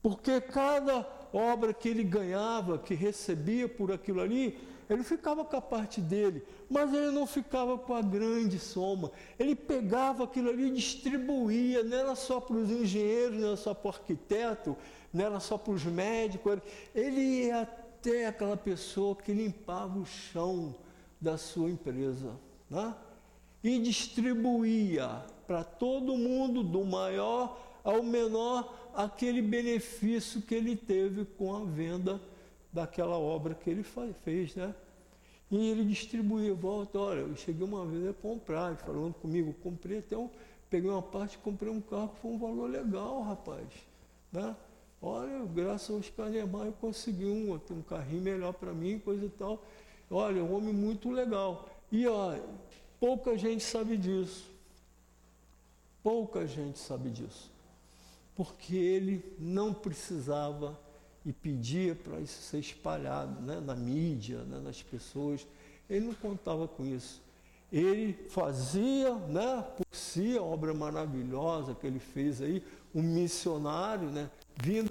Porque 0.02 0.40
cada 0.40 1.06
obra 1.32 1.72
que 1.72 1.88
ele 1.88 2.02
ganhava, 2.02 2.78
que 2.78 2.94
recebia 2.94 3.68
por 3.68 3.92
aquilo 3.92 4.20
ali, 4.20 4.58
ele 4.92 5.04
ficava 5.04 5.44
com 5.44 5.56
a 5.56 5.60
parte 5.60 6.00
dele, 6.00 6.42
mas 6.68 6.92
ele 6.92 7.10
não 7.10 7.26
ficava 7.26 7.78
com 7.78 7.94
a 7.94 8.02
grande 8.02 8.58
soma. 8.58 9.10
Ele 9.38 9.54
pegava 9.54 10.24
aquilo 10.24 10.50
ali 10.50 10.68
e 10.68 10.72
distribuía, 10.72 11.82
não 11.82 11.96
era 11.96 12.14
só 12.14 12.40
para 12.40 12.56
os 12.56 12.70
engenheiros, 12.70 13.38
não 13.38 13.48
era 13.48 13.56
só 13.56 13.74
para 13.74 13.88
o 13.88 13.92
arquiteto, 13.92 14.76
não 15.12 15.24
era 15.24 15.40
só 15.40 15.56
para 15.56 15.72
os 15.72 15.84
médicos. 15.84 16.58
Ele 16.94 17.20
ia 17.46 17.62
até 17.62 18.26
aquela 18.26 18.56
pessoa 18.56 19.14
que 19.16 19.32
limpava 19.32 19.98
o 19.98 20.04
chão 20.06 20.74
da 21.20 21.38
sua 21.38 21.70
empresa. 21.70 22.32
Né? 22.68 22.94
e 23.62 23.78
distribuía 23.78 25.22
para 25.46 25.62
todo 25.62 26.16
mundo, 26.16 26.62
do 26.62 26.84
maior 26.84 27.58
ao 27.84 28.02
menor, 28.02 28.74
aquele 28.94 29.40
benefício 29.40 30.40
que 30.42 30.54
ele 30.54 30.76
teve 30.76 31.24
com 31.24 31.54
a 31.54 31.64
venda 31.64 32.20
daquela 32.72 33.18
obra 33.18 33.54
que 33.54 33.70
ele 33.70 33.84
fez, 34.24 34.54
né? 34.54 34.74
E 35.52 35.70
ele 35.70 35.84
distribuía, 35.84 36.52
volta, 36.52 36.98
olha, 36.98 37.20
eu 37.20 37.36
cheguei 37.36 37.64
uma 37.64 37.86
vez 37.86 38.08
a 38.08 38.12
comprar, 38.14 38.74
falando 38.78 39.14
comigo, 39.14 39.54
comprei 39.62 39.98
até 39.98 40.16
um, 40.16 40.28
peguei 40.68 40.90
uma 40.90 41.02
parte, 41.02 41.38
comprei 41.38 41.70
um 41.70 41.80
carro, 41.80 42.10
foi 42.20 42.30
um 42.32 42.38
valor 42.38 42.68
legal, 42.68 43.22
rapaz, 43.22 43.68
né? 44.32 44.56
Olha, 45.00 45.44
graças 45.44 45.90
aos 45.90 46.10
Canemar 46.10 46.66
eu 46.66 46.72
consegui 46.72 47.26
um, 47.26 47.52
um 47.52 47.82
carrinho 47.82 48.22
melhor 48.22 48.54
para 48.54 48.72
mim, 48.72 48.98
coisa 48.98 49.26
e 49.26 49.28
tal. 49.28 49.62
Olha, 50.10 50.42
um 50.42 50.54
homem 50.54 50.72
muito 50.72 51.10
legal. 51.10 51.68
E 51.90 52.06
ó, 52.06 52.34
Pouca 53.02 53.36
gente 53.36 53.64
sabe 53.64 53.96
disso. 53.96 54.48
Pouca 56.04 56.46
gente 56.46 56.78
sabe 56.78 57.10
disso. 57.10 57.50
Porque 58.36 58.76
ele 58.76 59.34
não 59.40 59.74
precisava 59.74 60.78
e 61.24 61.32
pedia 61.32 61.94
para 61.94 62.20
isso 62.20 62.42
ser 62.42 62.58
espalhado 62.58 63.40
né, 63.42 63.60
na 63.60 63.74
mídia, 63.74 64.38
né, 64.44 64.60
nas 64.62 64.82
pessoas. 64.82 65.46
Ele 65.88 66.06
não 66.06 66.14
contava 66.14 66.66
com 66.66 66.84
isso. 66.84 67.22
Ele 67.70 68.12
fazia 68.28 69.14
né, 69.14 69.64
por 69.76 69.86
si 69.92 70.36
a 70.36 70.42
obra 70.42 70.74
maravilhosa 70.74 71.74
que 71.74 71.86
ele 71.86 71.98
fez 72.00 72.42
aí, 72.42 72.62
um 72.94 73.02
missionário, 73.02 74.10
né, 74.10 74.30
vindo 74.56 74.90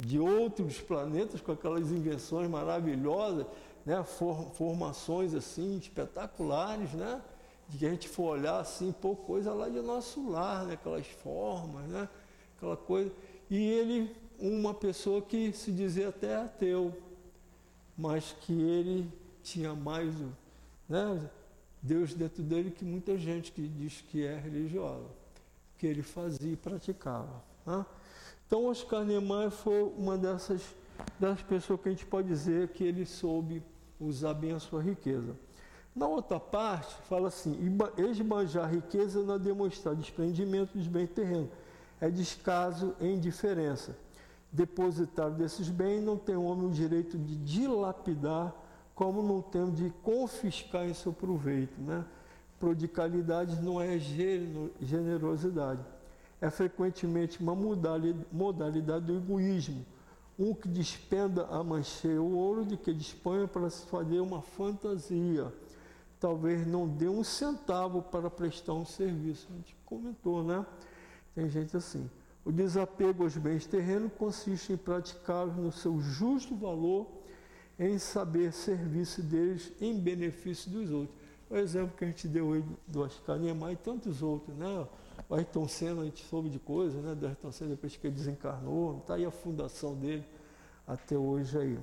de 0.00 0.18
outros 0.18 0.80
planetas 0.80 1.40
com 1.40 1.52
aquelas 1.52 1.90
invenções 1.90 2.48
maravilhosas, 2.48 3.46
né, 3.84 4.02
formações 4.54 5.34
assim 5.34 5.76
espetaculares, 5.76 6.92
né? 6.92 7.20
de 7.68 7.78
que 7.78 7.86
a 7.86 7.90
gente 7.90 8.08
for 8.08 8.38
olhar 8.38 8.60
assim, 8.60 8.92
pô, 8.92 9.16
coisa 9.16 9.52
lá 9.52 9.68
de 9.68 9.80
nosso 9.80 10.28
lar, 10.28 10.66
né? 10.66 10.74
aquelas 10.74 11.06
formas, 11.06 11.84
né? 11.86 12.08
aquela 12.56 12.76
coisa. 12.76 13.10
E 13.50 13.56
ele, 13.56 14.14
uma 14.42 14.74
pessoa 14.74 15.22
que 15.22 15.52
se 15.52 15.70
dizia 15.70 16.08
até 16.08 16.36
ateu, 16.36 16.92
mas 17.96 18.34
que 18.40 18.52
ele 18.52 19.08
tinha 19.42 19.74
mais 19.74 20.12
né? 20.88 21.30
Deus 21.80 22.12
dentro 22.12 22.42
dele 22.42 22.70
que 22.70 22.84
muita 22.84 23.16
gente 23.16 23.50
que 23.50 23.66
diz 23.66 24.04
que 24.08 24.24
é 24.24 24.38
religiosa, 24.38 25.08
que 25.78 25.86
ele 25.86 26.02
fazia 26.02 26.52
e 26.52 26.56
praticava. 26.56 27.42
Né? 27.64 27.84
Então, 28.46 28.66
Oscar 28.66 29.04
Niemeyer 29.04 29.50
foi 29.50 29.82
uma 29.96 30.18
dessas 30.18 30.62
das 31.18 31.40
pessoas 31.42 31.80
que 31.80 31.88
a 31.88 31.92
gente 31.92 32.04
pode 32.04 32.28
dizer 32.28 32.68
que 32.68 32.84
ele 32.84 33.06
soube 33.06 33.62
usar 33.98 34.34
bem 34.34 34.52
a 34.52 34.60
sua 34.60 34.82
riqueza. 34.82 35.34
Na 35.94 36.06
outra 36.06 36.38
parte, 36.38 36.94
fala 37.08 37.28
assim: 37.28 37.58
esbanjar 37.98 38.70
riqueza 38.70 39.22
não 39.22 39.34
é 39.34 39.38
demonstrar 39.38 39.94
desprendimento 39.94 40.76
dos 40.76 40.86
bens 40.86 41.10
terrenos, 41.10 41.50
é 42.00 42.10
descaso 42.10 42.94
e 43.00 43.06
indiferença. 43.06 43.96
Depositário 44.52 45.34
desses 45.34 45.68
bens 45.68 46.02
não 46.02 46.16
tem 46.16 46.36
o 46.36 46.44
homem 46.44 46.66
o 46.66 46.70
direito 46.70 47.16
de 47.16 47.36
dilapidar, 47.36 48.54
como 48.94 49.22
não 49.22 49.40
tem 49.40 49.70
de 49.70 49.90
confiscar 50.02 50.84
em 50.84 50.92
seu 50.92 51.12
proveito. 51.12 51.80
Né? 51.80 52.04
Prodicalidade 52.60 53.60
não 53.62 53.80
é 53.80 53.98
generosidade, 53.98 55.80
é 56.40 56.50
frequentemente 56.50 57.40
uma 57.40 57.54
modalidade 57.54 59.06
do 59.06 59.16
egoísmo. 59.16 59.84
Um 60.38 60.54
que 60.54 60.68
despenda 60.68 61.46
a 61.46 61.62
mancheia 61.62 62.20
o 62.20 62.34
ouro 62.36 62.64
de 62.64 62.76
que 62.76 62.92
disponha 62.92 63.46
para 63.46 63.68
se 63.70 63.86
fazer 63.86 64.20
uma 64.20 64.42
fantasia 64.42 65.52
talvez 66.22 66.64
não 66.64 66.86
dê 66.86 67.08
um 67.08 67.24
centavo 67.24 68.00
para 68.00 68.30
prestar 68.30 68.74
um 68.74 68.86
serviço. 68.86 69.48
A 69.50 69.56
gente 69.56 69.76
comentou, 69.84 70.44
né? 70.44 70.64
Tem 71.34 71.50
gente 71.50 71.76
assim. 71.76 72.08
O 72.44 72.50
desapego 72.50 73.22
aos 73.22 73.36
bens 73.36 73.66
terrenos 73.66 74.12
consiste 74.18 74.72
em 74.72 74.76
praticá-los 74.76 75.56
no 75.56 75.70
seu 75.70 76.00
justo 76.00 76.56
valor, 76.56 77.06
em 77.78 77.98
saber 77.98 78.52
serviço 78.52 79.22
deles 79.22 79.72
em 79.80 79.98
benefício 79.98 80.70
dos 80.70 80.90
outros. 80.90 81.16
O 81.48 81.56
exemplo 81.56 81.96
que 81.96 82.04
a 82.04 82.08
gente 82.08 82.26
deu 82.26 82.52
aí 82.52 82.64
do 82.86 83.02
Oscar 83.02 83.38
e 83.38 83.76
tantos 83.76 84.22
outros, 84.22 84.56
né? 84.56 84.86
O 85.28 85.34
Ayrton 85.34 85.68
Senna, 85.68 86.02
a 86.02 86.04
gente 86.04 86.24
soube 86.24 86.48
de 86.48 86.58
coisas, 86.58 87.02
né? 87.02 87.14
Do 87.14 87.26
Ayrton 87.26 87.52
Senna, 87.52 87.70
depois 87.70 87.96
que 87.96 88.06
ele 88.06 88.14
desencarnou, 88.14 88.98
está 88.98 89.14
aí 89.14 89.24
a 89.24 89.30
fundação 89.30 89.94
dele 89.94 90.24
até 90.86 91.16
hoje 91.16 91.58
aí. 91.58 91.78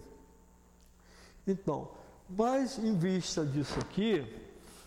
Então, 1.48 1.90
mas 2.28 2.78
em 2.78 2.96
vista 2.96 3.46
disso 3.46 3.80
aqui, 3.80 4.26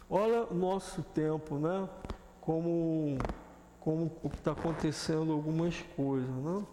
olha 0.08 0.44
o 0.44 0.54
nosso 0.54 1.02
tempo, 1.02 1.56
né? 1.56 1.88
Como, 2.40 3.18
como 3.82 4.12
está 4.32 4.52
acontecendo 4.52 5.32
algumas 5.32 5.80
coisas, 5.96 6.28
né? 6.28 6.66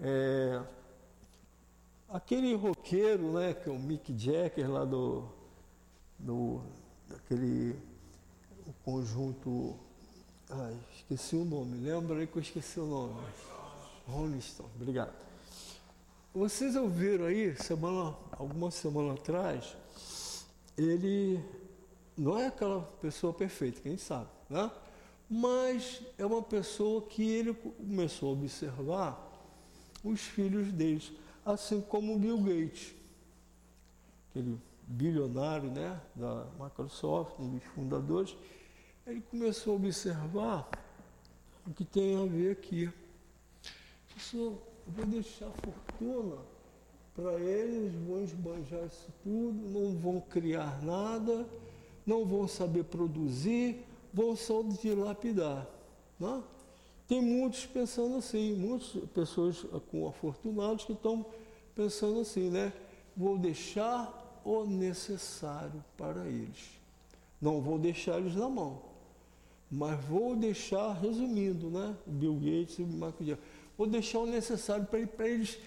É, 0.00 0.62
aquele 2.08 2.54
roqueiro, 2.56 3.32
né, 3.32 3.54
que 3.54 3.68
é 3.68 3.72
o 3.72 3.78
Mick 3.78 4.16
Jagger 4.18 4.70
lá 4.70 4.84
do, 4.84 5.28
do 6.18 6.60
daquele 7.08 7.76
o 8.66 8.72
conjunto, 8.84 9.76
ai, 10.50 10.76
esqueci 10.96 11.36
o 11.36 11.44
nome, 11.44 11.78
lembra 11.78 12.18
aí 12.18 12.26
que 12.26 12.36
eu 12.36 12.42
esqueci 12.42 12.80
o 12.80 12.86
nome. 12.86 13.14
Rolling 14.06 14.42
obrigado. 14.76 15.14
Vocês 16.34 16.74
ouviram 16.76 17.26
aí, 17.26 17.56
semana, 17.56 18.14
alguma 18.32 18.70
semana 18.70 19.14
atrás, 19.14 19.76
ele 20.76 21.42
não 22.16 22.36
é 22.38 22.48
aquela 22.48 22.82
pessoa 23.00 23.32
perfeita, 23.32 23.80
quem 23.80 23.96
sabe, 23.96 24.28
né? 24.50 24.70
Mas 25.30 26.00
é 26.16 26.24
uma 26.24 26.42
pessoa 26.42 27.02
que 27.02 27.22
ele 27.22 27.52
começou 27.52 28.30
a 28.30 28.32
observar 28.32 29.28
os 30.02 30.20
filhos 30.20 30.72
deles, 30.72 31.12
assim 31.44 31.80
como 31.80 32.14
o 32.14 32.18
Bill 32.18 32.38
Gates, 32.38 32.94
aquele 34.30 34.58
bilionário 34.86 35.70
né, 35.70 36.00
da 36.14 36.46
Microsoft, 36.58 37.38
um 37.38 37.50
dos 37.50 37.64
fundadores, 37.64 38.34
ele 39.06 39.20
começou 39.20 39.74
a 39.74 39.76
observar 39.76 40.68
o 41.66 41.74
que 41.74 41.84
tem 41.84 42.16
a 42.16 42.24
ver 42.24 42.52
aqui. 42.52 42.90
Isso 44.16 44.58
vou 44.86 45.04
deixar 45.06 45.50
fortuna 45.50 46.36
para 47.14 47.34
eles, 47.34 47.92
vão 48.06 48.22
esbanjar 48.22 48.86
isso 48.86 49.12
tudo, 49.22 49.58
não 49.68 49.96
vão 49.98 50.20
criar 50.20 50.82
nada, 50.82 51.46
não 52.06 52.24
vão 52.24 52.48
saber 52.48 52.84
produzir, 52.84 53.84
vão 54.12 54.36
só 54.36 54.62
dilapidar. 54.62 55.66
Né? 56.18 56.42
Tem 57.06 57.22
muitos 57.22 57.64
pensando 57.66 58.16
assim, 58.16 58.54
muitas 58.54 58.88
pessoas 59.14 59.64
com 59.90 60.06
afortunados 60.06 60.84
que 60.84 60.92
estão 60.92 61.24
pensando 61.74 62.20
assim, 62.20 62.50
né? 62.50 62.72
Vou 63.16 63.38
deixar 63.38 64.40
o 64.44 64.64
necessário 64.64 65.82
para 65.96 66.26
eles. 66.26 66.78
Não 67.40 67.60
vou 67.60 67.78
deixar 67.78 68.18
eles 68.18 68.34
na 68.34 68.48
mão, 68.48 68.82
mas 69.70 69.98
vou 70.04 70.34
deixar, 70.36 70.92
resumindo, 70.94 71.70
né? 71.70 71.96
Bill 72.06 72.34
Gates 72.34 72.78
e 72.78 72.82
o 72.82 72.86
Michael 72.86 73.14
Jackson, 73.20 73.42
vou 73.76 73.86
deixar 73.86 74.18
o 74.18 74.26
necessário 74.26 74.86
para 74.86 75.28
eles 75.28 75.58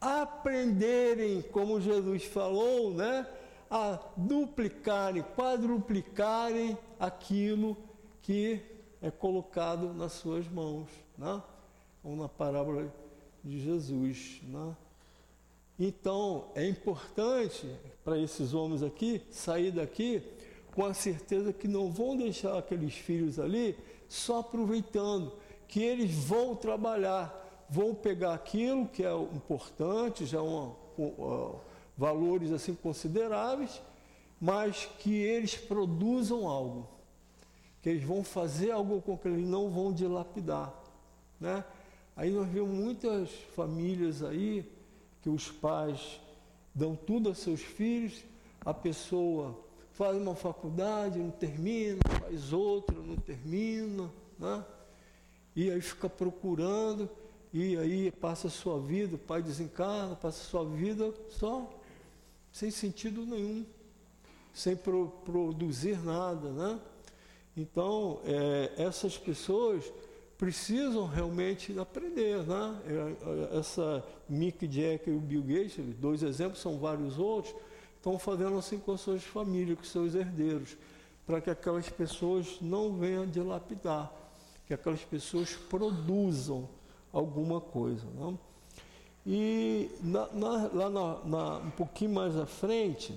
aprenderem, 0.00 1.42
como 1.42 1.80
Jesus 1.80 2.24
falou, 2.24 2.92
né? 2.92 3.26
A 3.70 3.98
duplicarem, 4.16 5.22
quadruplicarem 5.36 6.76
aquilo 6.98 7.76
que 8.30 8.62
é 9.02 9.10
colocado 9.10 9.92
nas 9.92 10.12
suas 10.12 10.48
mãos, 10.48 10.86
né? 11.18 11.42
ou 12.04 12.14
na 12.14 12.28
parábola 12.28 12.88
de 13.42 13.60
Jesus. 13.60 14.40
Né? 14.44 14.76
Então, 15.76 16.44
é 16.54 16.64
importante 16.64 17.68
para 18.04 18.16
esses 18.16 18.54
homens 18.54 18.84
aqui 18.84 19.20
sair 19.32 19.72
daqui 19.72 20.22
com 20.72 20.86
a 20.86 20.94
certeza 20.94 21.52
que 21.52 21.66
não 21.66 21.90
vão 21.90 22.16
deixar 22.16 22.56
aqueles 22.56 22.94
filhos 22.94 23.40
ali 23.40 23.76
só 24.08 24.38
aproveitando, 24.38 25.32
que 25.66 25.82
eles 25.82 26.14
vão 26.14 26.54
trabalhar, 26.54 27.66
vão 27.68 27.92
pegar 27.92 28.34
aquilo 28.34 28.86
que 28.86 29.04
é 29.04 29.12
importante, 29.12 30.24
já 30.24 30.40
uma, 30.40 30.72
uh, 30.96 31.58
valores 31.98 32.52
assim 32.52 32.76
consideráveis, 32.76 33.82
mas 34.40 34.88
que 35.00 35.16
eles 35.16 35.56
produzam 35.56 36.46
algo 36.46 36.99
que 37.82 37.88
eles 37.88 38.04
vão 38.04 38.22
fazer 38.22 38.70
algo 38.70 39.00
com 39.00 39.16
que 39.16 39.28
eles 39.28 39.46
não 39.46 39.70
vão 39.70 39.92
dilapidar, 39.92 40.72
né? 41.40 41.64
Aí 42.16 42.30
nós 42.30 42.48
vemos 42.48 42.70
muitas 42.70 43.30
famílias 43.54 44.22
aí 44.22 44.70
que 45.22 45.30
os 45.30 45.50
pais 45.50 46.20
dão 46.74 46.94
tudo 46.94 47.30
a 47.30 47.34
seus 47.34 47.60
filhos, 47.60 48.24
a 48.64 48.74
pessoa 48.74 49.58
faz 49.92 50.16
uma 50.16 50.34
faculdade, 50.34 51.18
não 51.18 51.30
termina, 51.30 51.98
faz 52.20 52.52
outra, 52.52 52.96
não 53.00 53.16
termina, 53.16 54.10
né? 54.38 54.64
E 55.56 55.70
aí 55.70 55.80
fica 55.80 56.08
procurando, 56.08 57.08
e 57.52 57.76
aí 57.76 58.10
passa 58.12 58.46
a 58.46 58.50
sua 58.50 58.78
vida, 58.78 59.16
o 59.16 59.18
pai 59.18 59.42
desencarna, 59.42 60.14
passa 60.14 60.40
a 60.42 60.44
sua 60.44 60.64
vida 60.64 61.12
só 61.30 61.68
sem 62.52 62.70
sentido 62.70 63.24
nenhum, 63.24 63.64
sem 64.52 64.76
pro, 64.76 65.08
produzir 65.24 65.98
nada, 66.04 66.50
né? 66.50 66.80
Então, 67.60 68.20
é, 68.24 68.72
essas 68.78 69.18
pessoas 69.18 69.84
precisam 70.38 71.06
realmente 71.06 71.78
aprender, 71.78 72.38
né? 72.38 72.80
É, 72.86 73.54
é, 73.54 73.58
essa 73.58 74.02
Mick 74.26 74.64
Jagger 74.64 75.08
e 75.08 75.10
o 75.10 75.20
Bill 75.20 75.42
Gates, 75.42 75.76
dois 75.96 76.22
exemplos, 76.22 76.58
são 76.58 76.78
vários 76.78 77.18
outros, 77.18 77.54
estão 77.96 78.18
fazendo 78.18 78.56
assim 78.56 78.78
com 78.78 78.92
as 78.92 79.02
suas 79.02 79.22
famílias, 79.22 79.76
com 79.76 79.84
seus 79.84 80.14
herdeiros, 80.14 80.74
para 81.26 81.38
que 81.42 81.50
aquelas 81.50 81.86
pessoas 81.90 82.56
não 82.62 82.94
venham 82.94 83.26
dilapidar, 83.26 84.10
que 84.66 84.72
aquelas 84.72 85.04
pessoas 85.04 85.52
produzam 85.52 86.66
alguma 87.12 87.60
coisa. 87.60 88.06
Né? 88.06 88.38
E 89.26 89.90
na, 90.00 90.26
na, 90.28 90.70
lá 90.72 90.88
na, 91.26 91.58
um 91.58 91.70
pouquinho 91.72 92.12
mais 92.12 92.34
à 92.38 92.46
frente, 92.46 93.14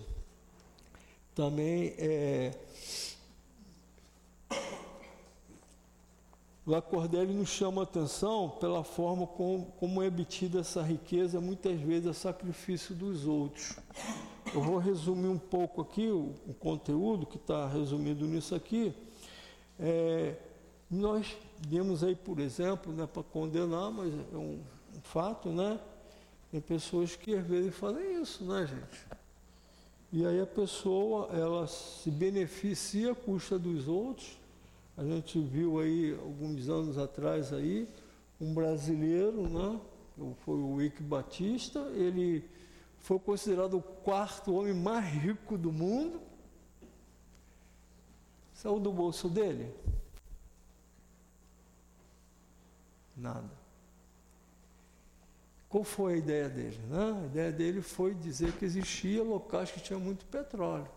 também 1.34 1.96
é, 1.98 2.52
Lacordaire 6.66 7.34
nos 7.34 7.50
chama 7.50 7.82
a 7.82 7.84
atenção 7.84 8.50
pela 8.50 8.86
forma 8.86 9.28
como, 9.28 9.66
como 9.78 10.02
é 10.02 10.08
obtida 10.08 10.62
essa 10.62 10.82
riqueza, 10.82 11.42
muitas 11.42 11.78
vezes 11.82 12.08
a 12.08 12.14
sacrifício 12.14 12.96
dos 12.96 13.28
outros. 13.28 13.76
Eu 14.54 14.62
vou 14.62 14.78
resumir 14.78 15.28
um 15.28 15.38
pouco 15.38 15.82
aqui 15.82 16.08
o, 16.08 16.34
o 16.48 16.54
conteúdo 16.54 17.26
que 17.26 17.36
está 17.36 17.68
resumido 17.68 18.26
nisso 18.26 18.56
aqui. 18.56 18.94
É, 19.78 20.38
nós 20.90 21.36
demos 21.68 22.02
aí, 22.02 22.16
por 22.16 22.40
exemplo, 22.40 22.94
né, 22.94 23.08
para 23.12 23.24
condenar, 23.24 23.92
mas 23.92 24.14
é 24.14 24.38
um, 24.38 24.62
um, 24.96 25.02
fato, 25.02 25.50
né? 25.50 25.78
Tem 26.50 26.62
pessoas 26.62 27.14
que 27.16 27.36
às 27.36 27.46
vezes 27.46 27.76
fazem 27.76 28.22
isso, 28.22 28.46
né, 28.46 28.68
gente? 28.68 29.08
E 30.14 30.26
aí 30.26 30.40
a 30.40 30.46
pessoa, 30.46 31.28
ela 31.34 31.68
se 31.68 32.10
beneficia 32.10 33.12
à 33.12 33.16
custa 33.16 33.60
dos 33.60 33.88
outros, 33.90 34.38
a 34.96 35.04
gente 35.04 35.40
viu 35.40 35.80
aí 35.80 36.18
alguns 36.20 36.70
anos 36.70 36.98
atrás 36.98 37.52
aí 37.52 37.88
um 38.40 38.54
brasileiro, 38.54 39.48
né? 39.50 39.80
Foi 40.46 40.56
o 40.56 40.82
Ike 40.82 41.02
Batista, 41.02 41.80
ele 41.96 42.48
foi 43.00 43.18
considerado 43.18 43.78
o 43.78 43.82
quarto 43.82 44.54
homem 44.54 44.74
mais 44.74 45.06
rico 45.06 45.58
do 45.58 45.72
mundo. 45.72 46.22
Saiu 48.54 48.80
do 48.80 48.92
bolso 48.92 49.28
dele? 49.28 49.74
Nada. 53.18 53.50
Qual 55.68 55.84
foi 55.84 56.14
a 56.14 56.18
ideia 56.18 56.50
dele? 56.50 56.80
Né? 56.88 57.22
A 57.24 57.26
ideia 57.26 57.52
dele 57.52 57.82
foi 57.82 58.14
dizer 58.14 58.52
que 58.54 58.64
existia 58.64 59.24
locais 59.24 59.72
que 59.72 59.80
tinham 59.80 60.00
muito 60.00 60.24
petróleo. 60.26 60.88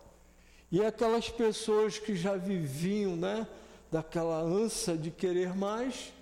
E 0.71 0.83
aquelas 0.85 1.29
pessoas 1.29 1.97
que 1.97 2.15
já 2.15 2.37
viviam, 2.37 3.15
né? 3.15 3.47
Daquela 3.91 4.39
ânsia 4.39 4.97
de 4.97 5.11
querer 5.11 5.55
mais, 5.55 6.13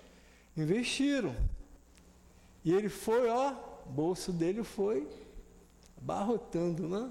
investiram. 0.56 1.34
E 2.64 2.72
ele 2.72 2.88
foi, 2.88 3.28
ó, 3.28 3.54
o 3.86 3.90
bolso 3.90 4.32
dele 4.32 4.62
foi 4.62 5.06
barrotando, 6.00 6.88
né? 6.88 7.10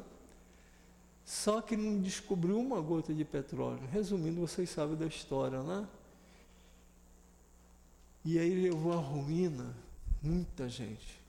Só 1.24 1.62
que 1.62 1.76
não 1.76 2.00
descobriu 2.02 2.60
uma 2.60 2.80
gota 2.80 3.14
de 3.14 3.26
petróleo. 3.26 3.82
Resumindo, 3.92 4.42
vocês 4.42 4.70
sabem 4.70 4.96
da 4.96 5.08
história, 5.08 5.62
né? 5.64 5.88
E 8.24 8.38
aí 8.40 8.62
levou 8.62 8.94
a 8.94 8.98
ruína 8.98 9.76
muita 10.22 10.68
gente. 10.70 11.20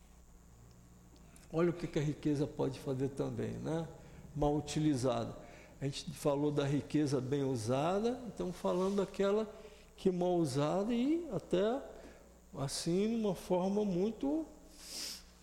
Olha 1.53 1.71
o 1.71 1.73
que 1.73 1.99
a 1.99 2.03
riqueza 2.03 2.47
pode 2.47 2.79
fazer 2.81 3.09
também, 3.11 3.53
né? 3.53 3.87
Mal 4.35 4.57
utilizada. 4.57 5.35
A 5.79 5.85
gente 5.85 6.11
falou 6.13 6.51
da 6.51 6.65
riqueza 6.65 7.21
bem 7.21 7.45
usada, 7.45 8.19
estamos 8.29 8.57
falando 8.57 8.97
daquela 8.97 9.47
que 9.95 10.11
mal 10.11 10.37
usada 10.37 10.93
e 10.95 11.29
até 11.31 11.83
assim, 12.59 13.15
uma 13.15 13.35
forma 13.35 13.85
muito 13.85 14.47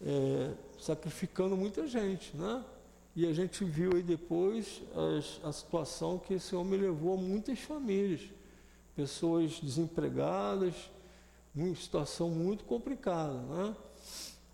é, 0.01 0.51
sacrificando 0.79 1.55
muita 1.55 1.88
gente, 1.88 2.36
né? 2.36 2.63
E 3.15 3.27
a 3.27 3.34
gente 3.34 3.63
viu 3.63 3.91
aí 3.93 4.01
depois 4.01 4.81
a, 5.43 5.49
a 5.49 5.53
situação 5.53 6.17
que 6.17 6.34
esse 6.34 6.55
homem 6.55 6.79
levou 6.79 7.13
a 7.13 7.17
muitas 7.17 7.59
famílias, 7.59 8.21
pessoas 8.95 9.59
desempregadas, 9.59 10.73
uma 11.55 11.75
situação 11.75 12.31
muito 12.31 12.63
complicada, 12.63 13.39
né? 13.39 13.75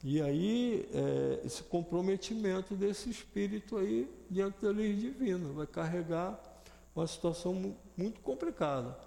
E 0.03 0.21
aí, 0.21 0.87
é, 0.93 1.45
esse 1.45 1.61
comprometimento 1.63 2.73
desse 2.73 3.09
espírito 3.09 3.77
aí 3.77 4.09
diante 4.29 4.61
da 4.61 4.69
lei 4.69 4.93
divina 4.93 5.49
vai 5.49 5.67
carregar 5.67 6.39
uma 6.95 7.05
situação 7.05 7.75
muito 7.97 8.21
complicada. 8.21 8.97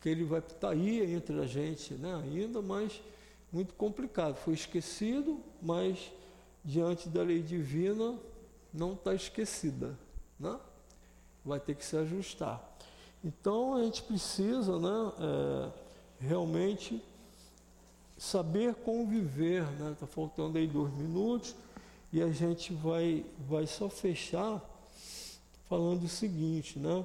Que 0.00 0.08
ele 0.08 0.24
vai 0.24 0.38
estar 0.38 0.54
tá 0.54 0.70
aí 0.70 1.14
entre 1.14 1.38
a 1.38 1.46
gente 1.46 1.94
né, 1.94 2.14
ainda, 2.14 2.62
mas 2.62 3.02
muito 3.52 3.74
complicado. 3.74 4.36
Foi 4.36 4.54
esquecido, 4.54 5.40
mas 5.60 6.10
diante 6.64 7.08
da 7.08 7.22
lei 7.22 7.42
divina 7.42 8.18
não 8.72 8.94
está 8.94 9.14
esquecida. 9.14 9.98
Né? 10.40 10.58
Vai 11.44 11.60
ter 11.60 11.74
que 11.74 11.84
se 11.84 11.96
ajustar. 11.98 12.62
Então 13.22 13.74
a 13.74 13.82
gente 13.82 14.02
precisa 14.02 14.78
né, 14.78 15.12
é, 15.20 15.70
realmente 16.18 17.02
saber 18.16 18.74
conviver, 18.74 19.62
né? 19.78 19.92
Está 19.92 20.06
faltando 20.06 20.58
aí 20.58 20.66
dois 20.66 20.92
minutos 20.94 21.54
e 22.12 22.22
a 22.22 22.30
gente 22.30 22.72
vai, 22.72 23.24
vai 23.48 23.66
só 23.66 23.88
fechar 23.88 24.62
falando 25.68 26.04
o 26.04 26.08
seguinte, 26.08 26.78
né? 26.78 27.04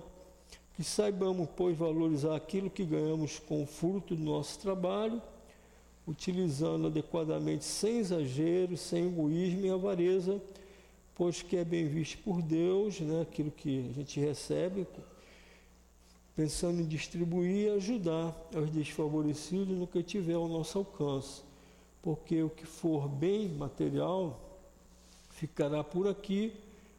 Que 0.75 0.83
saibamos, 0.83 1.49
pois, 1.55 1.77
valorizar 1.77 2.35
aquilo 2.35 2.69
que 2.69 2.85
ganhamos 2.85 3.39
com 3.39 3.63
o 3.63 3.65
fruto 3.65 4.15
do 4.15 4.23
nosso 4.23 4.59
trabalho, 4.59 5.21
utilizando 6.07 6.87
adequadamente, 6.87 7.65
sem 7.65 7.97
exagero, 7.97 8.77
sem 8.77 9.07
egoísmo 9.07 9.65
e 9.65 9.69
avareza, 9.69 10.41
pois 11.15 11.41
que 11.41 11.57
é 11.57 11.65
bem 11.65 11.87
visto 11.87 12.17
por 12.23 12.41
Deus, 12.41 12.99
né? 12.99 13.21
Aquilo 13.21 13.51
que 13.51 13.89
a 13.89 13.93
gente 13.93 14.19
recebe 14.19 14.87
pensando 16.39 16.79
em 16.79 16.85
distribuir 16.85 17.65
e 17.65 17.69
ajudar 17.71 18.33
aos 18.55 18.69
desfavorecidos 18.69 19.77
no 19.77 19.85
que 19.85 20.01
tiver 20.01 20.35
ao 20.35 20.47
nosso 20.47 20.77
alcance, 20.77 21.41
porque 22.01 22.41
o 22.41 22.49
que 22.49 22.65
for 22.65 23.09
bem 23.09 23.49
material 23.49 24.39
ficará 25.31 25.83
por 25.83 26.07
aqui, 26.07 26.53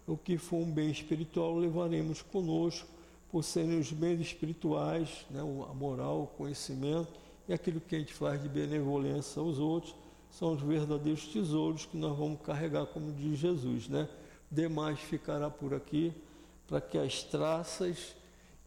o 0.06 0.14
que 0.14 0.36
for 0.36 0.58
um 0.58 0.70
bem 0.70 0.90
espiritual 0.90 1.56
levaremos 1.56 2.20
conosco, 2.20 2.86
por 3.32 3.42
serem 3.42 3.78
os 3.78 3.90
bens 3.90 4.20
espirituais, 4.20 5.24
né, 5.30 5.40
a 5.40 5.72
moral, 5.72 6.24
o 6.24 6.26
conhecimento 6.26 7.08
e 7.48 7.54
aquilo 7.54 7.80
que 7.80 7.96
a 7.96 7.98
gente 7.98 8.12
faz 8.12 8.42
de 8.42 8.48
benevolência 8.48 9.40
aos 9.40 9.58
outros, 9.58 9.94
são 10.30 10.52
os 10.52 10.60
verdadeiros 10.60 11.26
tesouros 11.28 11.86
que 11.86 11.96
nós 11.96 12.14
vamos 12.14 12.42
carregar, 12.42 12.84
como 12.84 13.10
diz 13.10 13.38
Jesus, 13.38 13.88
né? 13.88 14.06
Demais 14.50 15.00
ficará 15.00 15.48
por 15.48 15.72
aqui, 15.72 16.12
para 16.68 16.78
que 16.78 16.98
as 16.98 17.22
traças 17.22 18.19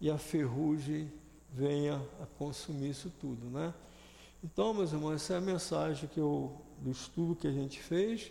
e 0.03 0.11
a 0.11 0.17
ferrugem 0.17 1.09
venha 1.49 1.95
a 2.21 2.25
consumir 2.37 2.89
isso 2.89 3.09
tudo, 3.21 3.49
né? 3.49 3.73
Então, 4.43 4.73
meus 4.73 4.91
irmãos, 4.91 5.13
essa 5.13 5.35
é 5.35 5.37
a 5.37 5.41
mensagem 5.41 6.09
que 6.09 6.19
eu, 6.19 6.51
do 6.81 6.91
estudo 6.91 7.33
que 7.33 7.47
a 7.47 7.51
gente 7.53 7.81
fez. 7.81 8.29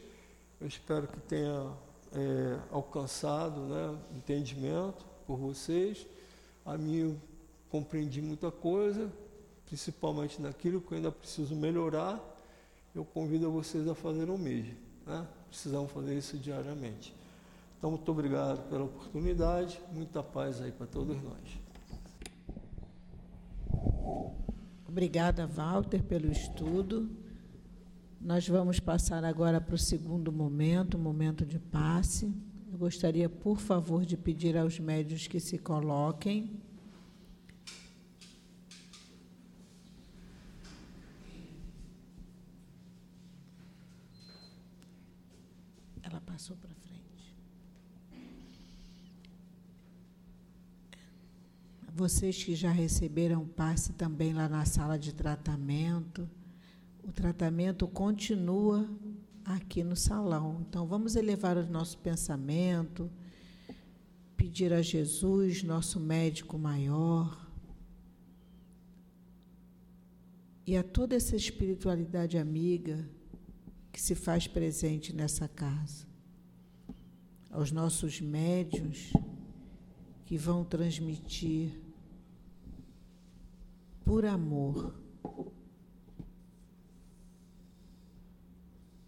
Eu 0.61 0.67
espero 0.67 1.09
que 1.09 1.19
tenha 1.21 1.73
é, 2.13 2.59
alcançado 2.71 3.59
né, 3.63 3.99
entendimento 4.15 5.07
por 5.27 5.39
vocês. 5.39 6.07
A 6.63 6.77
mim 6.77 6.97
eu 6.97 7.17
compreendi 7.71 8.21
muita 8.21 8.51
coisa, 8.51 9.11
principalmente 9.65 10.43
naquilo 10.43 10.79
que 10.79 10.93
eu 10.93 10.97
ainda 10.97 11.11
preciso 11.11 11.57
melhorar. 11.57 12.21
Eu 12.95 13.03
convido 13.03 13.51
vocês 13.51 13.89
a 13.89 13.95
fazer 13.95 14.29
o 14.29 14.37
mesmo. 14.37 14.77
Né? 15.07 15.27
Precisamos 15.49 15.91
fazer 15.91 16.19
isso 16.19 16.37
diariamente. 16.37 17.17
Então, 17.79 17.93
muito 17.93 18.13
obrigado 18.13 18.69
pela 18.69 18.85
oportunidade. 18.85 19.81
Muita 19.91 20.23
paz 20.23 20.61
aí 20.61 20.71
para 20.71 20.87
todos 20.87 21.17
nós. 21.23 21.62
Obrigada, 24.87 25.47
Walter, 25.47 26.03
pelo 26.03 26.31
estudo. 26.31 27.11
Nós 28.21 28.47
vamos 28.47 28.79
passar 28.79 29.25
agora 29.25 29.61
para 29.61 29.75
o 29.75 29.79
segundo 29.79 30.31
momento, 30.31 30.95
o 30.95 30.99
momento 30.99 31.45
de 31.45 31.59
passe. 31.59 32.33
Eu 32.71 32.79
gostaria, 32.79 33.29
por 33.29 33.59
favor, 33.59 34.05
de 34.05 34.17
pedir 34.17 34.57
aos 34.57 34.79
médios 34.79 35.27
que 35.27 35.41
se 35.41 35.59
coloquem. 35.59 36.61
Ela 46.03 46.21
passou 46.21 46.57
para 46.57 46.72
Vocês 51.95 52.43
que 52.43 52.55
já 52.55 52.71
receberam 52.71 53.47
passe 53.47 53.93
também 53.93 54.33
lá 54.33 54.49
na 54.49 54.65
sala 54.65 54.99
de 54.99 55.13
tratamento, 55.13 56.27
o 57.05 57.13
tratamento 57.13 57.87
continua 57.87 58.89
aqui 59.45 59.85
no 59.85 59.95
salão. 59.95 60.65
Então 60.67 60.87
vamos 60.87 61.17
elevar 61.17 61.59
o 61.59 61.67
nosso 61.67 61.99
pensamento, 61.99 63.11
pedir 64.39 64.73
a 64.73 64.81
Jesus, 64.81 65.63
nosso 65.63 66.01
médico 66.01 66.59
maior, 66.59 67.47
e 70.67 70.79
a 70.79 70.83
toda 70.83 71.15
essa 71.15 71.37
espiritualidade 71.37 72.39
amiga 72.39 73.07
que 73.93 74.01
se 74.01 74.15
faz 74.15 74.47
presente 74.47 75.15
nessa 75.15 75.47
casa, 75.47 76.07
aos 77.51 77.71
nossos 77.71 78.19
médios 78.19 79.13
que 80.25 80.39
vão 80.39 80.65
transmitir 80.65 81.82
por 84.05 84.25
amor 84.25 84.95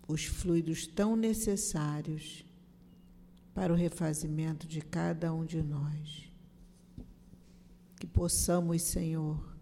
os 0.07 0.25
fluidos 0.25 0.87
tão 0.87 1.17
necessários 1.17 2.45
para 3.55 3.73
o 3.73 3.77
refazimento 3.77 4.67
de 4.67 4.81
cada 4.81 5.33
um 5.33 5.45
de 5.45 5.63
nós. 5.63 6.31
Que 7.99 8.07
possamos, 8.07 8.83
Senhor, 8.83 9.57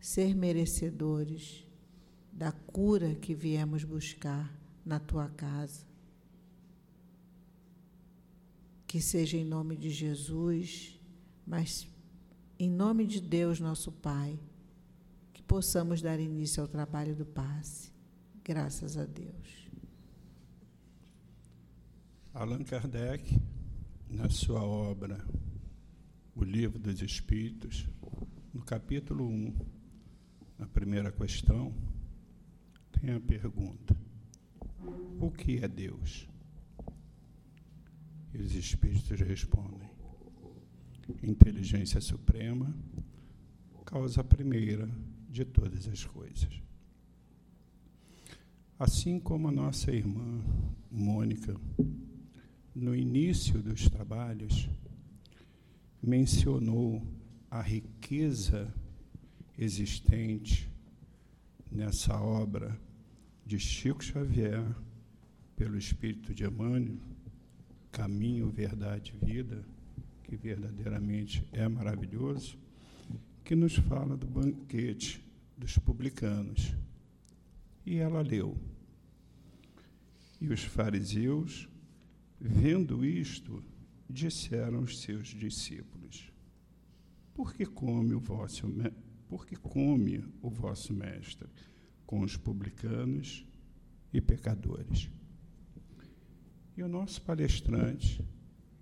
ser 0.00 0.34
merecedores 0.34 1.66
da 2.32 2.52
cura 2.52 3.14
que 3.14 3.34
viemos 3.34 3.82
buscar 3.82 4.56
na 4.84 5.00
tua 5.00 5.28
casa. 5.28 5.86
Que 8.86 9.00
seja 9.00 9.36
em 9.36 9.44
nome 9.44 9.76
de 9.76 9.90
Jesus, 9.90 10.98
mas 11.46 11.88
em 12.58 12.70
nome 12.70 13.06
de 13.06 13.20
Deus, 13.20 13.58
nosso 13.58 13.90
Pai 13.90 14.38
possamos 15.48 16.02
dar 16.02 16.20
início 16.20 16.62
ao 16.62 16.68
trabalho 16.68 17.16
do 17.16 17.24
passe. 17.24 17.90
Graças 18.44 18.98
a 18.98 19.06
Deus. 19.06 19.70
Allan 22.34 22.62
Kardec, 22.62 23.40
na 24.08 24.28
sua 24.28 24.62
obra 24.62 25.26
O 26.36 26.44
Livro 26.44 26.78
dos 26.78 27.00
Espíritos, 27.00 27.88
no 28.52 28.62
capítulo 28.62 29.26
1, 29.26 29.54
na 30.58 30.66
primeira 30.66 31.10
questão, 31.10 31.74
tem 32.92 33.14
a 33.14 33.20
pergunta: 33.20 33.96
O 35.18 35.30
que 35.30 35.64
é 35.64 35.66
Deus? 35.66 36.28
E 38.34 38.38
os 38.38 38.54
Espíritos 38.54 39.18
respondem: 39.20 39.90
Inteligência 41.22 42.00
Suprema, 42.02 42.72
causa 43.88 44.22
primeira 44.22 44.86
de 45.28 45.44
todas 45.44 45.86
as 45.86 46.04
coisas. 46.04 46.62
Assim 48.78 49.18
como 49.18 49.48
a 49.48 49.52
nossa 49.52 49.92
irmã 49.92 50.42
Mônica, 50.90 51.54
no 52.74 52.94
início 52.94 53.60
dos 53.60 53.88
trabalhos, 53.88 54.68
mencionou 56.02 57.02
a 57.50 57.60
riqueza 57.60 58.72
existente 59.58 60.70
nessa 61.70 62.18
obra 62.20 62.78
de 63.44 63.58
Chico 63.58 64.02
Xavier, 64.02 64.64
pelo 65.56 65.76
Espírito 65.76 66.32
de 66.32 66.44
Emmanuel, 66.44 66.98
Caminho, 67.90 68.48
Verdade 68.48 69.12
e 69.20 69.26
Vida, 69.26 69.64
que 70.22 70.36
verdadeiramente 70.36 71.44
é 71.52 71.66
maravilhoso 71.66 72.56
que 73.48 73.56
nos 73.56 73.76
fala 73.76 74.14
do 74.14 74.26
banquete 74.26 75.26
dos 75.56 75.78
publicanos. 75.78 76.76
E 77.86 77.96
ela 77.96 78.20
leu. 78.20 78.54
E 80.38 80.52
os 80.52 80.64
fariseus, 80.64 81.66
vendo 82.38 83.02
isto, 83.06 83.64
disseram 84.06 84.80
aos 84.80 85.00
seus 85.00 85.28
discípulos: 85.28 86.30
Por 87.32 87.54
que 87.54 87.64
come 87.64 88.12
o 88.12 88.20
vosso 88.20 88.66
por 89.26 89.46
que 89.46 89.56
come 89.56 90.22
o 90.42 90.50
vosso 90.50 90.92
mestre 90.92 91.48
com 92.04 92.20
os 92.20 92.36
publicanos 92.36 93.46
e 94.12 94.20
pecadores? 94.20 95.10
E 96.76 96.82
o 96.82 96.88
nosso 96.88 97.22
palestrante, 97.22 98.22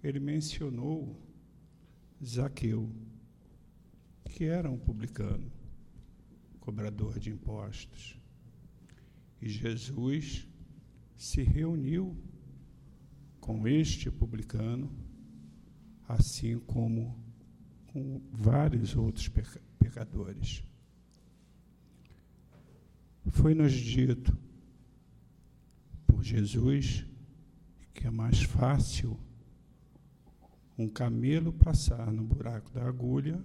ele 0.02 0.18
mencionou 0.18 1.16
Zaqueu, 2.24 2.90
que 4.36 4.44
era 4.44 4.70
um 4.70 4.76
publicano, 4.76 5.50
cobrador 6.60 7.18
de 7.18 7.30
impostos. 7.30 8.20
E 9.40 9.48
Jesus 9.48 10.46
se 11.16 11.42
reuniu 11.42 12.14
com 13.40 13.66
este 13.66 14.10
publicano, 14.10 14.94
assim 16.06 16.58
como 16.58 17.18
com 17.86 18.20
vários 18.30 18.94
outros 18.94 19.26
pecadores. 19.78 20.62
Foi-nos 23.28 23.72
dito 23.72 24.36
por 26.06 26.22
Jesus 26.22 27.06
que 27.94 28.06
é 28.06 28.10
mais 28.10 28.42
fácil 28.42 29.18
um 30.76 30.90
camelo 30.90 31.54
passar 31.54 32.12
no 32.12 32.22
buraco 32.22 32.70
da 32.70 32.86
agulha 32.86 33.42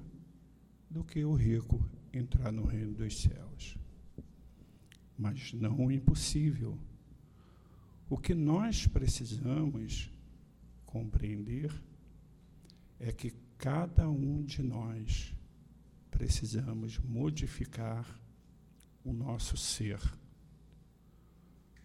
do 0.91 1.05
que 1.05 1.23
o 1.23 1.33
rico 1.33 1.79
entrar 2.13 2.51
no 2.51 2.65
reino 2.65 2.93
dos 2.93 3.21
céus. 3.21 3.77
Mas 5.17 5.53
não 5.53 5.89
impossível. 5.89 6.77
O 8.09 8.17
que 8.17 8.35
nós 8.35 8.87
precisamos 8.87 10.11
compreender 10.85 11.71
é 12.99 13.11
que 13.13 13.33
cada 13.57 14.09
um 14.09 14.43
de 14.43 14.61
nós 14.61 15.33
precisamos 16.09 16.99
modificar 16.99 18.05
o 19.03 19.13
nosso 19.13 19.55
ser. 19.55 19.99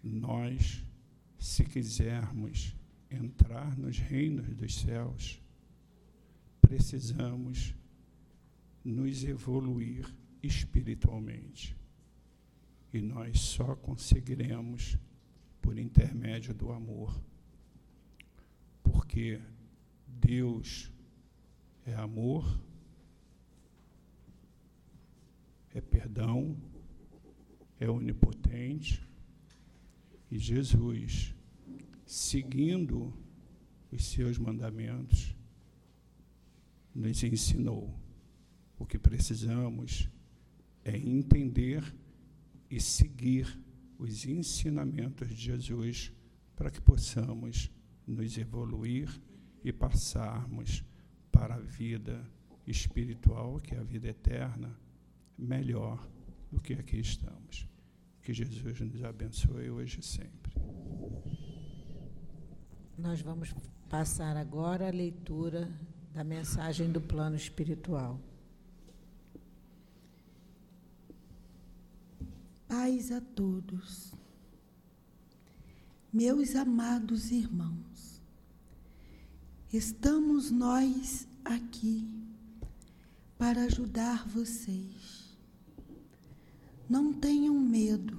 Nós, 0.03 0.85
se 1.39 1.65
quisermos 1.65 2.75
entrar 3.09 3.79
nos 3.79 3.99
reinos 3.99 4.53
dos 4.57 4.75
céus, 4.75 5.41
precisamos 6.61 7.73
nos 8.87 9.24
evoluir 9.24 10.07
espiritualmente. 10.43 11.76
E 12.93 13.01
nós 13.01 13.41
só 13.41 13.74
conseguiremos 13.74 14.97
por 15.61 15.76
intermédio 15.76 16.55
do 16.55 16.70
amor. 16.70 17.20
Porque 18.84 19.41
Deus 20.07 20.93
é 21.84 21.95
amor, 21.95 22.61
é 25.74 25.80
perdão, 25.80 26.57
é 27.80 27.91
onipotente, 27.91 29.05
E 30.28 30.39
Jesus, 30.39 31.32
seguindo 32.05 33.14
os 33.93 34.05
seus 34.07 34.39
mandamentos, 34.39 35.37
nos 36.93 37.22
ensinou. 37.22 38.06
O 38.79 38.85
que 38.85 38.99
precisamos 38.99 40.09
é 40.85 40.97
entender 40.97 41.83
e 42.70 42.81
seguir 42.81 43.59
os 43.99 44.27
ensinamentos 44.27 45.29
de 45.29 45.35
Jesus 45.35 46.12
para 46.55 46.70
que 46.70 46.81
possamos 46.81 47.70
nos 48.07 48.37
evoluir 48.39 49.09
e 49.64 49.72
passarmos 49.72 50.85
para 51.33 51.55
a 51.57 51.61
vida 51.61 52.24
espiritual, 52.66 53.61
que 53.61 53.74
é 53.74 53.79
a 53.79 53.83
vida 53.83 54.09
eterna, 54.09 54.79
melhor 55.37 56.09
do 56.51 56.61
que 56.61 56.74
aqui 56.74 56.99
estamos. 56.99 57.68
Que 58.22 58.33
Jesus 58.33 58.81
nos 58.81 59.05
abençoe 59.05 59.70
hoje 59.70 60.01
e 60.01 60.03
sempre. 60.03 60.53
Nós 62.99 63.20
vamos 63.20 63.55
passar 63.89 64.37
agora 64.37 64.89
a 64.89 64.91
leitura 64.91 65.70
da 66.12 66.24
mensagem 66.24 66.91
do 66.91 67.01
plano 67.01 67.37
espiritual. 67.37 68.20
Paz 72.69 73.12
a 73.12 73.21
todos. 73.21 74.12
Meus 76.12 76.57
amados 76.57 77.31
irmãos, 77.31 78.21
estamos 79.73 80.51
nós 80.51 81.29
aqui 81.45 82.09
para 83.39 83.62
ajudar 83.64 84.27
vocês. 84.27 85.37
Não 86.89 87.12
tenham 87.12 87.55
medo. 87.55 88.19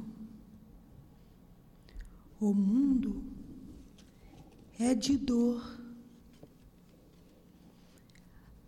O 2.39 2.53
mundo 2.53 3.21
é 4.79 4.93
de 4.95 5.17
dor, 5.17 5.77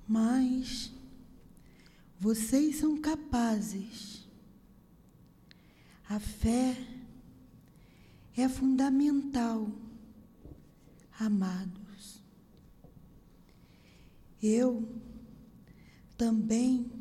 mas 0.06 0.92
vocês 2.20 2.78
são 2.78 3.00
capazes. 3.00 4.19
A 6.10 6.20
fé 6.20 6.76
é 8.36 8.50
fundamental, 8.50 9.70
amados. 11.20 12.24
Eu 14.42 14.90
também 16.18 16.92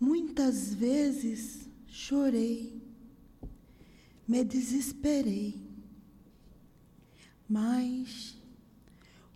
muitas 0.00 0.72
vezes 0.72 1.68
chorei, 1.88 2.80
me 4.26 4.42
desesperei, 4.42 5.60
mas 7.46 8.34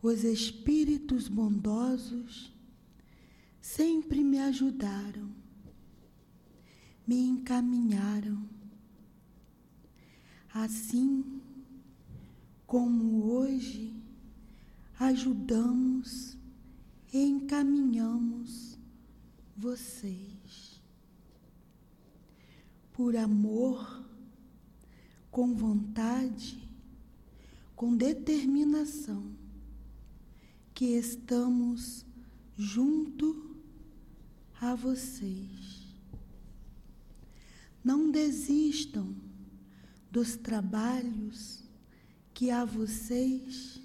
os 0.01 0.25
espíritos 0.25 1.29
bondosos 1.29 2.51
sempre 3.61 4.25
me 4.25 4.39
ajudaram, 4.39 5.29
me 7.07 7.21
encaminharam 7.21 8.49
Assim 10.53 11.41
como 12.67 13.25
hoje 13.31 13.95
ajudamos 14.99 16.37
e 17.13 17.19
encaminhamos 17.19 18.77
vocês. 19.57 20.83
Por 22.93 23.17
amor, 23.17 24.05
com 25.31 25.55
vontade, 25.55 26.69
com 27.77 27.97
determinação, 27.97 29.33
que 30.75 30.97
estamos 30.97 32.05
junto 32.57 33.57
a 34.61 34.75
vocês. 34.75 35.95
Não 37.83 38.11
desistam 38.11 39.30
dos 40.11 40.37
trabalhos 40.37 41.63
que 42.35 42.51
a 42.51 42.65
vocês 42.65 43.81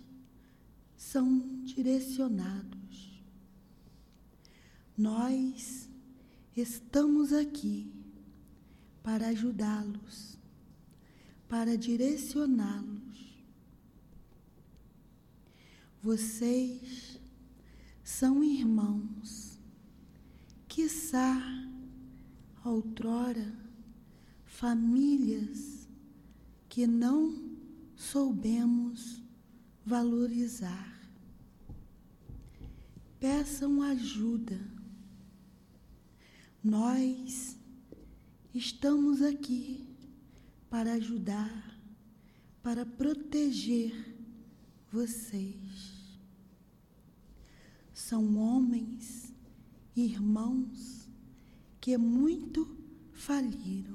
são 0.97 1.63
direcionados. 1.63 3.23
Nós 4.97 5.89
estamos 6.55 7.31
aqui 7.31 7.93
para 9.03 9.27
ajudá-los, 9.27 10.37
para 11.47 11.77
direcioná-los. 11.77 13.35
Vocês 16.01 17.19
são 18.03 18.43
irmãos, 18.43 19.59
quiçá 20.67 21.41
outrora 22.63 23.53
famílias 24.45 25.84
que 26.75 26.85
não 26.85 27.33
soubemos 27.95 29.23
valorizar. 29.85 31.09
Peçam 33.17 33.81
ajuda. 33.81 34.59
Nós 36.61 37.57
estamos 38.53 39.21
aqui 39.21 39.87
para 40.69 40.95
ajudar, 40.95 41.79
para 42.61 42.85
proteger 42.85 44.13
vocês. 44.91 46.19
São 47.93 48.35
homens, 48.35 49.33
irmãos 49.95 51.07
que 51.79 51.97
muito 51.97 52.77
faliram 53.13 53.94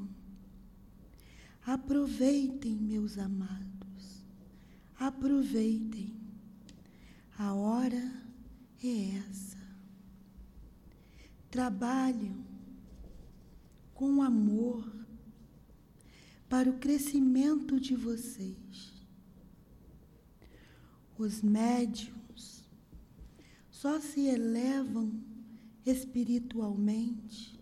Aproveitem, 1.67 2.75
meus 2.77 3.19
amados, 3.19 4.25
aproveitem. 4.99 6.19
A 7.39 7.55
hora 7.55 8.13
é 8.83 9.17
essa. 9.17 9.59
Trabalham 11.51 12.45
com 13.95 14.23
amor 14.23 14.91
para 16.49 16.71
o 16.71 16.79
crescimento 16.79 17.79
de 17.79 17.95
vocês. 17.95 18.93
Os 21.19 21.43
médiums 21.43 22.65
só 23.71 24.01
se 24.01 24.27
elevam 24.27 25.23
espiritualmente 25.85 27.59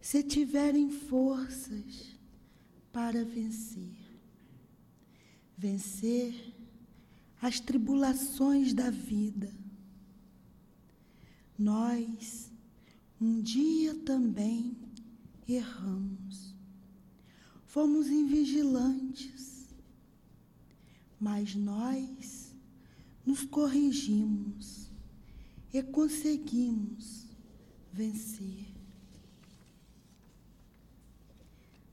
se 0.00 0.22
tiverem 0.22 0.90
forças 0.90 2.13
para 2.94 3.24
vencer. 3.24 3.92
Vencer 5.58 6.54
as 7.42 7.58
tribulações 7.58 8.72
da 8.72 8.88
vida. 8.88 9.52
Nós 11.58 12.52
um 13.20 13.40
dia 13.40 13.96
também 13.96 14.76
erramos. 15.48 16.54
Fomos 17.66 18.06
invigilantes, 18.08 19.74
mas 21.18 21.56
nós 21.56 22.54
nos 23.26 23.42
corrigimos 23.44 24.88
e 25.72 25.82
conseguimos 25.82 27.26
vencer. 27.92 28.66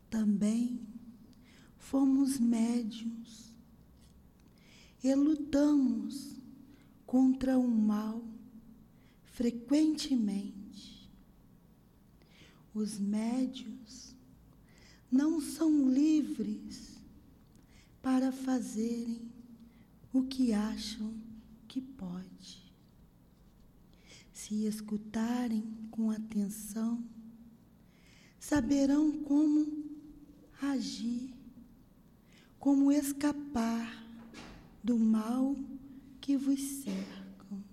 Também 0.10 0.91
fomos 1.92 2.40
médios 2.40 3.54
e 5.04 5.14
lutamos 5.14 6.38
contra 7.06 7.60
o 7.60 7.68
mal 7.68 8.24
frequentemente. 9.26 11.12
Os 12.74 12.98
médios 12.98 14.16
não 15.12 15.42
são 15.42 15.90
livres 15.90 16.98
para 18.02 18.32
fazerem 18.32 19.30
o 20.14 20.24
que 20.24 20.54
acham 20.54 21.14
que 21.68 21.82
pode. 21.82 22.72
Se 24.32 24.66
escutarem 24.66 25.90
com 25.92 26.10
atenção, 26.10 27.04
saberão 28.40 29.12
como 29.24 29.90
agir 30.62 31.41
como 32.62 32.92
escapar 32.92 34.06
do 34.84 34.96
mal 34.96 35.56
que 36.22 36.38
vos 36.38 36.62
cercam. 36.62 37.64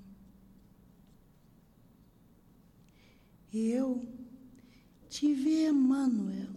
Eu 3.52 4.02
tive 5.10 5.66
Emmanuel, 5.68 6.54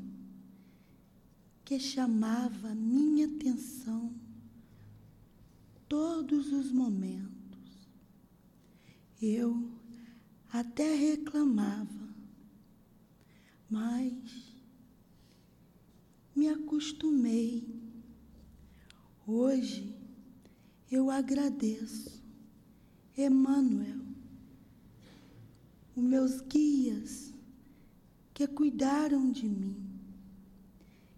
que 1.66 1.78
chamava 1.78 2.74
minha 2.74 3.26
atenção 3.26 4.16
todos 5.90 6.54
os 6.54 6.72
momentos. 6.72 7.90
Eu 9.22 9.70
até 10.54 10.96
reclamava, 10.96 12.16
mas 13.70 14.14
me 16.34 16.48
acostumei. 16.48 17.81
Hoje 19.34 19.96
eu 20.92 21.10
agradeço, 21.10 22.22
Emmanuel, 23.18 24.02
os 25.96 26.04
meus 26.04 26.42
guias 26.42 27.34
que 28.34 28.46
cuidaram 28.46 29.32
de 29.32 29.48
mim, 29.48 29.78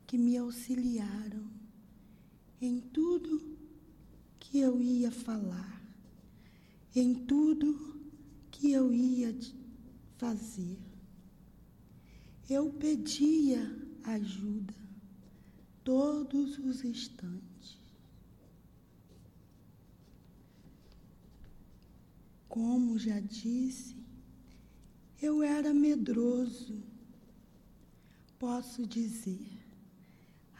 que 0.05 0.15
me 0.15 0.37
auxiliaram 0.37 1.43
em 2.61 2.79
tudo 2.79 3.57
que 4.39 4.59
eu 4.59 4.79
ia 4.79 5.09
falar, 5.09 5.81
em 6.95 7.15
tudo 7.15 7.99
que 8.51 8.71
eu 8.71 8.93
ia 8.93 9.35
fazer. 10.19 10.77
Eu 12.47 12.69
pedia 12.73 13.75
ajuda 14.03 14.75
todos 15.83 16.59
os 16.59 16.83
instantes. 16.83 17.52
Como 22.53 22.99
já 22.99 23.19
disse, 23.19 23.95
eu 25.19 25.41
era 25.41 25.73
medroso. 25.73 26.83
Posso 28.37 28.85
dizer, 28.85 29.49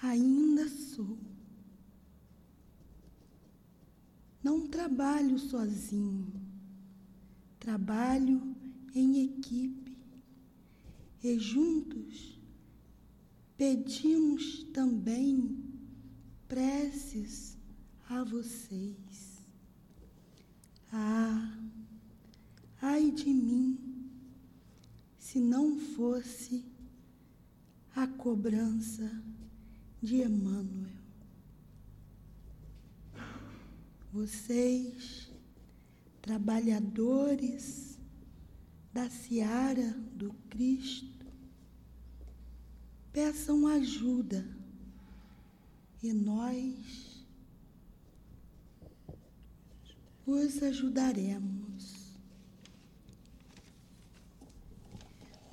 ainda 0.02 0.68
sou. 0.70 1.20
Não 4.44 4.68
trabalho 4.68 5.38
sozinho, 5.38 6.34
trabalho 7.60 8.41
em 8.95 9.26
equipe 9.26 9.95
e 11.24 11.38
juntos 11.38 12.41
pedimos 13.56 14.64
também 14.74 15.64
preces 16.48 17.56
a 18.10 18.24
vocês. 18.24 19.45
Ah, 20.91 21.60
ai 22.84 23.02
de 23.14 23.30
mim, 23.30 23.77
se 25.18 25.40
não 25.40 25.80
fosse 25.80 26.65
a 27.95 28.07
cobrança 28.07 29.10
de 30.02 30.22
Emmanuel. 30.22 30.91
Vocês, 34.11 35.31
trabalhadores 36.22 37.98
da 38.91 39.10
seara 39.10 39.91
do 40.15 40.34
Cristo, 40.49 41.26
peçam 43.11 43.68
ajuda 43.68 44.45
e 46.02 46.11
nós 46.11 47.23
os 50.26 50.61
ajudaremos. 50.61 51.62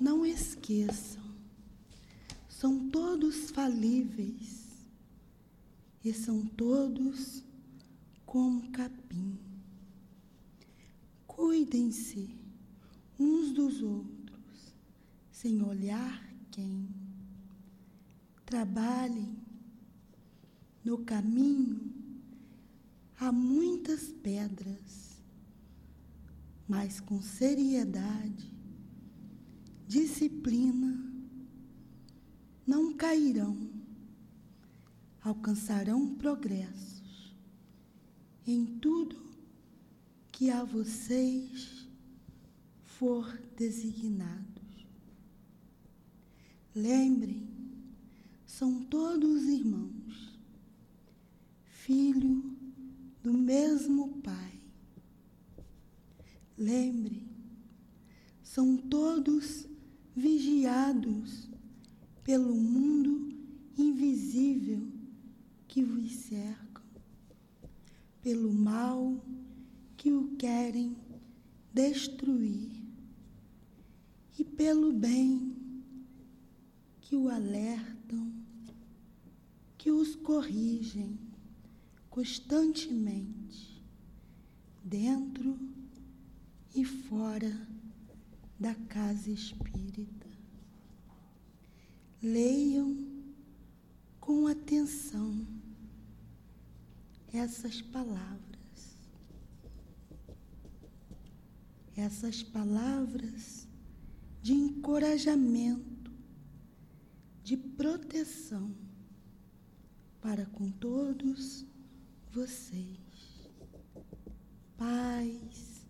Não 0.01 0.25
esqueçam, 0.25 1.21
são 2.49 2.89
todos 2.89 3.51
falíveis 3.51 4.65
e 6.03 6.11
são 6.11 6.43
todos 6.43 7.43
como 8.25 8.71
capim. 8.71 9.37
Cuidem-se 11.27 12.35
uns 13.19 13.51
dos 13.51 13.83
outros, 13.83 14.73
sem 15.31 15.61
olhar 15.61 16.33
quem. 16.49 16.89
Trabalhem 18.43 19.37
no 20.83 20.97
caminho 21.05 21.93
há 23.19 23.31
muitas 23.31 24.11
pedras, 24.23 25.21
mas 26.67 26.99
com 26.99 27.21
seriedade, 27.21 28.60
disciplina, 29.91 31.05
não 32.65 32.93
cairão, 32.93 33.69
alcançarão 35.21 36.15
progresso 36.15 37.35
em 38.47 38.65
tudo 38.79 39.21
que 40.31 40.49
a 40.49 40.63
vocês 40.63 41.89
for 42.85 43.37
designados. 43.57 44.87
Lembrem, 46.73 47.49
são 48.45 48.85
todos 48.85 49.43
irmãos, 49.43 50.39
filho 51.65 52.57
do 53.21 53.33
mesmo 53.33 54.21
Pai. 54.21 54.53
Lembrem, 56.57 57.27
são 58.41 58.77
todos 58.77 59.69
vigiados 60.15 61.49
pelo 62.23 62.55
mundo 62.55 63.33
invisível 63.77 64.87
que 65.67 65.83
vos 65.83 66.11
cerca 66.11 66.71
pelo 68.21 68.53
mal 68.53 69.19
que 69.97 70.11
o 70.11 70.35
querem 70.35 70.95
destruir 71.73 72.71
e 74.37 74.43
pelo 74.43 74.93
bem 74.93 75.55
que 77.01 77.15
o 77.15 77.27
alertam, 77.29 78.31
que 79.77 79.91
os 79.91 80.15
corrigem 80.15 81.19
constantemente, 82.09 83.83
dentro 84.83 85.57
e 86.73 86.85
fora 86.85 87.70
da 88.61 88.75
casa 88.75 89.31
espírita. 89.31 90.27
Leiam 92.21 92.95
com 94.19 94.45
atenção 94.45 95.47
essas 97.33 97.81
palavras. 97.81 98.39
Essas 101.97 102.43
palavras 102.43 103.67
de 104.43 104.53
encorajamento, 104.53 106.11
de 107.43 107.57
proteção 107.57 108.75
para 110.21 110.45
com 110.45 110.69
todos 110.69 111.65
vocês. 112.31 112.99
Paz, 114.77 115.83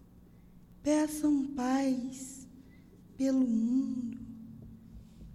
peçam 0.82 1.48
paz 1.54 2.41
pelo 3.22 3.46
mundo, 3.46 4.18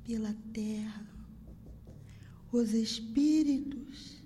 pela 0.02 0.34
terra. 0.52 1.06
Os 2.50 2.74
espíritos 2.74 4.20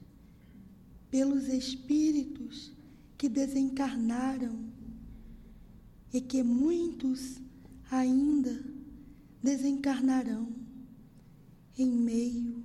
pelos 1.11 1.47
espíritos 1.47 2.73
que 3.19 3.29
desencarnaram 3.29 4.65
e 6.11 6.23
que 6.23 6.43
muitos 6.43 7.39
ainda 7.91 8.65
desencarnarão 9.43 10.49
em 11.77 11.91
meio 11.91 12.65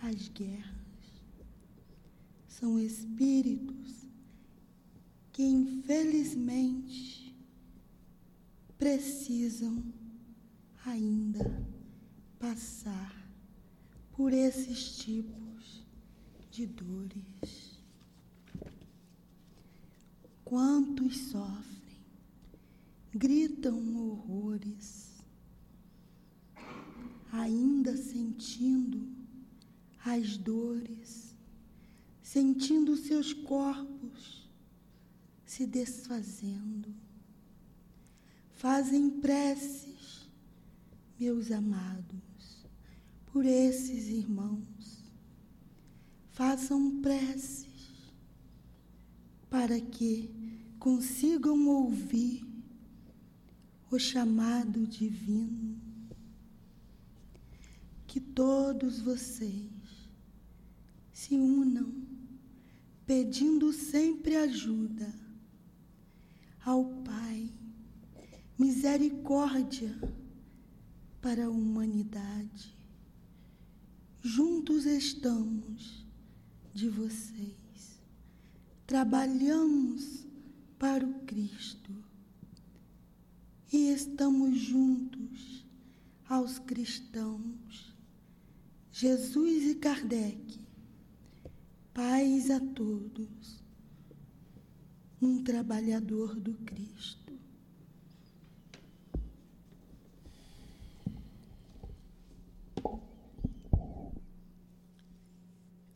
às 0.00 0.28
guerras. 0.28 1.24
São 2.46 2.78
espíritos 2.78 4.06
que 5.32 5.42
infelizmente 5.42 7.34
precisam 8.78 9.98
ainda 10.84 11.66
passar 12.38 13.14
por 14.12 14.32
esses 14.32 14.96
tipos 14.96 15.84
de 16.50 16.66
dores. 16.66 17.80
Quantos 20.44 21.16
sofrem, 21.16 22.00
gritam 23.12 23.96
horrores, 23.96 25.22
ainda 27.32 27.96
sentindo 27.96 29.08
as 30.04 30.36
dores, 30.36 31.36
sentindo 32.22 32.96
seus 32.96 33.32
corpos 33.32 34.40
se 35.50 35.66
desfazendo. 35.66 36.94
Fazem 38.52 39.10
preces, 39.10 39.99
meus 41.20 41.50
amados, 41.52 42.64
por 43.26 43.44
esses 43.44 44.08
irmãos 44.08 45.04
façam 46.30 47.02
preces 47.02 47.68
para 49.50 49.78
que 49.78 50.30
consigam 50.78 51.68
ouvir 51.68 52.42
o 53.90 53.98
chamado 53.98 54.86
divino. 54.86 55.78
Que 58.06 58.18
todos 58.18 59.00
vocês 59.00 59.70
se 61.12 61.34
unam, 61.36 61.92
pedindo 63.04 63.74
sempre 63.74 64.36
ajuda 64.36 65.12
ao 66.64 66.86
Pai, 67.04 67.52
misericórdia 68.58 69.94
para 71.20 71.46
a 71.46 71.50
humanidade. 71.50 72.74
Juntos 74.22 74.86
estamos 74.86 76.06
de 76.72 76.88
vocês. 76.88 78.00
Trabalhamos 78.86 80.26
para 80.78 81.06
o 81.06 81.20
Cristo 81.20 81.92
e 83.72 83.90
estamos 83.92 84.58
juntos 84.58 85.64
aos 86.28 86.58
cristãos. 86.58 87.94
Jesus 88.92 89.70
e 89.70 89.74
Kardec, 89.76 90.60
paz 91.94 92.50
a 92.50 92.60
todos, 92.60 93.62
um 95.22 95.42
trabalhador 95.42 96.34
do 96.34 96.54
Cristo. 96.64 97.19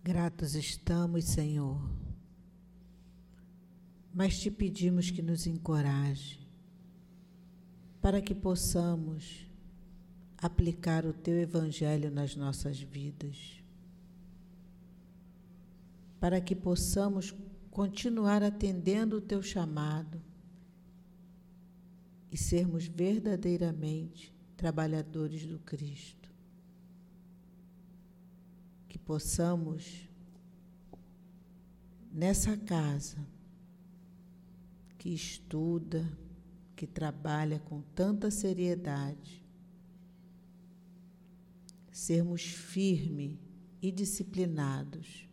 Gratos 0.06 0.54
estamos, 0.54 1.24
Senhor, 1.24 1.80
mas 4.12 4.38
te 4.38 4.50
pedimos 4.50 5.10
que 5.10 5.22
nos 5.22 5.46
encoraje 5.46 6.46
para 8.02 8.20
que 8.20 8.34
possamos 8.34 9.48
aplicar 10.36 11.06
o 11.06 11.14
teu 11.14 11.40
Evangelho 11.40 12.10
nas 12.10 12.36
nossas 12.36 12.78
vidas, 12.78 13.64
para 16.20 16.38
que 16.38 16.54
possamos 16.54 17.34
continuar 17.70 18.42
atendendo 18.42 19.16
o 19.16 19.22
teu 19.22 19.42
chamado 19.42 20.20
e 22.30 22.36
sermos 22.36 22.86
verdadeiramente 22.86 24.34
trabalhadores 24.54 25.46
do 25.46 25.58
Cristo 25.60 26.33
que 28.94 28.98
possamos, 29.00 30.08
nessa 32.12 32.56
casa, 32.56 33.18
que 34.96 35.12
estuda, 35.12 36.08
que 36.76 36.86
trabalha 36.86 37.58
com 37.58 37.82
tanta 37.82 38.30
seriedade, 38.30 39.44
sermos 41.90 42.42
firmes 42.42 43.36
e 43.82 43.90
disciplinados, 43.90 45.28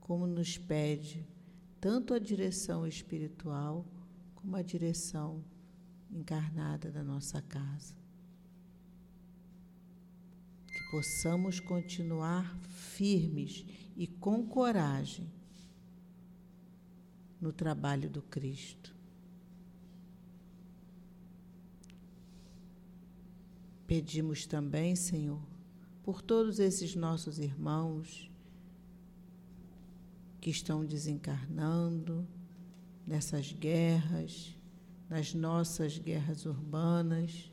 como 0.00 0.26
nos 0.26 0.56
pede 0.56 1.28
tanto 1.78 2.14
a 2.14 2.18
direção 2.18 2.86
espiritual 2.86 3.84
como 4.34 4.56
a 4.56 4.62
direção 4.62 5.44
encarnada 6.10 6.90
da 6.90 7.04
nossa 7.04 7.42
casa 7.42 7.97
possamos 10.90 11.60
continuar 11.60 12.56
firmes 12.62 13.64
e 13.96 14.06
com 14.06 14.46
coragem 14.46 15.30
no 17.40 17.52
trabalho 17.52 18.08
do 18.08 18.22
Cristo. 18.22 18.94
Pedimos 23.86 24.46
também, 24.46 24.94
Senhor, 24.96 25.40
por 26.02 26.20
todos 26.20 26.58
esses 26.58 26.94
nossos 26.94 27.38
irmãos 27.38 28.30
que 30.40 30.50
estão 30.50 30.84
desencarnando 30.84 32.26
nessas 33.06 33.52
guerras, 33.52 34.54
nas 35.08 35.34
nossas 35.34 35.98
guerras 35.98 36.44
urbanas 36.44 37.50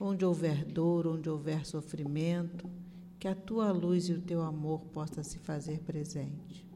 Onde 0.00 0.24
houver 0.24 0.64
dor, 0.64 1.06
onde 1.06 1.28
houver 1.28 1.66
sofrimento, 1.66 2.70
que 3.18 3.26
a 3.26 3.34
tua 3.34 3.72
luz 3.72 4.08
e 4.08 4.12
o 4.12 4.20
teu 4.20 4.42
amor 4.42 4.80
possam 4.86 5.24
se 5.24 5.38
fazer 5.38 5.80
presente. 5.80 6.66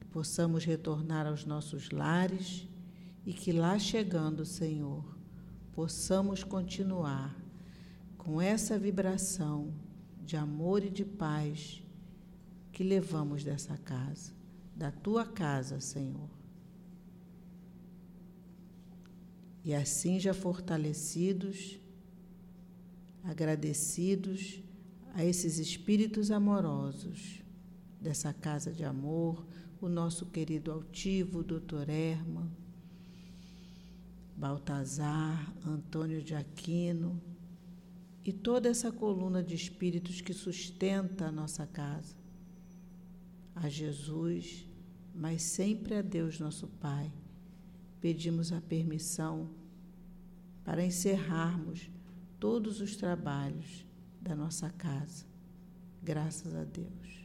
Que 0.00 0.06
possamos 0.06 0.64
retornar 0.64 1.26
aos 1.26 1.44
nossos 1.44 1.90
lares 1.90 2.66
e 3.26 3.32
que 3.32 3.52
lá 3.52 3.78
chegando, 3.78 4.44
Senhor, 4.44 5.04
possamos 5.72 6.42
continuar 6.42 7.36
com 8.16 8.40
essa 8.40 8.78
vibração 8.78 9.74
de 10.22 10.36
amor 10.36 10.82
e 10.82 10.88
de 10.88 11.04
paz 11.04 11.82
que 12.72 12.82
levamos 12.82 13.44
dessa 13.44 13.76
casa, 13.76 14.32
da 14.74 14.90
tua 14.90 15.26
casa, 15.26 15.78
Senhor. 15.78 16.33
E 19.64 19.74
assim 19.74 20.20
já 20.20 20.34
fortalecidos, 20.34 21.80
agradecidos 23.22 24.60
a 25.14 25.24
esses 25.24 25.58
espíritos 25.58 26.30
amorosos 26.30 27.42
dessa 27.98 28.30
casa 28.34 28.70
de 28.70 28.84
amor, 28.84 29.46
o 29.80 29.88
nosso 29.88 30.26
querido 30.26 30.70
altivo, 30.70 31.42
doutor 31.42 31.88
Erma, 31.88 32.52
Baltazar, 34.36 35.54
Antônio 35.66 36.22
de 36.22 36.34
Aquino 36.34 37.18
e 38.22 38.32
toda 38.32 38.68
essa 38.68 38.92
coluna 38.92 39.42
de 39.42 39.54
espíritos 39.54 40.20
que 40.20 40.34
sustenta 40.34 41.26
a 41.26 41.32
nossa 41.32 41.66
casa. 41.66 42.14
A 43.54 43.68
Jesus, 43.68 44.66
mas 45.14 45.42
sempre 45.42 45.94
a 45.94 46.02
Deus, 46.02 46.38
nosso 46.38 46.66
Pai 46.66 47.10
pedimos 48.04 48.52
a 48.52 48.60
permissão 48.60 49.48
para 50.62 50.84
encerrarmos 50.84 51.90
todos 52.38 52.82
os 52.82 52.96
trabalhos 52.96 53.86
da 54.20 54.36
nossa 54.36 54.68
casa. 54.68 55.24
Graças 56.02 56.54
a 56.54 56.64
Deus. 56.64 57.23